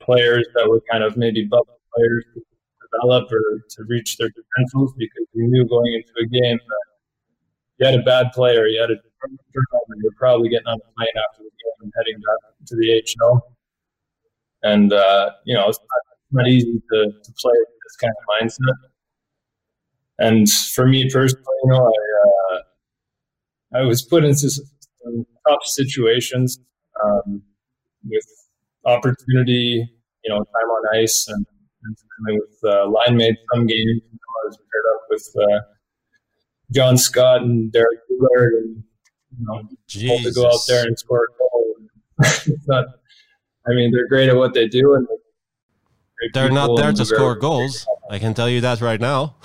players 0.00 0.46
that 0.54 0.66
were 0.66 0.80
kind 0.90 1.04
of 1.04 1.16
maybe 1.18 1.44
bubble 1.44 1.78
players 1.94 2.24
to 2.34 2.40
develop 2.90 3.30
or 3.30 3.60
to 3.68 3.84
reach 3.86 4.16
their 4.16 4.30
potentials 4.30 4.94
because 4.96 5.26
you 5.34 5.46
knew 5.46 5.66
going 5.68 5.92
into 5.92 6.12
a 6.22 6.26
game 6.26 6.58
that 6.58 6.86
you 7.78 7.86
had 7.86 8.00
a 8.00 8.02
bad 8.02 8.32
player, 8.32 8.66
you 8.66 8.80
had 8.80 8.90
a 8.90 8.96
you're 9.52 10.12
probably 10.16 10.48
getting 10.48 10.66
on 10.66 10.78
a 10.78 10.92
plane 10.96 11.08
after 11.28 11.42
the 11.42 11.50
game 11.50 11.78
and 11.82 11.92
heading 11.98 12.16
back 12.20 12.66
to 12.66 12.76
the 12.76 13.02
HL 13.02 13.40
and 14.62 14.92
uh, 14.92 15.30
you 15.44 15.54
know 15.54 15.68
it's 15.68 15.78
not, 15.78 16.09
not 16.32 16.46
easy 16.48 16.82
to, 16.92 17.12
to 17.22 17.32
play 17.38 17.52
with 17.52 17.68
this 17.84 17.96
kind 18.00 18.12
of 18.18 18.48
mindset. 18.48 18.88
And 20.18 20.50
for 20.50 20.86
me 20.86 21.08
personally, 21.10 21.44
you 21.64 21.70
know, 21.70 21.86
I 21.86 22.54
uh, 22.54 22.58
I 23.72 23.82
was 23.82 24.02
put 24.02 24.24
into 24.24 24.50
some 24.50 25.26
tough 25.48 25.64
situations 25.64 26.58
um, 27.02 27.42
with 28.04 28.26
opportunity, 28.84 29.88
you 30.24 30.28
know, 30.28 30.38
time 30.38 30.68
on 30.68 30.98
ice 30.98 31.26
and, 31.28 31.46
and 31.84 31.96
with 32.38 32.58
uh, 32.64 32.88
line 32.90 33.16
mates 33.16 33.40
some 33.54 33.66
games. 33.66 33.78
You 33.86 34.18
know, 34.18 34.34
I 34.44 34.46
was 34.46 34.56
paired 34.56 34.84
up 34.94 35.00
with 35.08 35.34
uh, 35.40 35.60
John 36.72 36.96
Scott 36.98 37.42
and 37.42 37.72
Derek 37.72 38.00
Boogaard, 38.10 38.48
and 38.58 38.82
you 39.38 39.46
know, 39.46 40.18
to 40.18 40.32
go 40.32 40.46
out 40.48 40.60
there 40.68 40.84
and 40.84 40.98
score 40.98 41.24
a 41.24 41.38
goal. 41.38 41.74
it's 42.20 42.68
not 42.68 42.86
I 43.66 43.74
mean, 43.74 43.92
they're 43.92 44.08
great 44.08 44.28
at 44.28 44.36
what 44.36 44.54
they 44.54 44.66
do, 44.66 44.94
and 44.94 45.06
they're 46.32 46.50
not 46.50 46.76
there 46.76 46.92
to 46.92 47.04
score 47.04 47.34
goals. 47.34 47.86
I 48.10 48.18
can 48.18 48.34
tell 48.34 48.48
you 48.48 48.60
that 48.60 48.80
right 48.80 49.00
now. 49.00 49.36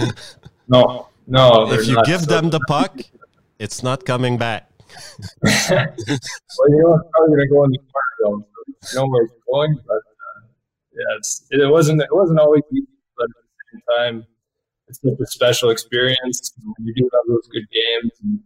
no, 0.68 1.08
no. 1.26 1.72
If 1.72 1.86
you 1.86 2.02
give 2.04 2.26
them 2.26 2.50
the 2.50 2.60
puck, 2.68 3.00
it's 3.58 3.82
not 3.82 4.04
coming 4.04 4.38
back. 4.38 4.68
well, 5.42 5.50
you 6.68 6.82
know, 6.82 6.94
it's 6.94 7.08
probably 7.12 7.36
gonna 7.36 7.48
go 7.48 7.64
in 7.64 7.70
the 7.70 7.78
corner 7.78 8.14
zone, 8.22 8.44
so 8.82 9.00
you 9.00 9.00
know 9.00 9.10
where 9.10 9.24
it's 9.24 9.34
going. 9.50 9.78
But 9.86 9.96
uh, 9.96 10.40
yeah, 10.92 11.64
it 11.64 11.70
wasn't 11.70 12.02
it 12.02 12.12
wasn't 12.12 12.38
always 12.38 12.62
easy, 12.72 12.86
but 13.16 13.24
at 13.24 13.30
the 13.30 13.72
same 13.72 13.82
time, 13.96 14.26
it's 14.88 15.00
such 15.00 15.18
a 15.18 15.26
special 15.26 15.70
experience. 15.70 16.52
When 16.62 16.86
you 16.86 16.94
do 16.94 17.08
have 17.14 17.22
those 17.28 17.48
good 17.48 17.66
games, 17.70 18.12
and 18.22 18.40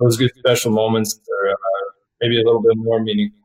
those 0.00 0.16
good 0.16 0.32
special 0.38 0.72
moments 0.72 1.20
are 1.42 1.50
uh, 1.50 1.84
maybe 2.22 2.40
a 2.40 2.44
little 2.44 2.62
bit 2.62 2.76
more 2.76 3.00
meaningful 3.02 3.43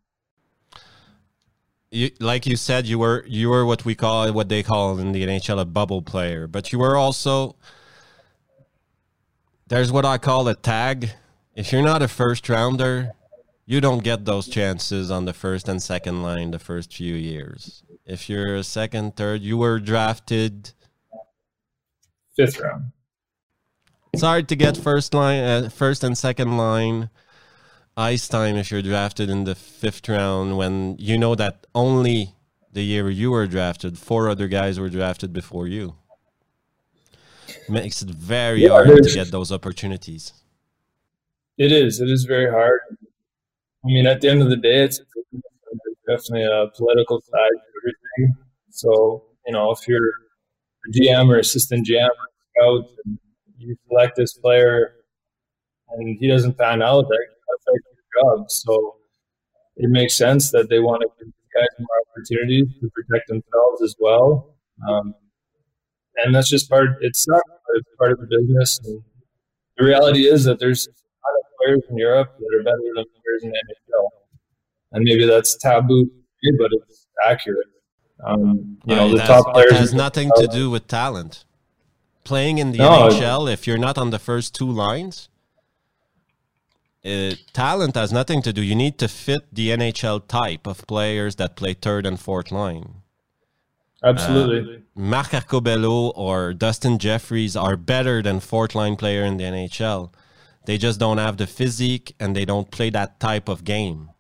you, 1.91 2.11
like 2.19 2.45
you 2.45 2.55
said, 2.55 2.85
you 2.85 2.99
were 2.99 3.23
you 3.27 3.49
were 3.49 3.65
what 3.65 3.85
we 3.85 3.95
call 3.95 4.31
what 4.31 4.49
they 4.49 4.63
call 4.63 4.99
in 4.99 5.11
the 5.11 5.25
NHL 5.25 5.59
a 5.59 5.65
bubble 5.65 6.01
player, 6.01 6.47
but 6.47 6.71
you 6.71 6.79
were 6.79 6.95
also 6.95 7.55
there's 9.67 9.91
what 9.91 10.05
I 10.05 10.17
call 10.17 10.47
a 10.47 10.55
tag. 10.55 11.11
If 11.55 11.71
you're 11.71 11.81
not 11.81 12.01
a 12.01 12.07
first 12.07 12.47
rounder, 12.47 13.11
you 13.65 13.81
don't 13.81 14.03
get 14.03 14.25
those 14.25 14.47
chances 14.47 15.11
on 15.11 15.25
the 15.25 15.33
first 15.33 15.67
and 15.67 15.81
second 15.81 16.23
line 16.23 16.51
the 16.51 16.59
first 16.59 16.93
few 16.93 17.15
years. 17.15 17.83
If 18.05 18.29
you're 18.29 18.55
a 18.55 18.63
second, 18.63 19.15
third, 19.15 19.41
you 19.41 19.57
were 19.57 19.79
drafted 19.79 20.71
fifth 22.35 22.59
round. 22.59 22.91
It's 24.13 24.23
hard 24.23 24.47
to 24.49 24.55
get 24.55 24.75
first 24.77 25.13
line, 25.13 25.43
uh, 25.43 25.69
first 25.69 26.03
and 26.03 26.17
second 26.17 26.57
line 26.57 27.09
ice 27.99 28.27
time 28.29 28.55
if 28.55 28.71
you're 28.71 28.81
drafted 28.81 29.29
in 29.29 29.43
the 29.43 29.55
fifth 29.55 30.07
round 30.07 30.57
when 30.57 30.95
you 30.97 31.17
know 31.17 31.35
that 31.35 31.67
only 31.75 32.33
the 32.71 32.81
year 32.81 33.09
you 33.09 33.31
were 33.31 33.45
drafted, 33.45 33.97
four 33.97 34.29
other 34.29 34.47
guys 34.47 34.79
were 34.79 34.89
drafted 34.89 35.33
before 35.33 35.67
you. 35.67 35.95
Makes 37.67 38.01
it 38.01 38.09
very 38.09 38.63
Yeah, 38.63 38.69
hard 38.69 39.03
to 39.03 39.11
get 39.13 39.31
those 39.31 39.51
opportunities. 39.51 40.33
It 41.57 41.71
is. 41.71 41.99
It 41.99 42.09
is 42.09 42.23
very 42.23 42.49
hard. 42.49 42.79
I 43.83 43.87
mean, 43.87 44.07
at 44.07 44.21
the 44.21 44.29
end 44.29 44.41
of 44.41 44.49
the 44.49 44.55
day, 44.55 44.83
it's 44.83 45.01
definitely 46.07 46.43
a 46.45 46.67
political 46.75 47.21
side 47.21 47.57
to 47.63 47.71
everything. 47.79 48.37
So, 48.69 49.25
you 49.45 49.53
know, 49.53 49.71
if 49.71 49.87
you're 49.87 50.09
a 50.87 50.91
GM 50.91 51.29
or 51.29 51.37
assistant 51.39 51.87
GM 51.87 52.07
or 52.07 52.27
scout 52.49 52.89
and 53.05 53.19
you 53.57 53.75
select 53.87 54.15
this 54.15 54.33
player 54.33 54.95
and 55.89 56.17
he 56.19 56.27
doesn't 56.27 56.57
pan 56.57 56.81
out, 56.81 57.07
that 57.07 57.25
affects 57.55 57.88
job. 58.17 58.49
So 58.49 58.95
it 59.77 59.89
makes 59.89 60.15
sense 60.15 60.51
that 60.51 60.69
they 60.69 60.79
want 60.79 61.01
to 61.01 61.07
give 61.17 61.27
these 61.27 61.53
guys 61.55 61.67
more 61.79 61.87
opportunities 62.09 62.67
to 62.81 62.89
protect 62.89 63.27
themselves 63.27 63.81
as 63.81 63.95
well. 63.99 64.55
Um, 64.89 65.15
and 66.17 66.35
that's 66.35 66.49
just 66.49 66.69
part, 66.69 66.89
it 67.01 67.15
sucks, 67.15 67.41
but 67.47 67.77
it's 67.77 67.89
part 67.97 68.11
of 68.11 68.19
the 68.19 68.27
business. 68.27 68.79
And 68.83 69.01
the 69.77 69.85
reality 69.85 70.27
is 70.27 70.43
that 70.43 70.59
there's 70.59 70.87
a 70.87 70.91
lot 70.91 71.35
of 71.39 71.57
players 71.57 71.83
in 71.89 71.97
Europe 71.97 72.35
that 72.37 72.59
are 72.59 72.63
better 72.63 72.77
than 72.95 73.05
players 73.23 73.43
in 73.43 73.51
the 73.51 73.57
NHL. 73.57 74.07
And 74.91 75.03
maybe 75.03 75.25
that's 75.25 75.55
taboo, 75.55 76.09
but 76.57 76.69
it's 76.73 77.07
accurate. 77.25 77.67
Um, 78.25 78.77
you 78.85 78.95
know, 78.95 79.13
the 79.13 79.19
has, 79.19 79.27
top 79.27 79.53
players 79.53 79.71
it 79.71 79.77
has 79.77 79.93
nothing 79.93 80.29
to 80.35 80.47
do 80.47 80.69
with 80.69 80.87
talent. 80.87 81.45
Playing 82.25 82.57
in 82.57 82.73
the 82.73 82.79
No, 82.79 83.09
NHL, 83.09 83.51
if 83.51 83.65
you're 83.65 83.77
not 83.77 83.97
on 83.97 84.09
the 84.09 84.19
first 84.19 84.53
two 84.53 84.69
lines, 84.69 85.28
uh, 87.05 87.31
talent 87.53 87.95
has 87.95 88.11
nothing 88.11 88.41
to 88.41 88.53
do. 88.53 88.61
You 88.61 88.75
need 88.75 88.97
to 88.99 89.07
fit 89.07 89.41
the 89.51 89.69
NHL 89.69 90.27
type 90.27 90.67
of 90.67 90.85
players 90.87 91.35
that 91.35 91.55
play 91.55 91.73
third 91.73 92.05
and 92.05 92.19
fourth 92.19 92.51
line. 92.51 93.01
Absolutely. 94.03 94.83
Marc 94.95 95.27
Arcobello 95.27 96.13
or 96.15 96.53
Dustin 96.53 96.99
Jeffries 96.99 97.55
are 97.55 97.75
better 97.75 98.21
than 98.21 98.39
fourth 98.39 98.75
line 98.75 98.95
player 98.95 99.23
in 99.23 99.37
the 99.37 99.43
NHL. 99.43 100.13
They 100.65 100.77
just 100.77 100.99
don't 100.99 101.17
have 101.17 101.37
the 101.37 101.47
physique 101.47 102.15
and 102.19 102.35
they 102.35 102.45
don't 102.45 102.71
play 102.71 102.89
that 102.91 103.19
type 103.19 103.49
of 103.49 103.63
game. 103.63 104.11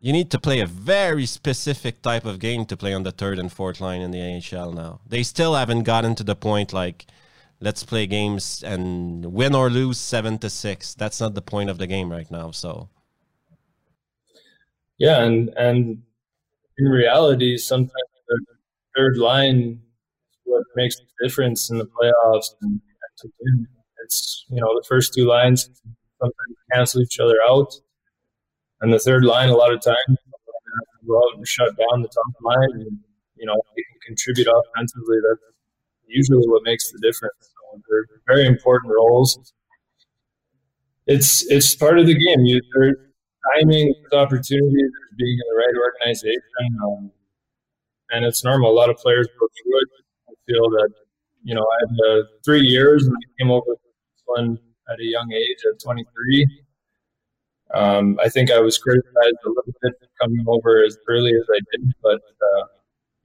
You 0.00 0.12
need 0.12 0.30
to 0.30 0.38
play 0.38 0.60
a 0.60 0.66
very 0.66 1.26
specific 1.26 2.02
type 2.02 2.24
of 2.24 2.38
game 2.38 2.64
to 2.66 2.76
play 2.76 2.94
on 2.94 3.02
the 3.02 3.10
third 3.10 3.38
and 3.38 3.50
fourth 3.50 3.80
line 3.80 4.00
in 4.00 4.12
the 4.12 4.18
NHL 4.18 4.72
now. 4.72 5.00
They 5.04 5.24
still 5.24 5.56
haven't 5.56 5.82
gotten 5.82 6.14
to 6.16 6.22
the 6.22 6.36
point 6.36 6.72
like 6.72 7.06
let's 7.60 7.84
play 7.84 8.06
games 8.06 8.62
and 8.62 9.26
win 9.32 9.54
or 9.54 9.70
lose 9.70 9.98
7 9.98 10.38
to 10.38 10.50
6. 10.50 10.94
That's 10.94 11.20
not 11.20 11.34
the 11.34 11.42
point 11.42 11.70
of 11.70 11.78
the 11.78 11.86
game 11.86 12.10
right 12.10 12.30
now, 12.30 12.50
so 12.50 12.88
Yeah, 14.98 15.22
and 15.22 15.50
and 15.56 16.02
in 16.78 16.86
reality, 16.86 17.56
sometimes 17.56 17.92
the 18.28 18.40
third 18.96 19.16
line 19.16 19.80
is 20.30 20.38
what 20.44 20.62
makes 20.76 20.96
the 20.96 21.06
difference 21.22 21.70
in 21.70 21.78
the 21.78 21.86
playoffs 21.86 22.54
and. 22.62 22.80
It's 24.04 24.44
you 24.48 24.60
know 24.60 24.68
the 24.78 24.84
first 24.88 25.12
two 25.12 25.26
lines 25.26 25.68
sometimes 26.20 26.56
cancel 26.72 27.02
each 27.02 27.18
other 27.18 27.36
out, 27.48 27.74
and 28.80 28.92
the 28.92 28.98
third 28.98 29.24
line 29.24 29.48
a 29.48 29.56
lot 29.56 29.72
of 29.72 29.80
times 29.80 30.16
go 31.06 31.18
out 31.18 31.36
and 31.36 31.46
shut 31.46 31.76
down 31.76 32.02
the 32.02 32.08
top 32.08 32.32
line, 32.42 32.72
and 32.72 32.98
you 33.36 33.46
know 33.46 33.54
they 33.54 33.82
can 33.82 34.00
contribute 34.06 34.46
offensively. 34.46 35.16
That's 35.28 35.42
usually 36.08 36.46
what 36.46 36.62
makes 36.64 36.90
the 36.90 36.98
difference. 36.98 37.34
So 37.40 37.80
they're 37.88 38.06
very 38.26 38.46
important 38.46 38.92
roles. 38.92 39.52
It's 41.06 41.46
it's 41.50 41.74
part 41.74 41.98
of 41.98 42.06
the 42.06 42.14
game. 42.14 42.44
You 42.44 42.60
there's 42.74 42.96
timing, 43.54 43.94
there's 44.10 44.22
opportunity, 44.22 44.76
there's 44.76 45.14
being 45.16 45.38
in 45.38 45.46
the 45.50 45.56
right 45.56 45.76
organization, 45.86 46.78
um, 46.84 47.10
and 48.10 48.24
it's 48.24 48.44
normal. 48.44 48.70
A 48.70 48.76
lot 48.76 48.90
of 48.90 48.96
players 48.96 49.26
go 49.40 49.48
through 49.48 49.80
it. 49.80 49.88
I 50.28 50.32
feel 50.46 50.68
that 50.70 50.90
you 51.44 51.54
know 51.54 51.62
I 51.62 51.76
had 51.80 52.10
uh, 52.10 52.22
three 52.44 52.62
years 52.62 53.06
and 53.06 53.14
I 53.16 53.42
came 53.42 53.50
over 53.50 53.64
to 53.66 54.58
at 54.90 55.00
a 55.00 55.04
young 55.04 55.32
age 55.32 55.58
at 55.70 55.80
23. 55.82 56.46
Um, 57.74 58.18
I 58.22 58.28
think 58.28 58.50
I 58.50 58.60
was 58.60 58.78
criticized 58.78 59.38
a 59.44 59.48
little 59.48 59.74
bit 59.82 59.92
for 60.00 60.08
coming 60.20 60.44
over 60.48 60.82
as 60.84 60.96
early 61.08 61.32
as 61.34 61.46
I 61.50 61.60
did, 61.72 61.92
but 62.02 62.20
uh, 62.20 62.64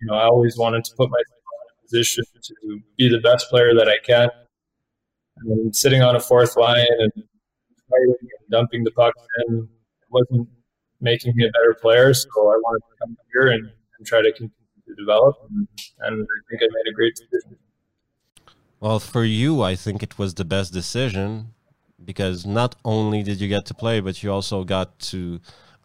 you 0.01 0.07
know 0.07 0.15
I 0.15 0.25
always 0.25 0.57
wanted 0.57 0.83
to 0.85 0.95
put 0.97 1.09
a 1.09 1.23
position 1.93 2.23
to 2.41 2.79
be 2.97 3.09
the 3.09 3.19
best 3.19 3.49
player 3.49 3.73
that 3.75 3.87
I 3.87 3.97
can. 4.05 4.29
And 5.37 5.75
sitting 5.75 6.01
on 6.01 6.15
a 6.15 6.19
fourth 6.19 6.57
line 6.57 6.85
and 6.99 7.11
and 7.95 8.15
dumping 8.49 8.83
the 8.83 8.91
puck 8.91 9.13
in 9.47 9.67
wasn't 10.09 10.47
making 10.99 11.33
me 11.35 11.45
a 11.45 11.51
better 11.51 11.75
player. 11.79 12.11
So 12.13 12.29
I 12.29 12.57
wanted 12.65 12.81
to 12.89 12.95
come 12.99 13.17
here 13.31 13.47
and, 13.49 13.69
and 13.97 14.07
try 14.07 14.21
to 14.21 14.31
continue 14.31 14.49
to 14.87 14.95
develop. 14.95 15.35
And, 15.49 15.67
and 15.99 16.23
I 16.23 16.39
think 16.49 16.63
I 16.63 16.67
made 16.71 16.89
a 16.89 16.93
great 16.93 17.13
decision. 17.15 17.57
Well, 18.79 18.99
for 18.99 19.23
you, 19.23 19.61
I 19.61 19.75
think 19.75 20.01
it 20.01 20.17
was 20.17 20.33
the 20.33 20.45
best 20.45 20.73
decision 20.73 21.53
because 22.03 22.47
not 22.47 22.75
only 22.83 23.21
did 23.21 23.39
you 23.39 23.47
get 23.47 23.65
to 23.67 23.73
play, 23.73 23.99
but 23.99 24.23
you 24.23 24.31
also 24.31 24.63
got 24.63 24.97
to 25.11 25.39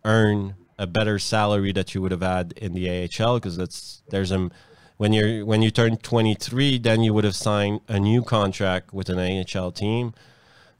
earn 0.04 0.54
a 0.78 0.86
better 0.86 1.18
salary 1.18 1.72
that 1.72 1.94
you 1.94 2.00
would 2.00 2.12
have 2.12 2.22
had 2.22 2.52
in 2.56 2.72
the 2.72 2.88
AHL 2.88 3.38
because 3.38 4.02
there's 4.08 4.32
a 4.32 4.50
when 4.98 5.12
you're 5.12 5.46
when 5.46 5.62
you 5.62 5.70
turn 5.70 5.96
23, 5.96 6.78
then 6.78 7.02
you 7.02 7.14
would 7.14 7.24
have 7.24 7.36
signed 7.36 7.80
a 7.88 7.98
new 7.98 8.22
contract 8.22 8.92
with 8.92 9.08
an 9.08 9.18
AHL 9.18 9.72
team, 9.72 10.12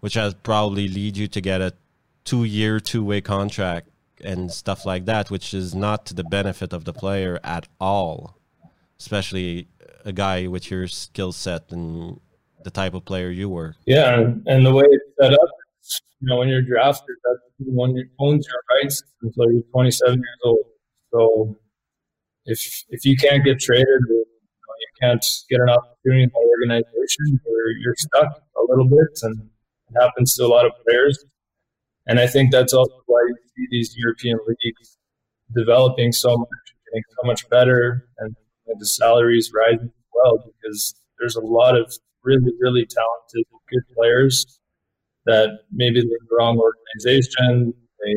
which 0.01 0.15
has 0.15 0.35
probably 0.35 0.89
lead 0.89 1.17
you 1.17 1.29
to 1.29 1.41
get 1.41 1.61
a 1.61 1.73
two-year, 2.25 2.79
two-way 2.79 3.21
contract 3.23 3.89
and 4.23 4.51
stuff 4.51 4.85
like 4.85 5.07
that, 5.07 5.31
which 5.31 5.55
is 5.55 5.75
not 5.75 6.05
to 6.07 6.15
the 6.15 6.25
benefit 6.25 6.73
of 6.73 6.85
the 6.85 6.93
player 6.93 7.39
at 7.45 7.69
all, 7.81 8.37
especially 8.99 9.69
a 10.05 10.13
guy 10.13 10.49
with 10.49 10.71
your 10.71 10.89
skill 10.89 11.33
set 11.33 11.71
and 11.71 12.21
the 12.65 12.71
type 12.71 12.95
of 12.95 13.05
player 13.05 13.31
you 13.31 13.49
were. 13.49 13.77
Yeah, 13.87 14.19
and, 14.19 14.43
and 14.47 14.67
the 14.67 14.75
way 14.75 14.85
it's 14.85 15.05
set 15.21 15.33
up, 15.33 15.49
you 16.21 16.29
know, 16.29 16.39
when 16.39 16.49
you're 16.49 16.63
drafted, 16.63 17.15
that's 17.25 17.39
the 17.61 17.71
one 17.71 17.95
who 17.95 18.03
owns 18.19 18.47
your 18.49 18.63
rights 18.83 19.01
until 19.23 19.53
you're 19.53 19.63
27 19.71 20.15
years 20.15 20.41
old. 20.45 20.59
So 21.13 21.57
if 22.49 22.85
if 22.89 23.05
you 23.05 23.17
can't 23.17 23.45
get 23.45 23.61
traded, 23.61 23.87
or, 23.87 24.09
you, 24.09 24.25
know, 24.67 24.75
you 24.81 24.91
can't 25.01 25.27
get 25.51 25.61
an 25.61 25.69
opportunity 25.69 26.25
in 26.25 26.31
the 26.31 26.73
organization, 26.73 27.41
you're, 27.47 27.73
you're 27.83 27.95
stuck 27.97 28.29
a 28.57 28.63
little 28.69 28.89
bit, 28.89 29.19
and 29.23 29.37
it 29.91 30.01
happens 30.01 30.35
to 30.37 30.45
a 30.45 30.49
lot 30.49 30.67
of 30.67 30.73
players. 30.87 31.25
And 32.07 32.19
I 32.19 32.27
think 32.27 32.51
that's 32.51 32.73
also 32.73 32.95
why 33.07 33.21
you 33.29 33.37
see 33.55 33.67
these 33.71 33.95
European 33.97 34.39
leagues 34.47 34.97
developing 35.55 36.11
so 36.13 36.37
much, 36.37 36.49
getting 36.87 37.03
so 37.21 37.27
much 37.27 37.49
better, 37.51 38.09
and 38.19 38.35
the 38.79 38.87
salaries 38.87 39.51
rising 39.55 39.89
as 39.89 40.11
well 40.15 40.39
because 40.61 40.95
there's 41.19 41.37
a 41.37 41.41
lot 41.41 41.77
of 41.77 41.93
really, 42.23 42.53
really 42.61 42.87
talented, 42.87 43.47
good 43.71 43.83
players 43.95 44.61
that 45.27 45.61
maybe 45.73 46.01
they're 46.01 46.19
in 46.21 46.27
the 46.29 46.37
wrong 46.39 46.59
organization. 46.59 47.73
They, 48.05 48.15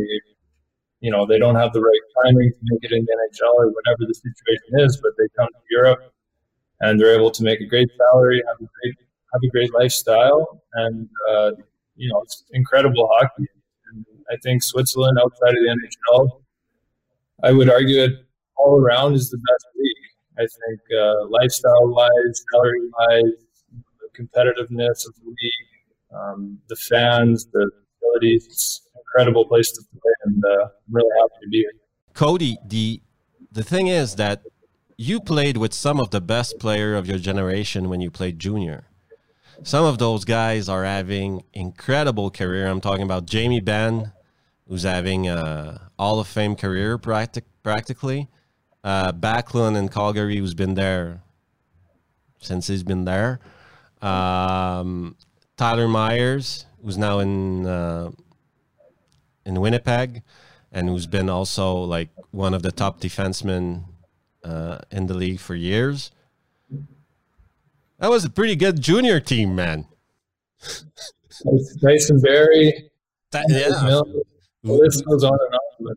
you 1.02 1.12
know, 1.12 1.26
they 1.26 1.40
don't 1.40 1.56
have 1.56 1.74
the 1.74 1.82
right 1.82 2.24
timing 2.24 2.52
to 2.52 2.60
make 2.64 2.84
it 2.84 2.92
in 2.92 3.04
the 3.04 3.12
NHL 3.12 3.54
or 3.56 3.68
whatever 3.68 4.06
the 4.08 4.14
situation 4.14 4.86
is, 4.86 4.98
but 5.02 5.12
they 5.18 5.28
come 5.36 5.48
to 5.48 5.62
Europe 5.70 6.14
and 6.80 7.00
they're 7.00 7.14
able 7.14 7.32
to 7.32 7.44
make 7.44 7.60
a 7.60 7.66
great 7.66 7.90
salary, 7.98 8.42
have 8.48 8.58
a 8.58 8.70
great, 8.82 8.96
have 9.34 9.42
a 9.44 9.50
great 9.50 9.74
lifestyle, 9.74 10.62
and 10.74 11.10
uh, 11.30 11.52
you 11.96 12.10
know, 12.10 12.22
it's 12.22 12.44
incredible 12.54 13.10
hockey. 13.14 13.48
And 13.92 14.06
I 14.32 14.36
think 14.44 14.64
Switzerland, 14.64 15.18
outside 15.20 15.50
of 15.50 15.56
the 15.56 15.78
NHL, 16.14 16.30
I 17.44 17.52
would 17.52 17.70
argue 17.70 18.04
it 18.04 18.14
all 18.56 18.80
around 18.80 19.16
is 19.16 19.30
the 19.30 19.38
best 19.38 19.66
league. 19.76 19.98
I 20.38 20.42
think 20.42 20.82
uh, 21.00 21.28
lifestyle 21.30 21.88
wise, 21.90 22.44
salary 22.52 22.90
wise, 22.98 23.34
the 24.00 24.24
competitiveness 24.24 25.08
of 25.08 25.16
the 25.16 25.28
league, 25.28 26.14
um, 26.14 26.60
the 26.70 26.76
fans, 26.76 27.48
the 27.48 27.70
facilities, 28.00 28.82
incredible 29.14 29.46
place 29.46 29.72
to 29.72 29.84
play, 30.02 30.14
and 30.26 30.44
uh, 30.44 30.64
I'm 30.64 30.70
really 30.92 31.10
happy 31.20 31.34
to 31.44 31.50
be 31.50 31.58
here. 31.60 31.72
Cody, 32.14 32.58
the 32.66 33.02
the 33.52 33.64
thing 33.64 33.88
is 33.88 34.16
that 34.16 34.44
you 34.98 35.20
played 35.20 35.58
with 35.58 35.74
some 35.74 36.00
of 36.00 36.12
the 36.12 36.22
best 36.22 36.60
player 36.60 36.96
of 36.96 37.08
your 37.08 37.18
generation 37.18 37.90
when 37.90 38.02
you 38.02 38.12
played 38.12 38.40
junior. 38.40 38.86
Some 39.64 39.86
of 39.86 39.98
those 39.98 40.26
guys 40.26 40.70
are 40.70 40.86
having 40.86 41.44
incredible 41.54 42.32
career. 42.32 42.68
I'm 42.68 42.82
talking 42.82 43.04
about 43.04 43.26
Jamie 43.26 43.60
Benn, 43.60 44.12
who's 44.68 44.84
having 44.84 45.28
a 45.28 45.90
Hall 46.00 46.20
of 46.20 46.28
Fame 46.28 46.56
career 46.56 46.98
practic- 46.98 47.46
practically. 47.62 48.28
Uh, 48.84 49.12
Backlund 49.12 49.78
in 49.78 49.90
Calgary, 49.90 50.38
who's 50.38 50.56
been 50.56 50.74
there 50.74 51.22
since 52.40 52.68
he's 52.68 52.84
been 52.84 53.06
there. 53.06 53.40
Um, 54.02 55.16
Tyler 55.58 55.88
Myers, 55.88 56.66
who's 56.84 56.98
now 56.98 57.20
in 57.20 57.68
uh, 57.68 58.10
in 59.52 59.60
Winnipeg, 59.62 60.24
and 60.72 60.88
who's 60.88 61.08
been 61.08 61.30
also 61.30 61.76
like 61.76 62.10
one 62.32 62.54
of 62.54 62.64
the 62.64 62.72
top 62.72 63.02
defensemen 63.02 63.84
uh, 64.44 64.80
in 64.90 65.08
the 65.08 65.14
league 65.14 65.40
for 65.40 65.56
years. 65.56 66.12
That 68.00 68.10
was 68.10 68.26
a 68.26 68.30
pretty 68.30 68.56
good 68.56 68.82
junior 68.82 69.20
team, 69.20 69.54
man. 69.54 69.86
Tyson 71.82 72.20
Barrie, 72.22 72.90
That, 73.32 73.46
the 73.48 74.74
list 74.74 75.06
goes 75.06 75.24
on 75.24 75.38
and 75.48 75.90
on. 75.90 75.96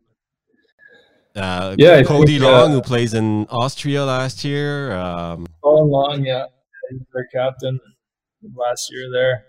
Uh, 1.37 1.77
Yeah, 1.79 2.03
Cody 2.03 2.39
think, 2.39 2.45
uh, 2.45 2.53
Long, 2.53 2.71
who 2.73 2.83
plays 2.83 3.15
in 3.15 3.47
Austria 3.49 4.05
last 4.05 4.45
year. 4.45 4.93
Um, 4.93 5.47
Colin 5.63 5.91
Long, 5.91 6.25
yeah, 6.25 6.47
he's 6.91 7.01
their 7.13 7.29
captain 7.33 7.79
last 8.55 8.93
year 8.93 9.11
there. 9.11 9.45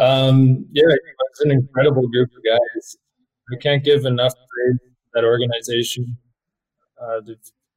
Um, 0.00 0.66
yeah, 0.72 0.84
it's 1.30 1.40
an 1.40 1.50
incredible 1.50 2.08
group 2.08 2.30
of 2.34 2.42
guys. 2.42 2.96
I 3.52 3.56
can't 3.60 3.84
give 3.84 4.06
enough 4.06 4.32
praise 4.32 4.78
to 4.78 4.90
that 5.14 5.24
organization. 5.24 6.16
Uh, 7.00 7.20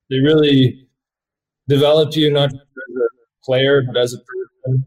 they, 0.09 0.19
really 0.19 0.87
develop 1.67 2.15
you 2.15 2.31
not 2.31 2.49
as 2.49 2.53
a 2.53 3.45
player, 3.45 3.83
but 3.85 3.97
as 3.97 4.13
a 4.13 4.17
person. 4.17 4.85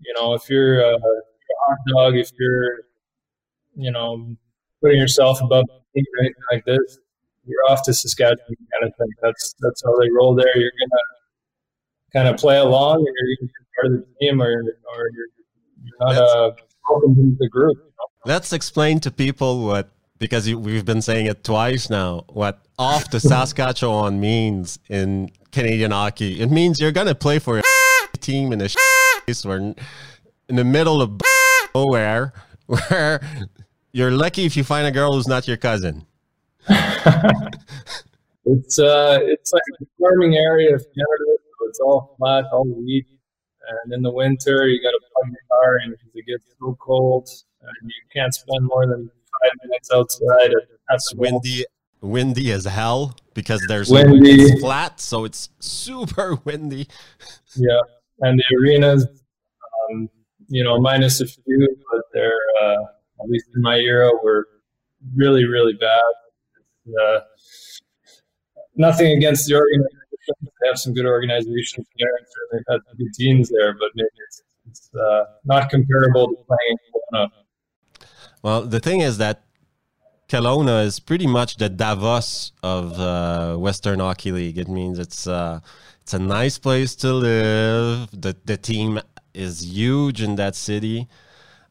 You 0.00 0.14
know, 0.14 0.34
if 0.34 0.48
you're 0.48 0.80
a, 0.80 0.94
a 0.94 1.22
hot 1.62 1.78
dog, 1.96 2.16
if 2.16 2.30
you're, 2.38 2.80
you 3.74 3.90
know, 3.90 4.36
putting 4.80 4.98
yourself 4.98 5.40
above 5.42 5.64
anything 5.96 6.34
like 6.52 6.64
this, 6.64 6.98
you're 7.44 7.64
off 7.68 7.82
to 7.84 7.94
Saskatchewan 7.94 8.56
kind 8.72 8.84
of 8.84 8.96
thing. 8.96 9.08
That's 9.22 9.54
that's 9.60 9.82
how 9.84 9.96
they 10.00 10.08
roll 10.10 10.34
there. 10.34 10.56
You're 10.56 10.70
gonna 10.70 11.02
kind 12.12 12.28
of 12.28 12.40
play 12.40 12.58
along, 12.58 12.98
and 12.98 13.06
you're 13.06 13.30
either 13.30 13.52
part 13.74 13.92
of 13.94 14.00
the 14.00 14.14
team, 14.20 14.42
or 14.42 14.52
or 14.52 15.10
you're, 15.14 15.26
you're 15.82 15.96
not 16.00 16.16
uh, 16.16 16.52
welcome 16.88 17.16
into 17.18 17.36
the 17.38 17.48
group. 17.48 17.76
Let's 18.24 18.52
explain 18.52 19.00
to 19.00 19.10
people 19.10 19.64
what, 19.64 19.90
because 20.18 20.48
you, 20.48 20.58
we've 20.58 20.84
been 20.84 21.02
saying 21.02 21.26
it 21.26 21.44
twice 21.44 21.90
now, 21.90 22.24
what 22.28 22.60
off 22.78 23.10
the 23.10 23.20
Saskatchewan 23.20 24.20
means 24.20 24.78
in 24.88 25.30
Canadian 25.52 25.90
hockey. 25.90 26.40
It 26.40 26.50
means 26.50 26.80
you're 26.80 26.92
going 26.92 27.06
to 27.06 27.14
play 27.14 27.38
for 27.38 27.58
a 27.58 27.62
team 28.18 28.52
in 28.52 28.60
a 28.60 28.68
place 29.24 29.44
where 29.44 29.58
in 29.58 29.76
the 30.56 30.64
middle 30.64 31.00
of 31.00 31.20
nowhere, 31.74 32.32
where 32.66 33.20
you're 33.92 34.10
lucky 34.10 34.44
if 34.44 34.56
you 34.56 34.64
find 34.64 34.86
a 34.86 34.90
girl 34.90 35.12
who's 35.12 35.28
not 35.28 35.48
your 35.48 35.56
cousin. 35.56 36.06
It's 38.50 38.78
uh, 38.78 39.18
it's 39.22 39.52
like 39.52 39.62
a 39.82 39.84
farming 40.00 40.36
area 40.36 40.74
of 40.74 40.80
Canada, 40.80 41.24
so 41.36 41.68
it's 41.68 41.80
all 41.80 42.14
flat, 42.16 42.46
all 42.50 42.64
wheat. 42.64 43.06
And 43.84 43.92
in 43.92 44.00
the 44.00 44.10
winter, 44.10 44.66
you 44.66 44.82
got 44.82 44.92
to 44.92 45.00
plug 45.20 45.32
your 45.32 45.40
car 45.50 45.78
in 45.84 45.90
because 45.90 46.10
it 46.14 46.26
gets 46.26 46.44
so 46.58 46.76
cold, 46.80 47.28
and 47.62 47.74
you 47.82 48.02
can't 48.14 48.34
spend 48.34 48.64
more 48.64 48.86
than 48.86 49.10
five 49.42 49.50
minutes 49.64 49.90
outside. 49.92 50.52
It's 50.90 51.14
windy, 51.14 51.64
windy 52.00 52.52
as 52.52 52.64
hell 52.64 53.16
because 53.34 53.64
there's 53.68 53.90
Windy. 53.90 54.42
it's 54.42 54.60
flat, 54.60 55.00
so 55.00 55.24
it's 55.24 55.48
super 55.60 56.34
windy. 56.44 56.88
Yeah, 57.56 57.80
and 58.20 58.38
the 58.38 58.56
arenas, 58.60 59.06
um, 59.90 60.08
you 60.48 60.64
know, 60.64 60.80
minus 60.80 61.20
a 61.20 61.26
few, 61.26 61.68
but 61.92 62.02
they're 62.12 62.32
uh, 62.62 62.82
at 63.20 63.28
least 63.28 63.46
in 63.54 63.62
my 63.62 63.76
era 63.76 64.10
were 64.22 64.46
really, 65.14 65.44
really 65.44 65.74
bad. 65.74 66.02
Uh, 67.00 67.20
nothing 68.76 69.16
against 69.16 69.46
the 69.46 69.54
organization; 69.54 70.50
they 70.60 70.68
have 70.68 70.78
some 70.78 70.94
good 70.94 71.06
organizations 71.06 71.86
there, 71.98 72.08
and 72.16 72.26
certainly 72.26 72.64
had 72.68 72.80
some 72.88 72.96
good 72.96 73.14
teams 73.14 73.50
there. 73.50 73.74
But 73.74 73.90
maybe 73.94 74.08
it's, 74.26 74.42
it's 74.78 74.90
uh, 74.94 75.24
not 75.44 75.70
comparable 75.70 76.28
to 76.28 76.36
playing 76.46 76.78
in 76.84 77.00
Kelowna. 77.14 77.28
Well, 78.42 78.62
the 78.62 78.80
thing 78.80 79.00
is 79.00 79.18
that 79.18 79.44
Kelowna 80.28 80.84
is 80.84 81.00
pretty 81.00 81.26
much 81.26 81.56
the 81.56 81.68
Davos 81.68 82.52
of 82.62 82.98
uh, 83.00 83.56
Western 83.56 84.00
Hockey 84.00 84.30
League. 84.30 84.58
It 84.58 84.68
means 84.68 84.98
it's 84.98 85.26
uh, 85.26 85.60
it's 86.02 86.14
a 86.14 86.18
nice 86.18 86.58
place 86.58 86.94
to 86.96 87.12
live. 87.12 88.10
The 88.12 88.36
the 88.44 88.56
team 88.56 89.00
is 89.34 89.64
huge 89.64 90.22
in 90.22 90.36
that 90.36 90.54
city. 90.54 91.08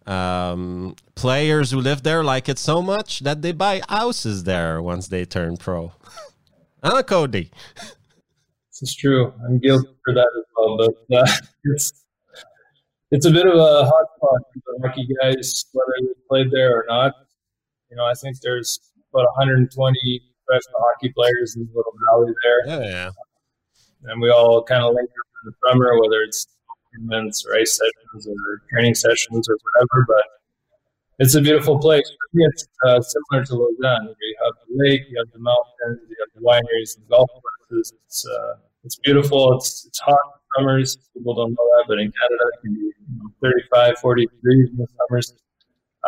Um, 0.05 0.95
players 1.15 1.71
who 1.71 1.81
live 1.81 2.03
there 2.03 2.23
like 2.23 2.47
it 2.47 2.57
so 2.57 2.81
much 2.81 3.19
that 3.21 3.41
they 3.41 3.51
buy 3.51 3.81
houses 3.89 4.45
there 4.45 4.81
once 4.81 5.09
they 5.09 5.25
turn 5.25 5.57
pro. 5.57 5.91
huh, 6.83 7.03
Cody? 7.03 7.51
This 7.75 8.81
is 8.81 8.95
true. 8.95 9.33
I'm 9.45 9.59
guilty 9.59 9.89
for 10.05 10.13
that 10.13 10.31
as 10.37 10.45
well. 10.55 10.77
But 10.77 11.17
uh, 11.17 11.25
it's 11.65 12.05
it's 13.11 13.25
a 13.25 13.31
bit 13.31 13.45
of 13.47 13.55
a 13.55 13.85
hot 13.85 14.05
spot 14.17 14.41
for 14.53 14.73
the 14.79 14.87
hockey 14.87 15.07
guys, 15.21 15.65
whether 15.73 15.93
they 16.01 16.13
played 16.29 16.51
there 16.51 16.75
or 16.75 16.85
not. 16.87 17.13
You 17.89 17.97
know, 17.97 18.05
I 18.05 18.13
think 18.13 18.39
there's 18.41 18.79
about 19.13 19.25
120 19.37 20.21
professional 20.45 20.79
hockey 20.79 21.13
players 21.15 21.55
in 21.55 21.63
the 21.63 21.71
little 21.73 21.93
valley 22.09 22.33
there, 22.43 22.81
Yeah, 22.81 22.89
yeah. 22.89 24.11
and 24.11 24.21
we 24.21 24.29
all 24.29 24.63
kind 24.63 24.83
of 24.83 24.93
link 24.93 25.09
up 25.09 25.27
in 25.45 25.51
the 25.51 25.69
summer, 25.69 25.99
whether 26.01 26.21
it's 26.23 26.47
tournaments 26.93 27.45
or 27.45 27.55
ice 27.55 27.77
sessions 27.77 28.27
or 28.27 28.61
training 28.71 28.95
sessions 28.95 29.47
or 29.49 29.57
whatever. 29.63 30.05
But 30.07 30.23
it's 31.19 31.35
a 31.35 31.41
beautiful 31.41 31.79
place. 31.79 32.09
It's 32.33 32.67
uh, 32.85 33.01
similar 33.01 33.45
to 33.45 33.55
Lausanne. 33.55 34.13
You 34.21 34.35
have 34.43 34.53
the 34.67 34.83
lake, 34.83 35.01
you 35.09 35.17
have 35.17 35.31
the 35.31 35.39
mountains, 35.39 36.01
you 36.09 36.15
have 36.19 36.29
the 36.35 36.45
wineries 36.45 36.97
and 36.97 37.07
golf 37.09 37.29
courses. 37.69 37.93
It's 38.05 38.25
uh, 38.27 38.55
it's 38.83 38.97
beautiful. 38.97 39.53
It's 39.57 39.85
it's 39.85 39.99
hot 39.99 40.19
summers. 40.57 40.97
People 41.13 41.33
don't 41.35 41.51
know 41.51 41.69
that, 41.77 41.85
but 41.87 41.99
in 41.99 42.11
Canada 42.11 42.43
it 42.53 42.61
can 42.61 42.73
be 42.73 42.79
you 42.79 42.93
know, 43.19 43.29
35, 43.41 43.99
40 43.99 44.25
degrees 44.27 44.69
in 44.69 44.77
the 44.77 44.87
summers. 44.97 45.33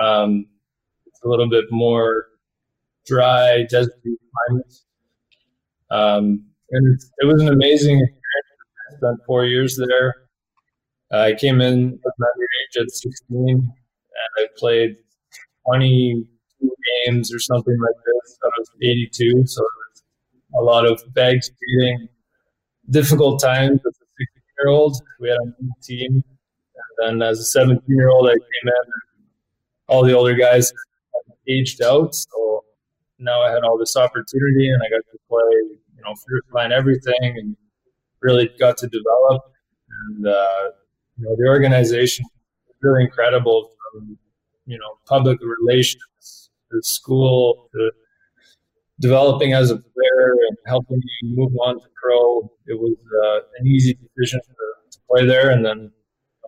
Um, 0.01 0.45
it's 1.05 1.21
a 1.23 1.27
little 1.27 1.49
bit 1.49 1.65
more 1.71 2.25
dry, 3.05 3.65
deserty 3.71 4.15
climate. 4.47 4.73
Um, 5.91 6.45
and 6.71 7.01
it 7.19 7.25
was 7.25 7.41
an 7.41 7.49
amazing 7.49 7.97
experience. 7.99 8.19
I 8.91 8.95
spent 8.97 9.19
four 9.25 9.45
years 9.45 9.77
there. 9.77 10.15
I 11.11 11.33
came 11.33 11.61
in 11.61 11.99
with 12.03 12.13
my 12.19 12.27
age 12.27 12.81
at 12.81 12.91
16, 12.91 13.47
and 13.47 13.69
I 14.37 14.45
played 14.57 14.95
22 15.65 16.71
games 17.05 17.33
or 17.33 17.39
something 17.39 17.77
like 17.81 17.95
this. 18.05 18.37
I 18.43 18.49
was 18.59 18.69
82, 18.81 19.47
so 19.47 19.63
a 20.59 20.61
lot 20.61 20.85
of 20.85 21.01
bag 21.13 21.39
skating, 21.43 22.09
difficult 22.89 23.41
times 23.41 23.81
16 23.83 23.98
year 24.61 24.69
old. 24.69 25.01
We 25.19 25.29
had 25.29 25.37
a 25.37 25.83
team, 25.83 26.23
and 26.99 27.21
then 27.21 27.27
as 27.27 27.39
a 27.39 27.45
17 27.45 27.81
year 27.87 28.09
old, 28.09 28.27
I 28.27 28.33
came 28.33 28.65
in. 28.65 28.91
All 29.87 30.03
the 30.03 30.13
older 30.13 30.35
guys 30.35 30.71
aged 31.47 31.81
out, 31.81 32.13
so 32.13 32.63
now 33.17 33.41
I 33.41 33.51
had 33.51 33.63
all 33.63 33.77
this 33.77 33.95
opportunity, 33.95 34.69
and 34.69 34.81
I 34.83 34.89
got 34.89 35.01
to 35.11 35.17
play, 35.27 35.77
you 35.95 36.03
know, 36.03 36.13
first 36.13 36.53
line 36.53 36.71
everything, 36.71 37.15
and 37.21 37.57
really 38.21 38.51
got 38.59 38.77
to 38.77 38.87
develop. 38.87 39.41
And 40.07 40.27
uh, 40.27 40.69
you 41.17 41.25
know, 41.25 41.35
the 41.37 41.47
organization 41.47 42.25
is 42.69 42.75
really 42.81 43.03
incredible 43.03 43.71
from 43.91 44.17
you 44.65 44.77
know 44.77 44.97
public 45.07 45.39
relations 45.41 46.49
to 46.71 46.81
school 46.81 47.69
to 47.73 47.91
developing 48.99 49.53
as 49.53 49.71
a 49.71 49.77
player 49.77 50.35
and 50.47 50.57
helping 50.67 51.01
you 51.21 51.35
move 51.35 51.53
on 51.65 51.75
to 51.75 51.87
pro. 52.01 52.18
It 52.69 52.79
was 52.79 52.95
uh, 53.23 53.39
an 53.59 53.67
easy 53.67 53.95
decision 53.95 54.39
to, 54.41 54.55
to 54.91 54.99
play 55.09 55.25
there, 55.25 55.49
and 55.49 55.65
then 55.65 55.91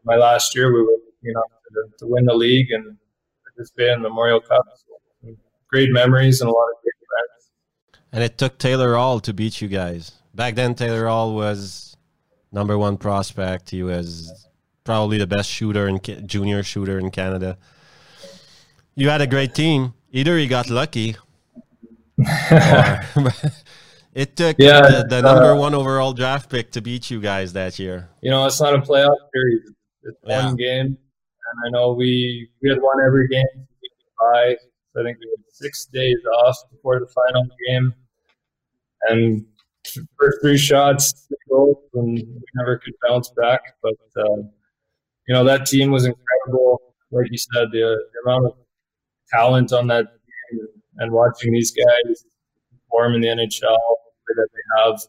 my 0.05 0.15
last 0.15 0.55
year 0.55 0.71
we 0.71 0.81
were 0.81 0.99
you 1.21 1.33
know 1.33 1.43
to, 1.73 1.97
to 1.99 2.07
win 2.07 2.25
the 2.25 2.33
league 2.33 2.71
and 2.71 2.97
participate 3.43 3.89
in 3.89 4.03
the 4.03 4.09
Memorial 4.09 4.39
Cup. 4.39 4.65
So, 4.75 5.35
great 5.69 5.91
memories 5.91 6.41
and 6.41 6.49
a 6.49 6.53
lot 6.53 6.63
of 6.63 6.81
great 6.83 6.93
friends. 7.09 7.51
And 8.11 8.23
it 8.23 8.37
took 8.37 8.57
Taylor 8.57 8.95
Hall 8.95 9.19
to 9.21 9.33
beat 9.33 9.61
you 9.61 9.67
guys. 9.67 10.13
Back 10.33 10.55
then, 10.55 10.75
Taylor 10.75 11.07
Hall 11.07 11.33
was 11.33 11.97
number 12.51 12.77
one 12.77 12.97
prospect. 12.97 13.69
He 13.69 13.83
was 13.83 14.47
probably 14.83 15.17
the 15.17 15.27
best 15.27 15.49
shooter 15.49 15.87
and 15.87 16.27
junior 16.27 16.63
shooter 16.63 16.99
in 16.99 17.11
Canada. 17.11 17.57
You 18.95 19.09
had 19.09 19.21
a 19.21 19.27
great 19.27 19.55
team. 19.55 19.93
Either 20.11 20.37
he 20.37 20.47
got 20.47 20.69
lucky, 20.69 21.15
or 22.51 22.99
it 24.13 24.35
took 24.35 24.57
Yeah, 24.59 24.81
the, 24.81 25.03
the 25.09 25.21
number 25.21 25.51
uh, 25.51 25.55
one 25.55 25.73
overall 25.73 26.13
draft 26.13 26.49
pick 26.49 26.71
to 26.71 26.81
beat 26.81 27.09
you 27.09 27.19
guys 27.21 27.53
that 27.53 27.79
year. 27.79 28.09
You 28.21 28.31
know, 28.31 28.45
it's 28.45 28.59
not 28.59 28.73
a 28.73 28.79
playoff 28.79 29.15
series; 29.33 29.71
it's 30.03 30.17
Yeah. 30.25 30.45
one 30.47 30.55
game. 30.55 30.85
And 30.87 31.57
I 31.65 31.69
know 31.69 31.93
we 31.93 32.49
we 32.61 32.69
had 32.69 32.81
won 32.81 32.97
every 33.05 33.27
game 33.27 33.43
since 33.55 33.67
we 33.81 33.89
could. 33.89 34.57
So 34.93 35.01
I 35.01 35.03
think 35.03 35.17
we 35.19 35.29
had 35.29 35.45
six 35.51 35.85
days 35.85 36.17
off 36.43 36.57
before 36.71 36.99
the 36.99 37.07
final 37.07 37.47
game, 37.67 37.93
and 39.09 39.45
first 40.17 40.37
three 40.41 40.57
shots, 40.57 41.27
goals, 41.49 41.77
and 41.93 42.13
we 42.15 42.43
never 42.55 42.77
could 42.77 42.93
bounce 43.07 43.29
back. 43.31 43.61
But 43.81 43.95
uh, 44.17 44.37
you 45.27 45.33
know, 45.35 45.43
that 45.45 45.65
team 45.65 45.91
was 45.91 46.05
incredible. 46.05 46.81
Like 47.11 47.27
you 47.29 47.37
said, 47.37 47.67
the, 47.71 47.79
the 48.13 48.29
amount 48.29 48.45
of 48.45 48.53
talent 49.29 49.73
on 49.73 49.87
that 49.87 50.05
team, 50.05 50.67
and 50.97 51.11
watching 51.11 51.51
these 51.53 51.71
guys 51.71 52.25
perform 52.89 53.15
in 53.15 53.21
the 53.21 53.27
NHL 53.27 53.77
that 54.27 54.47
they 54.53 54.83
have. 54.83 55.01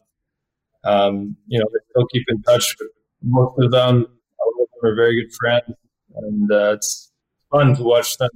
Um, 0.85 1.37
you 1.47 1.59
know, 1.59 1.65
they 1.71 1.79
still 1.89 2.05
keep 2.07 2.25
in 2.27 2.41
touch 2.43 2.75
with 2.79 2.89
most 3.21 3.57
of 3.59 3.71
them. 3.71 4.05
All 4.39 4.63
of 4.63 4.69
them 4.81 4.91
are 4.91 4.95
very 4.95 5.21
good 5.21 5.33
friends, 5.33 5.75
and 6.15 6.51
uh, 6.51 6.73
it's 6.73 7.11
fun 7.49 7.75
to 7.75 7.83
watch 7.83 8.17
them 8.17 8.29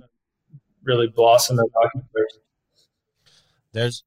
really 0.84 1.08
blossom 1.08 1.60
as 1.60 1.66
hockey 1.76 2.00
players. 2.12 2.40
There's 3.74 4.04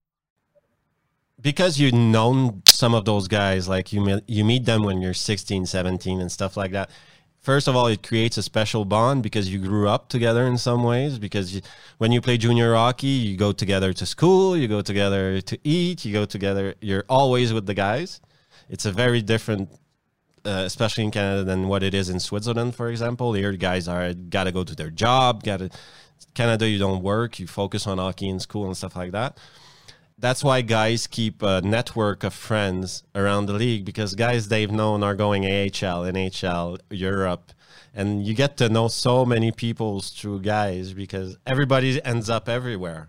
because 1.41 1.79
you've 1.79 1.95
known 1.95 2.63
some 2.67 2.95
of 2.95 3.05
those 3.05 3.29
guys, 3.29 3.69
like 3.69 3.93
you 3.93 4.21
you 4.27 4.45
meet 4.45 4.65
them 4.65 4.83
when 4.83 5.01
you're 5.01 5.15
16, 5.15 5.67
17 5.67 6.21
and 6.21 6.33
stuff 6.33 6.57
like 6.57 6.73
that. 6.73 6.91
First 7.41 7.69
of 7.69 7.77
all, 7.77 7.87
it 7.87 8.03
creates 8.03 8.37
a 8.37 8.43
special 8.43 8.85
bond 8.85 9.23
because 9.23 9.53
you 9.53 9.59
grew 9.59 9.89
up 9.89 10.09
together 10.09 10.47
in 10.47 10.59
some 10.59 10.83
ways. 10.83 11.19
Because 11.19 11.55
you, 11.55 11.63
when 11.99 12.13
you 12.13 12.21
play 12.21 12.39
junior 12.39 12.75
hockey, 12.75 13.09
you 13.09 13.37
go 13.37 13.53
together 13.53 13.93
to 13.93 14.07
school, 14.07 14.57
you 14.57 14.69
go 14.69 14.83
together 14.83 15.41
to 15.41 15.59
eat, 15.65 16.05
you 16.05 16.13
go 16.13 16.25
together. 16.25 16.75
You're 16.81 17.05
always 17.09 17.53
with 17.53 17.67
the 17.67 17.75
guys. 17.75 18.21
It's 18.69 18.87
a 18.87 18.93
very 18.93 19.21
different, 19.23 19.71
uh, 20.45 20.63
especially 20.65 21.05
in 21.05 21.11
Canada, 21.11 21.45
than 21.45 21.69
what 21.69 21.83
it 21.83 21.95
is 21.95 22.09
in 22.09 22.21
Switzerland, 22.21 22.75
for 22.75 22.89
example. 22.89 23.33
Here, 23.33 23.53
guys 23.53 23.89
are 23.89 24.15
got 24.15 24.45
to 24.45 24.53
go 24.53 24.65
to 24.65 24.75
their 24.75 24.91
job. 24.91 25.43
Got 25.43 25.59
to 25.59 25.71
Canada, 26.35 26.69
you 26.69 26.79
don't 26.79 27.03
work. 27.03 27.39
You 27.39 27.47
focus 27.47 27.87
on 27.87 27.99
hockey 27.99 28.29
in 28.29 28.39
school 28.39 28.67
and 28.67 28.77
stuff 28.77 28.95
like 28.95 29.13
that 29.13 29.39
that's 30.21 30.45
why 30.45 30.61
guys 30.61 31.07
keep 31.07 31.43
a 31.43 31.63
network 31.63 32.23
of 32.23 32.35
friends 32.35 33.03
around 33.15 33.47
the 33.47 33.55
league 33.55 33.85
because 33.85 34.15
guys 34.15 34.49
they've 34.49 34.71
known 34.71 35.03
are 35.03 35.15
going 35.15 35.45
AHL, 35.45 36.05
NHL, 36.05 36.79
Europe, 36.91 37.53
and 37.95 38.27
you 38.27 38.35
get 38.35 38.57
to 38.59 38.69
know 38.69 38.89
so 38.89 39.25
many 39.25 39.51
people 39.51 40.01
through 40.01 40.41
guys 40.41 40.93
because 40.93 41.39
everybody 41.47 42.03
ends 42.05 42.29
up 42.29 42.49
everywhere. 42.49 43.09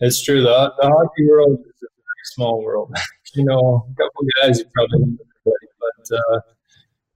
It's 0.00 0.22
true. 0.22 0.42
The, 0.42 0.72
the 0.80 0.88
hockey 0.88 1.28
world 1.28 1.58
is 1.60 1.82
a 1.82 1.86
very 1.86 2.24
small 2.34 2.62
world. 2.62 2.92
you 3.34 3.44
know, 3.44 3.86
a 3.90 3.94
couple 3.94 4.26
guys 4.40 4.58
you 4.58 4.64
probably 4.74 4.98
know 5.00 5.16
everybody, 5.44 5.66
but 5.80 6.16
uh, 6.16 6.40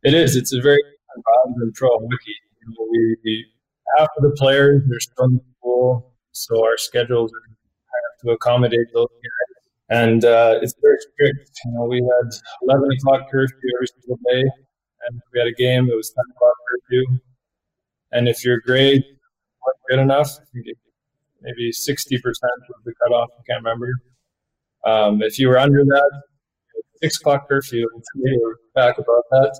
it 0.05 0.15
is. 0.15 0.37
It's 0.37 0.53
a 0.53 0.61
very 0.61 0.83
vibrant 1.17 1.75
pro 1.75 1.89
hockey. 1.89 2.37
You 2.61 2.69
know, 2.69 2.89
we, 2.91 3.17
we 3.25 3.47
half 3.97 4.09
of 4.17 4.23
the 4.23 4.37
players 4.37 4.83
are 4.83 5.01
still 5.01 5.25
in 5.25 5.41
school, 5.59 6.13
so 6.33 6.65
our 6.65 6.77
schedules 6.77 7.33
are 7.33 7.58
to 8.25 8.31
accommodate 8.31 8.87
those 8.93 9.09
guys. 9.09 9.59
And 9.91 10.25
uh, 10.25 10.59
it's 10.61 10.75
very 10.83 10.99
strict. 11.01 11.51
You 11.65 11.73
know, 11.73 11.85
we 11.85 11.97
had 11.97 12.31
11 12.63 12.93
o'clock 12.93 13.31
curfew 13.31 13.71
every 13.77 13.87
single 13.87 14.19
day, 14.31 14.43
and 15.07 15.21
we 15.33 15.39
had 15.39 15.49
a 15.49 15.53
game. 15.53 15.89
It 15.91 15.97
was 15.97 16.11
10 16.11 16.25
o'clock 16.37 16.55
curfew. 16.69 17.07
And 18.13 18.29
if 18.29 18.45
your 18.45 18.61
grade 18.61 19.03
wasn't 19.03 19.83
good 19.89 19.99
enough, 20.01 20.39
maybe 21.43 21.71
60% 21.71 22.23
was 22.23 22.81
the 22.85 22.93
cutoff. 23.03 23.29
I 23.39 23.43
can't 23.47 23.65
remember. 23.65 23.91
Um, 24.85 25.23
if 25.23 25.39
you 25.39 25.49
were 25.49 25.59
under 25.59 25.85
that, 25.85 26.23
six 27.03 27.21
o'clock 27.21 27.49
curfew, 27.49 27.87
we 28.23 28.39
were 28.43 28.59
back 28.75 28.99
above 28.99 29.23
that. 29.31 29.59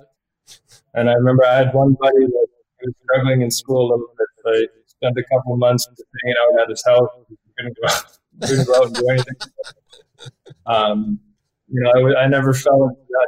And 0.93 1.09
I 1.09 1.13
remember 1.13 1.45
I 1.45 1.55
had 1.55 1.73
one 1.73 1.95
buddy 1.99 2.25
that 2.25 2.47
was 2.81 2.93
struggling 3.03 3.41
in 3.41 3.51
school 3.51 3.81
a 3.81 3.89
little 3.91 4.07
bit. 4.17 4.27
So 4.43 4.51
I 4.51 4.67
spent 4.87 5.17
a 5.17 5.23
couple 5.35 5.57
months 5.57 5.87
hanging 6.23 6.35
out 6.41 6.61
at 6.61 6.69
his 6.69 6.83
house. 6.85 7.07
He 7.29 7.35
couldn't 7.57 7.77
go 7.77 7.87
out 7.87 8.18
couldn't 8.41 8.67
go 8.67 8.75
out 8.75 8.85
and 8.87 8.95
do 8.95 9.09
anything. 9.09 9.35
Um, 10.65 11.19
you 11.67 11.81
know, 11.81 11.91
I, 12.15 12.23
I 12.23 12.27
never 12.27 12.53
fell 12.53 12.83
into 12.83 13.01
that 13.09 13.27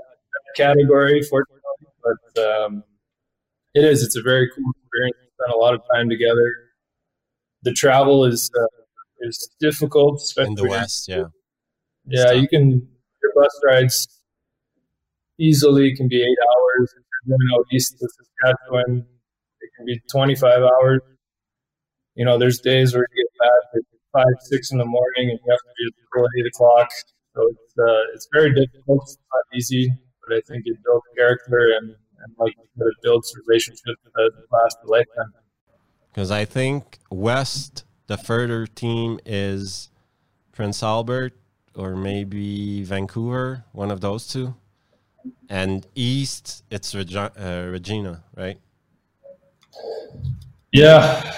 category, 0.56 1.22
fortunately, 1.22 1.62
but 2.04 2.44
um, 2.44 2.84
it 3.74 3.84
is. 3.84 4.04
It's 4.04 4.16
a 4.16 4.22
very 4.22 4.50
cool 4.56 4.72
experience. 4.82 5.18
We 5.22 5.28
spent 5.44 5.56
a 5.56 5.60
lot 5.60 5.74
of 5.74 5.82
time 5.94 6.10
together. 6.10 6.54
The 7.64 7.74
travel 7.74 8.26
is 8.26 8.50
uh, 8.58 8.82
is 9.22 9.50
difficult, 9.60 10.22
especially 10.22 10.50
in 10.50 10.56
the 10.56 10.68
west. 10.68 11.08
Yeah, 11.08 11.26
yeah. 12.06 12.32
You 12.32 12.48
can 12.48 12.88
your 13.22 13.32
bus 13.36 13.62
rides 13.64 14.22
easily 15.40 15.96
can 15.96 16.08
be 16.08 16.22
eight 16.22 16.38
hours. 16.50 16.94
If 16.98 17.04
you're 17.28 17.38
going 17.38 17.60
out 17.60 17.66
east 17.72 17.98
to 18.00 18.08
Saskatchewan, 18.08 19.06
it 19.62 19.70
can 19.76 19.86
be 19.86 20.00
25 20.12 20.64
hours. 20.64 21.02
You 22.16 22.26
know, 22.26 22.38
there's 22.38 22.60
days 22.60 22.94
where 22.94 23.06
you 23.14 23.24
get 23.24 23.40
back 23.40 23.82
five, 24.14 24.36
six 24.42 24.72
in 24.72 24.78
the 24.78 24.86
morning, 24.86 25.30
and 25.30 25.40
you 25.44 25.52
have 25.52 25.60
to 25.60 25.74
be 25.78 25.86
at 25.88 26.06
school 26.06 26.26
at 26.26 26.32
eight 26.40 26.48
o'clock. 26.48 26.90
So 27.36 27.48
it's 27.48 27.74
uh, 27.80 28.14
it's 28.14 28.28
very 28.34 28.54
difficult. 28.54 29.04
It's 29.04 29.18
not 29.18 29.58
easy, 29.58 29.94
but 30.28 30.38
I 30.38 30.42
think 30.48 30.64
it 30.66 30.78
builds 30.84 31.06
character 31.18 31.74
and, 31.78 31.90
and 31.90 32.36
like 32.38 32.54
it 32.58 32.96
builds 33.04 33.34
relationships 33.48 34.02
that 34.16 34.32
last 34.52 34.78
a 34.86 34.88
lifetime. 34.88 35.34
Because 36.12 36.32
I 36.32 36.46
think 36.46 37.00
West, 37.10 37.86
the 38.08 38.18
further 38.18 38.68
team 38.68 39.20
is 39.26 39.90
Prince 40.52 40.84
Albert 40.84 41.34
or 41.76 41.96
maybe 41.96 42.84
Vancouver, 42.84 43.64
one 43.72 43.92
of 43.92 44.02
those 44.02 44.28
two. 44.28 44.56
And 45.50 45.86
East, 45.96 46.64
it's 46.70 46.94
Regi- 46.96 47.18
uh, 47.18 47.68
Regina, 47.70 48.24
right? 48.36 48.60
Yeah, 50.72 51.34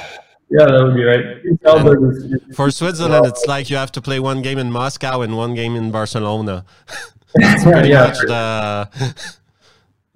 yeah, 0.56 0.66
that 0.68 0.84
would 0.84 0.96
be 0.96 1.04
right. 1.04 2.56
for 2.56 2.70
Switzerland, 2.70 3.26
it's 3.26 3.46
like 3.48 3.72
you 3.72 3.76
have 3.76 3.92
to 3.94 4.02
play 4.02 4.20
one 4.20 4.44
game 4.44 4.60
in 4.60 4.72
Moscow 4.72 5.22
and 5.22 5.36
one 5.36 5.56
game 5.56 5.76
in 5.76 5.90
Barcelona. 5.90 6.64
That's 7.36 7.64
pretty 7.64 7.90
yeah, 7.90 8.06
much 8.06 8.20
the 8.20 8.90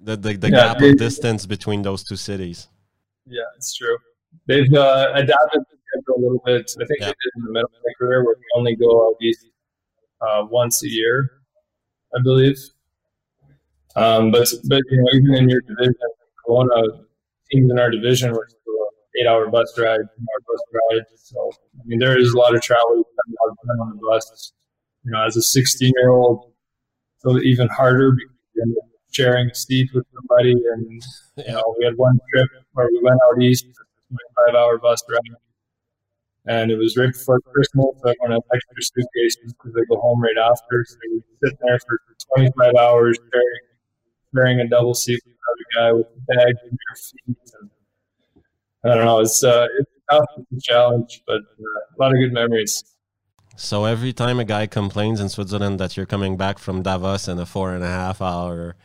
the, 0.00 0.16
the, 0.16 0.36
the 0.36 0.50
yeah, 0.50 0.74
gap 0.74 0.80
of 0.80 0.96
distance 0.96 1.44
between 1.44 1.82
those 1.82 2.04
two 2.04 2.14
cities. 2.14 2.68
Yeah, 3.26 3.42
it's 3.56 3.76
true. 3.76 3.98
They've 4.46 4.72
uh, 4.72 5.10
adapted 5.14 5.62
the 5.70 5.76
schedule 5.86 6.14
a 6.16 6.22
little 6.22 6.42
bit. 6.46 6.70
I 6.80 6.84
think 6.86 7.00
yeah. 7.00 7.06
they 7.06 7.12
did 7.24 7.32
in 7.38 7.44
the 7.46 7.52
middle 7.52 7.70
of 7.74 7.82
their 7.82 7.94
career 7.98 8.24
where 8.24 8.36
we 8.38 8.44
only 8.54 8.76
go 8.76 9.08
out 9.08 9.16
east 9.20 9.44
uh, 10.20 10.46
once 10.48 10.84
a 10.84 10.88
year, 10.88 11.28
I 12.14 12.22
believe. 12.22 12.58
Um, 13.96 14.30
but 14.30 14.46
but 14.68 14.82
you 14.88 14.98
know, 14.98 15.08
even 15.14 15.34
in 15.34 15.48
your 15.48 15.62
division, 15.62 15.96
Kelowna 16.46 17.06
teams 17.50 17.72
in 17.72 17.78
our 17.80 17.90
division 17.90 18.30
were 18.32 18.48
eight 19.18 19.26
hour 19.26 19.48
bus 19.50 19.72
ride, 19.78 20.00
bus 20.00 20.62
ride. 20.72 21.04
So, 21.16 21.50
I 21.80 21.82
mean, 21.86 21.98
there 21.98 22.18
is 22.18 22.32
a 22.32 22.38
lot 22.38 22.54
of 22.54 22.62
travel. 22.62 22.96
You 22.96 23.04
spend 23.04 23.36
a 23.78 23.82
on 23.82 23.90
the 23.96 24.06
bus. 24.08 24.52
You 25.04 25.12
know, 25.12 25.24
as 25.24 25.36
a 25.36 25.42
16 25.42 25.92
year 25.96 26.10
old, 26.10 26.52
so 27.18 27.38
even 27.40 27.68
harder 27.68 28.12
because 28.12 28.74
sharing 29.12 29.50
a 29.50 29.54
seat 29.54 29.90
with 29.94 30.06
somebody. 30.14 30.52
And, 30.52 31.02
you 31.38 31.52
know, 31.52 31.74
we 31.78 31.84
had 31.84 31.96
one 31.96 32.18
trip 32.32 32.48
where 32.72 32.88
we 32.92 33.00
went 33.02 33.18
out 33.26 33.42
east, 33.42 33.66
25 34.08 34.54
hour 34.54 34.78
bus 34.78 35.02
ride. 35.10 35.36
And 36.46 36.70
it 36.70 36.76
was 36.78 36.96
right 36.96 37.12
before 37.12 37.40
Christmas. 37.40 37.86
So 38.02 38.10
everyone 38.10 38.32
had 38.32 38.40
extra 38.54 38.82
suitcases 38.82 39.52
because 39.52 39.74
they 39.74 39.84
go 39.88 40.00
home 40.00 40.22
right 40.22 40.38
after. 40.50 40.84
So 40.88 40.96
we 41.12 41.22
sit 41.44 41.58
there 41.62 41.78
for 41.80 41.98
25 42.36 42.74
hours 42.74 43.18
sharing, 43.32 43.64
sharing 44.34 44.60
a 44.60 44.68
double 44.68 44.94
seat 44.94 45.20
with 45.26 45.36
another 45.36 45.66
guy 45.76 45.92
with 45.92 46.06
a 46.06 46.20
bag 46.34 46.54
in 46.64 46.78
your 46.78 46.96
feet. 46.96 47.52
And, 47.60 47.70
I 48.84 48.94
don't 48.94 49.04
know. 49.04 49.20
It's 49.20 49.42
uh, 49.42 49.66
it's 49.78 49.90
tough. 50.10 50.24
It's 50.38 50.68
a 50.68 50.72
challenge, 50.72 51.22
but 51.26 51.40
uh, 51.40 51.64
a 51.64 51.96
lot 51.98 52.12
of 52.12 52.18
good 52.18 52.32
memories. 52.32 52.84
So 53.56 53.84
every 53.84 54.12
time 54.12 54.38
a 54.38 54.44
guy 54.44 54.68
complains 54.68 55.20
in 55.20 55.28
Switzerland 55.28 55.80
that 55.80 55.96
you're 55.96 56.06
coming 56.06 56.36
back 56.36 56.60
from 56.60 56.82
Davos 56.82 57.26
in 57.26 57.40
a 57.40 57.46
four 57.46 57.74
and 57.74 57.82
a 57.82 57.88
half 57.88 58.22
hour 58.22 58.76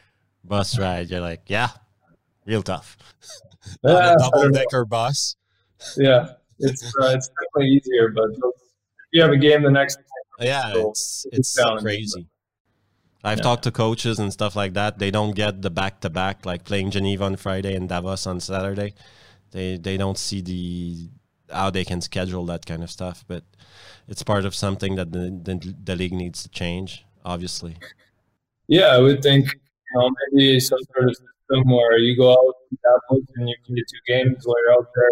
bus 0.44 0.80
ride, 0.80 1.12
you're 1.12 1.22
like, 1.22 1.44
yeah, 1.48 1.70
real 2.46 2.64
tough. 2.64 2.98
Yeah, 3.82 4.16
double 4.20 4.50
decker 4.50 4.84
bus. 4.84 5.38
Yeah, 5.96 6.34
it's 6.60 6.84
uh, 6.84 7.14
it's 7.16 7.30
definitely 7.30 7.78
easier, 7.78 8.10
but 8.10 8.26
if 8.32 8.56
you 9.14 9.22
have 9.22 9.32
a 9.32 9.38
game 9.38 9.64
the 9.64 9.72
next. 9.72 10.00
Yeah, 10.42 10.74
it's 10.76 11.26
it's, 11.32 11.58
it's 11.58 11.82
crazy. 11.82 12.28
I've 13.24 13.38
yeah. 13.38 13.44
talked 13.44 13.64
to 13.64 13.72
coaches 13.72 14.20
and 14.20 14.34
stuff 14.34 14.58
like 14.58 14.74
that. 14.74 15.00
They 15.00 15.12
don't 15.12 15.34
get 15.34 15.62
the 15.62 15.70
back 15.70 16.02
to 16.02 16.10
back, 16.10 16.46
like 16.46 16.66
playing 16.66 16.92
Geneva 16.92 17.24
on 17.24 17.38
Friday 17.38 17.74
and 17.74 17.88
Davos 17.88 18.28
on 18.28 18.42
Saturday 18.42 18.96
they 19.54 19.78
they 19.78 19.98
don't 19.98 20.18
see 20.18 20.42
the 20.42 21.10
how 21.50 21.70
they 21.70 21.86
can 21.86 22.02
schedule 22.02 22.46
that 22.48 22.66
kind 22.66 22.84
of 22.84 22.92
stuff. 22.92 23.24
But 23.28 23.44
it's 24.08 24.24
part 24.24 24.46
of 24.46 24.54
something 24.54 24.96
that 24.96 25.12
the 25.12 25.26
the, 25.48 25.76
the 25.84 25.96
league 25.96 26.14
needs 26.14 26.44
to 26.44 26.50
change, 26.50 27.06
obviously. 27.24 27.78
Yeah, 28.68 28.88
I 28.88 29.00
would 29.00 29.22
think 29.22 29.46
you 29.46 30.00
know 30.00 30.10
maybe 30.32 30.60
some 30.60 30.80
sort 30.94 31.10
of 31.10 31.16
system 31.16 31.72
where 31.72 31.98
you 31.98 32.18
go 32.18 32.32
out 32.32 32.56
and 33.10 33.48
you 33.48 33.56
can 33.66 33.76
get 33.76 33.86
two 33.88 34.14
games 34.14 34.42
while 34.44 34.56
you're 34.66 34.74
out 34.74 34.88
there 34.96 35.10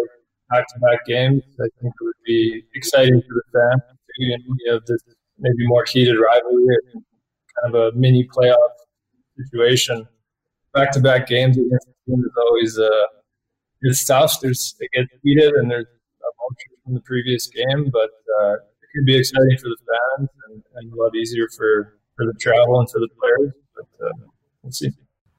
back 0.50 0.66
to 0.68 0.80
back 0.80 1.06
games. 1.06 1.42
I 1.58 1.68
think 1.80 1.94
it 2.00 2.04
would 2.04 2.22
be 2.26 2.64
exciting 2.74 3.22
for 3.22 3.34
the 3.34 3.58
fans. 3.58 3.82
You, 4.18 4.72
have 4.72 4.84
this 4.86 5.00
maybe 5.38 5.66
more 5.66 5.84
heated 5.88 6.16
rivalry, 6.18 6.76
kind 6.92 7.74
of 7.74 7.74
a 7.74 7.96
mini 7.96 8.28
playoff 8.36 8.56
situation. 9.38 10.06
Back 10.74 10.92
to 10.92 11.00
back 11.00 11.26
games 11.26 11.56
against 11.56 11.86
the 11.86 11.94
team 12.06 12.24
is 12.24 12.32
always 12.36 12.78
a 12.78 12.86
uh, 12.86 13.04
it's 13.82 14.04
tough. 14.04 14.40
There's 14.40 14.74
it 14.80 14.90
gets 14.92 15.10
heated 15.22 15.52
and 15.54 15.70
there's 15.70 15.86
emotion 15.86 16.72
from 16.84 16.94
the 16.94 17.00
previous 17.00 17.46
game, 17.48 17.90
but 17.92 18.10
uh, 18.40 18.54
it 18.54 18.88
could 18.94 19.06
be 19.06 19.16
exciting 19.16 19.58
for 19.58 19.68
the 19.68 19.76
fans 19.88 20.28
and, 20.48 20.62
and, 20.76 20.92
a 20.92 20.96
lot 20.96 21.14
easier 21.14 21.48
for 21.56 21.98
for 22.16 22.26
the 22.26 22.34
travel 22.40 22.80
and 22.80 22.90
for 22.90 23.00
the 23.00 23.08
players. 23.18 23.52
But 23.74 24.06
uh, 24.06 24.12
we'll 24.62 24.72
see. 24.72 24.90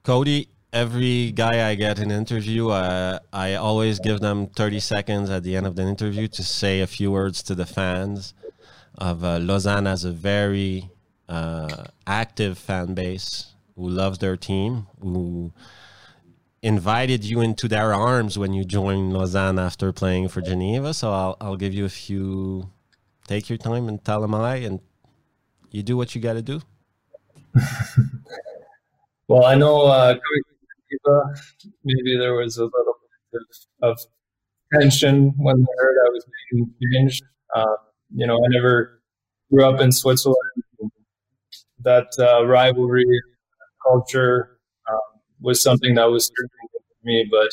Cody, 0.02 0.48
every 0.72 1.32
guy 1.32 1.68
I 1.68 1.74
get 1.74 1.98
an 1.98 2.10
interview, 2.10 2.68
uh, 2.68 3.20
I 3.32 3.54
always 3.54 3.98
give 4.00 4.20
them 4.20 4.48
30 4.48 4.80
seconds 4.80 5.30
at 5.30 5.42
the 5.42 5.56
end 5.56 5.66
of 5.66 5.76
the 5.76 5.82
interview 5.82 6.28
to 6.28 6.42
say 6.42 6.80
a 6.80 6.86
few 6.86 7.10
words 7.12 7.42
to 7.44 7.54
the 7.54 7.64
fans 7.64 8.34
of 8.98 9.24
uh, 9.24 9.38
Lausanne 9.38 9.86
as 9.86 10.04
a 10.04 10.12
very 10.12 10.90
uh, 11.28 11.84
active 12.06 12.58
fan 12.58 12.94
base 12.94 13.54
who 13.76 13.88
loves 13.88 14.18
their 14.18 14.36
team, 14.36 14.86
who 15.00 15.52
invited 16.64 17.24
you 17.24 17.42
into 17.42 17.68
their 17.68 17.92
arms 17.92 18.38
when 18.38 18.54
you 18.54 18.64
joined 18.64 19.12
Lausanne 19.12 19.58
after 19.58 19.92
playing 19.92 20.28
for 20.28 20.40
Geneva. 20.40 20.94
So 20.94 21.12
I'll, 21.12 21.36
I'll 21.38 21.56
give 21.56 21.74
you 21.74 21.84
a 21.84 21.90
few. 21.90 22.70
Take 23.28 23.50
your 23.50 23.58
time 23.58 23.86
and 23.88 24.02
tell 24.02 24.20
them 24.22 24.32
hi, 24.32 24.56
and 24.56 24.80
you 25.70 25.82
do 25.82 25.96
what 25.96 26.14
you 26.14 26.20
got 26.20 26.34
to 26.34 26.42
do. 26.42 26.60
well, 29.28 29.44
I 29.44 29.54
know 29.54 29.82
uh. 29.82 30.16
Maybe 31.84 32.16
there 32.16 32.34
was 32.34 32.56
a 32.56 32.64
little 32.64 32.94
bit 33.32 33.42
of, 33.82 33.98
tension 34.72 35.32
when 35.36 35.56
they 35.60 35.66
heard 35.78 35.96
I 36.06 36.08
was 36.10 36.24
being 36.50 36.74
changed. 36.92 37.22
Uh, 37.54 37.76
you 38.14 38.26
know, 38.26 38.36
I 38.36 38.48
never 38.48 39.02
grew 39.52 39.64
up 39.64 39.80
in 39.80 39.92
Switzerland. 39.92 40.38
That 41.80 42.08
uh, 42.18 42.46
rivalry 42.46 43.04
culture 43.86 44.53
um, 44.53 44.53
was 45.44 45.62
something 45.62 45.94
that 45.94 46.10
was 46.10 46.30
me, 47.04 47.26
but 47.30 47.50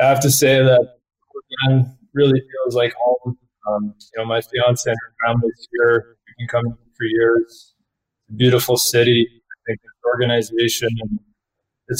I 0.00 0.08
have 0.08 0.20
to 0.20 0.30
say 0.30 0.62
that 0.62 0.96
again 1.68 1.98
really 2.14 2.40
feels 2.40 2.74
like 2.74 2.94
home. 2.98 3.36
Um, 3.68 3.94
you 3.98 4.18
know, 4.18 4.24
my 4.24 4.40
fiance 4.40 4.90
and 4.90 4.96
her 5.04 5.14
family's 5.26 5.68
here. 5.72 6.16
We've 6.26 6.36
been 6.38 6.48
coming 6.48 6.76
for 6.96 7.04
years. 7.04 7.74
Beautiful 8.36 8.76
city. 8.76 9.26
I 9.28 9.56
think 9.66 9.80
this 9.82 9.92
organization 10.06 10.88
and 11.02 11.18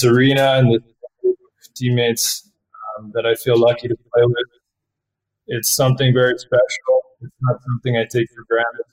arena 0.05 0.55
and 0.57 0.73
the 0.73 0.81
teammates 1.75 2.51
um, 2.99 3.13
that 3.15 3.27
I 3.27 3.35
feel 3.35 3.59
lucky 3.59 3.89
to 3.89 3.97
play 4.15 4.25
with. 4.25 4.51
It's 5.49 5.69
something 5.69 6.15
very 6.15 6.39
special. 6.39 7.03
It's 7.21 7.33
not 7.43 7.61
something 7.67 7.97
I 7.97 8.05
take 8.05 8.29
for 8.35 8.45
granted. 8.49 8.87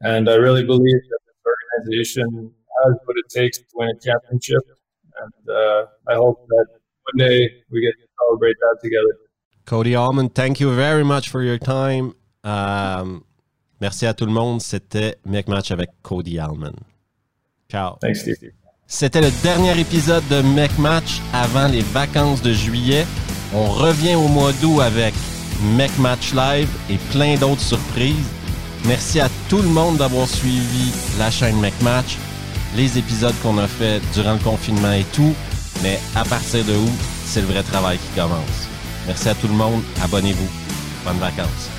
And 0.00 0.28
I 0.28 0.34
really 0.34 0.64
believe 0.64 1.00
that 1.10 1.18
this 1.26 1.88
organization 1.88 2.52
has 2.84 2.94
what 3.04 3.16
it 3.16 3.28
takes 3.30 3.58
to 3.58 3.64
win 3.74 3.88
a 3.88 3.98
championship. 4.00 4.62
And 5.22 5.50
uh, 5.50 5.86
I 6.08 6.14
hope 6.14 6.46
that 6.48 6.66
one 7.08 7.28
day 7.28 7.50
we 7.70 7.80
get 7.80 7.94
to 7.98 8.06
celebrate 8.20 8.56
that 8.60 8.78
together. 8.82 9.14
Cody 9.64 9.96
Allman, 9.96 10.28
thank 10.28 10.60
you 10.60 10.72
very 10.74 11.04
much 11.04 11.28
for 11.28 11.42
your 11.42 11.58
time. 11.58 12.14
Um, 12.44 13.24
merci 13.80 14.06
à 14.06 14.14
tout 14.14 14.26
le 14.26 14.32
monde. 14.32 14.60
C'était 14.60 15.16
Mick 15.24 15.48
Match 15.48 15.70
avec 15.70 15.90
Cody 16.02 16.38
Allman. 16.38 16.74
Ciao. 17.68 17.96
Thanks, 18.00 18.20
Steve. 18.20 18.52
C'était 18.86 19.20
le 19.20 19.30
dernier 19.42 19.80
épisode 19.80 20.22
de 20.28 20.42
Mec 20.42 20.78
Match 20.78 21.20
avant 21.32 21.66
les 21.66 21.80
vacances 21.80 22.40
de 22.40 22.52
juillet. 22.52 23.04
On 23.52 23.64
revient 23.64 24.14
au 24.14 24.28
mois 24.28 24.52
d'août 24.62 24.80
avec 24.80 25.12
Mec 25.76 25.90
Match 25.98 26.32
Live 26.32 26.68
et 26.88 26.96
plein 27.10 27.34
d'autres 27.36 27.60
surprises. 27.60 28.30
Merci 28.86 29.18
à 29.18 29.28
tout 29.48 29.60
le 29.60 29.68
monde 29.68 29.96
d'avoir 29.96 30.28
suivi 30.28 30.92
la 31.18 31.32
chaîne 31.32 31.58
Mec 31.58 31.74
Match, 31.82 32.16
les 32.76 32.98
épisodes 32.98 33.34
qu'on 33.42 33.58
a 33.58 33.66
fait 33.66 34.00
durant 34.12 34.34
le 34.34 34.38
confinement 34.38 34.92
et 34.92 35.04
tout. 35.12 35.34
Mais 35.82 35.98
à 36.14 36.24
partir 36.24 36.64
de 36.64 36.74
août, 36.74 36.98
c'est 37.24 37.40
le 37.40 37.46
vrai 37.46 37.62
travail 37.62 37.98
qui 37.98 38.20
commence. 38.20 38.68
Merci 39.06 39.28
à 39.28 39.34
tout 39.34 39.48
le 39.48 39.54
monde. 39.54 39.82
Abonnez-vous. 40.02 40.48
Bonnes 41.04 41.18
vacances. 41.18 41.75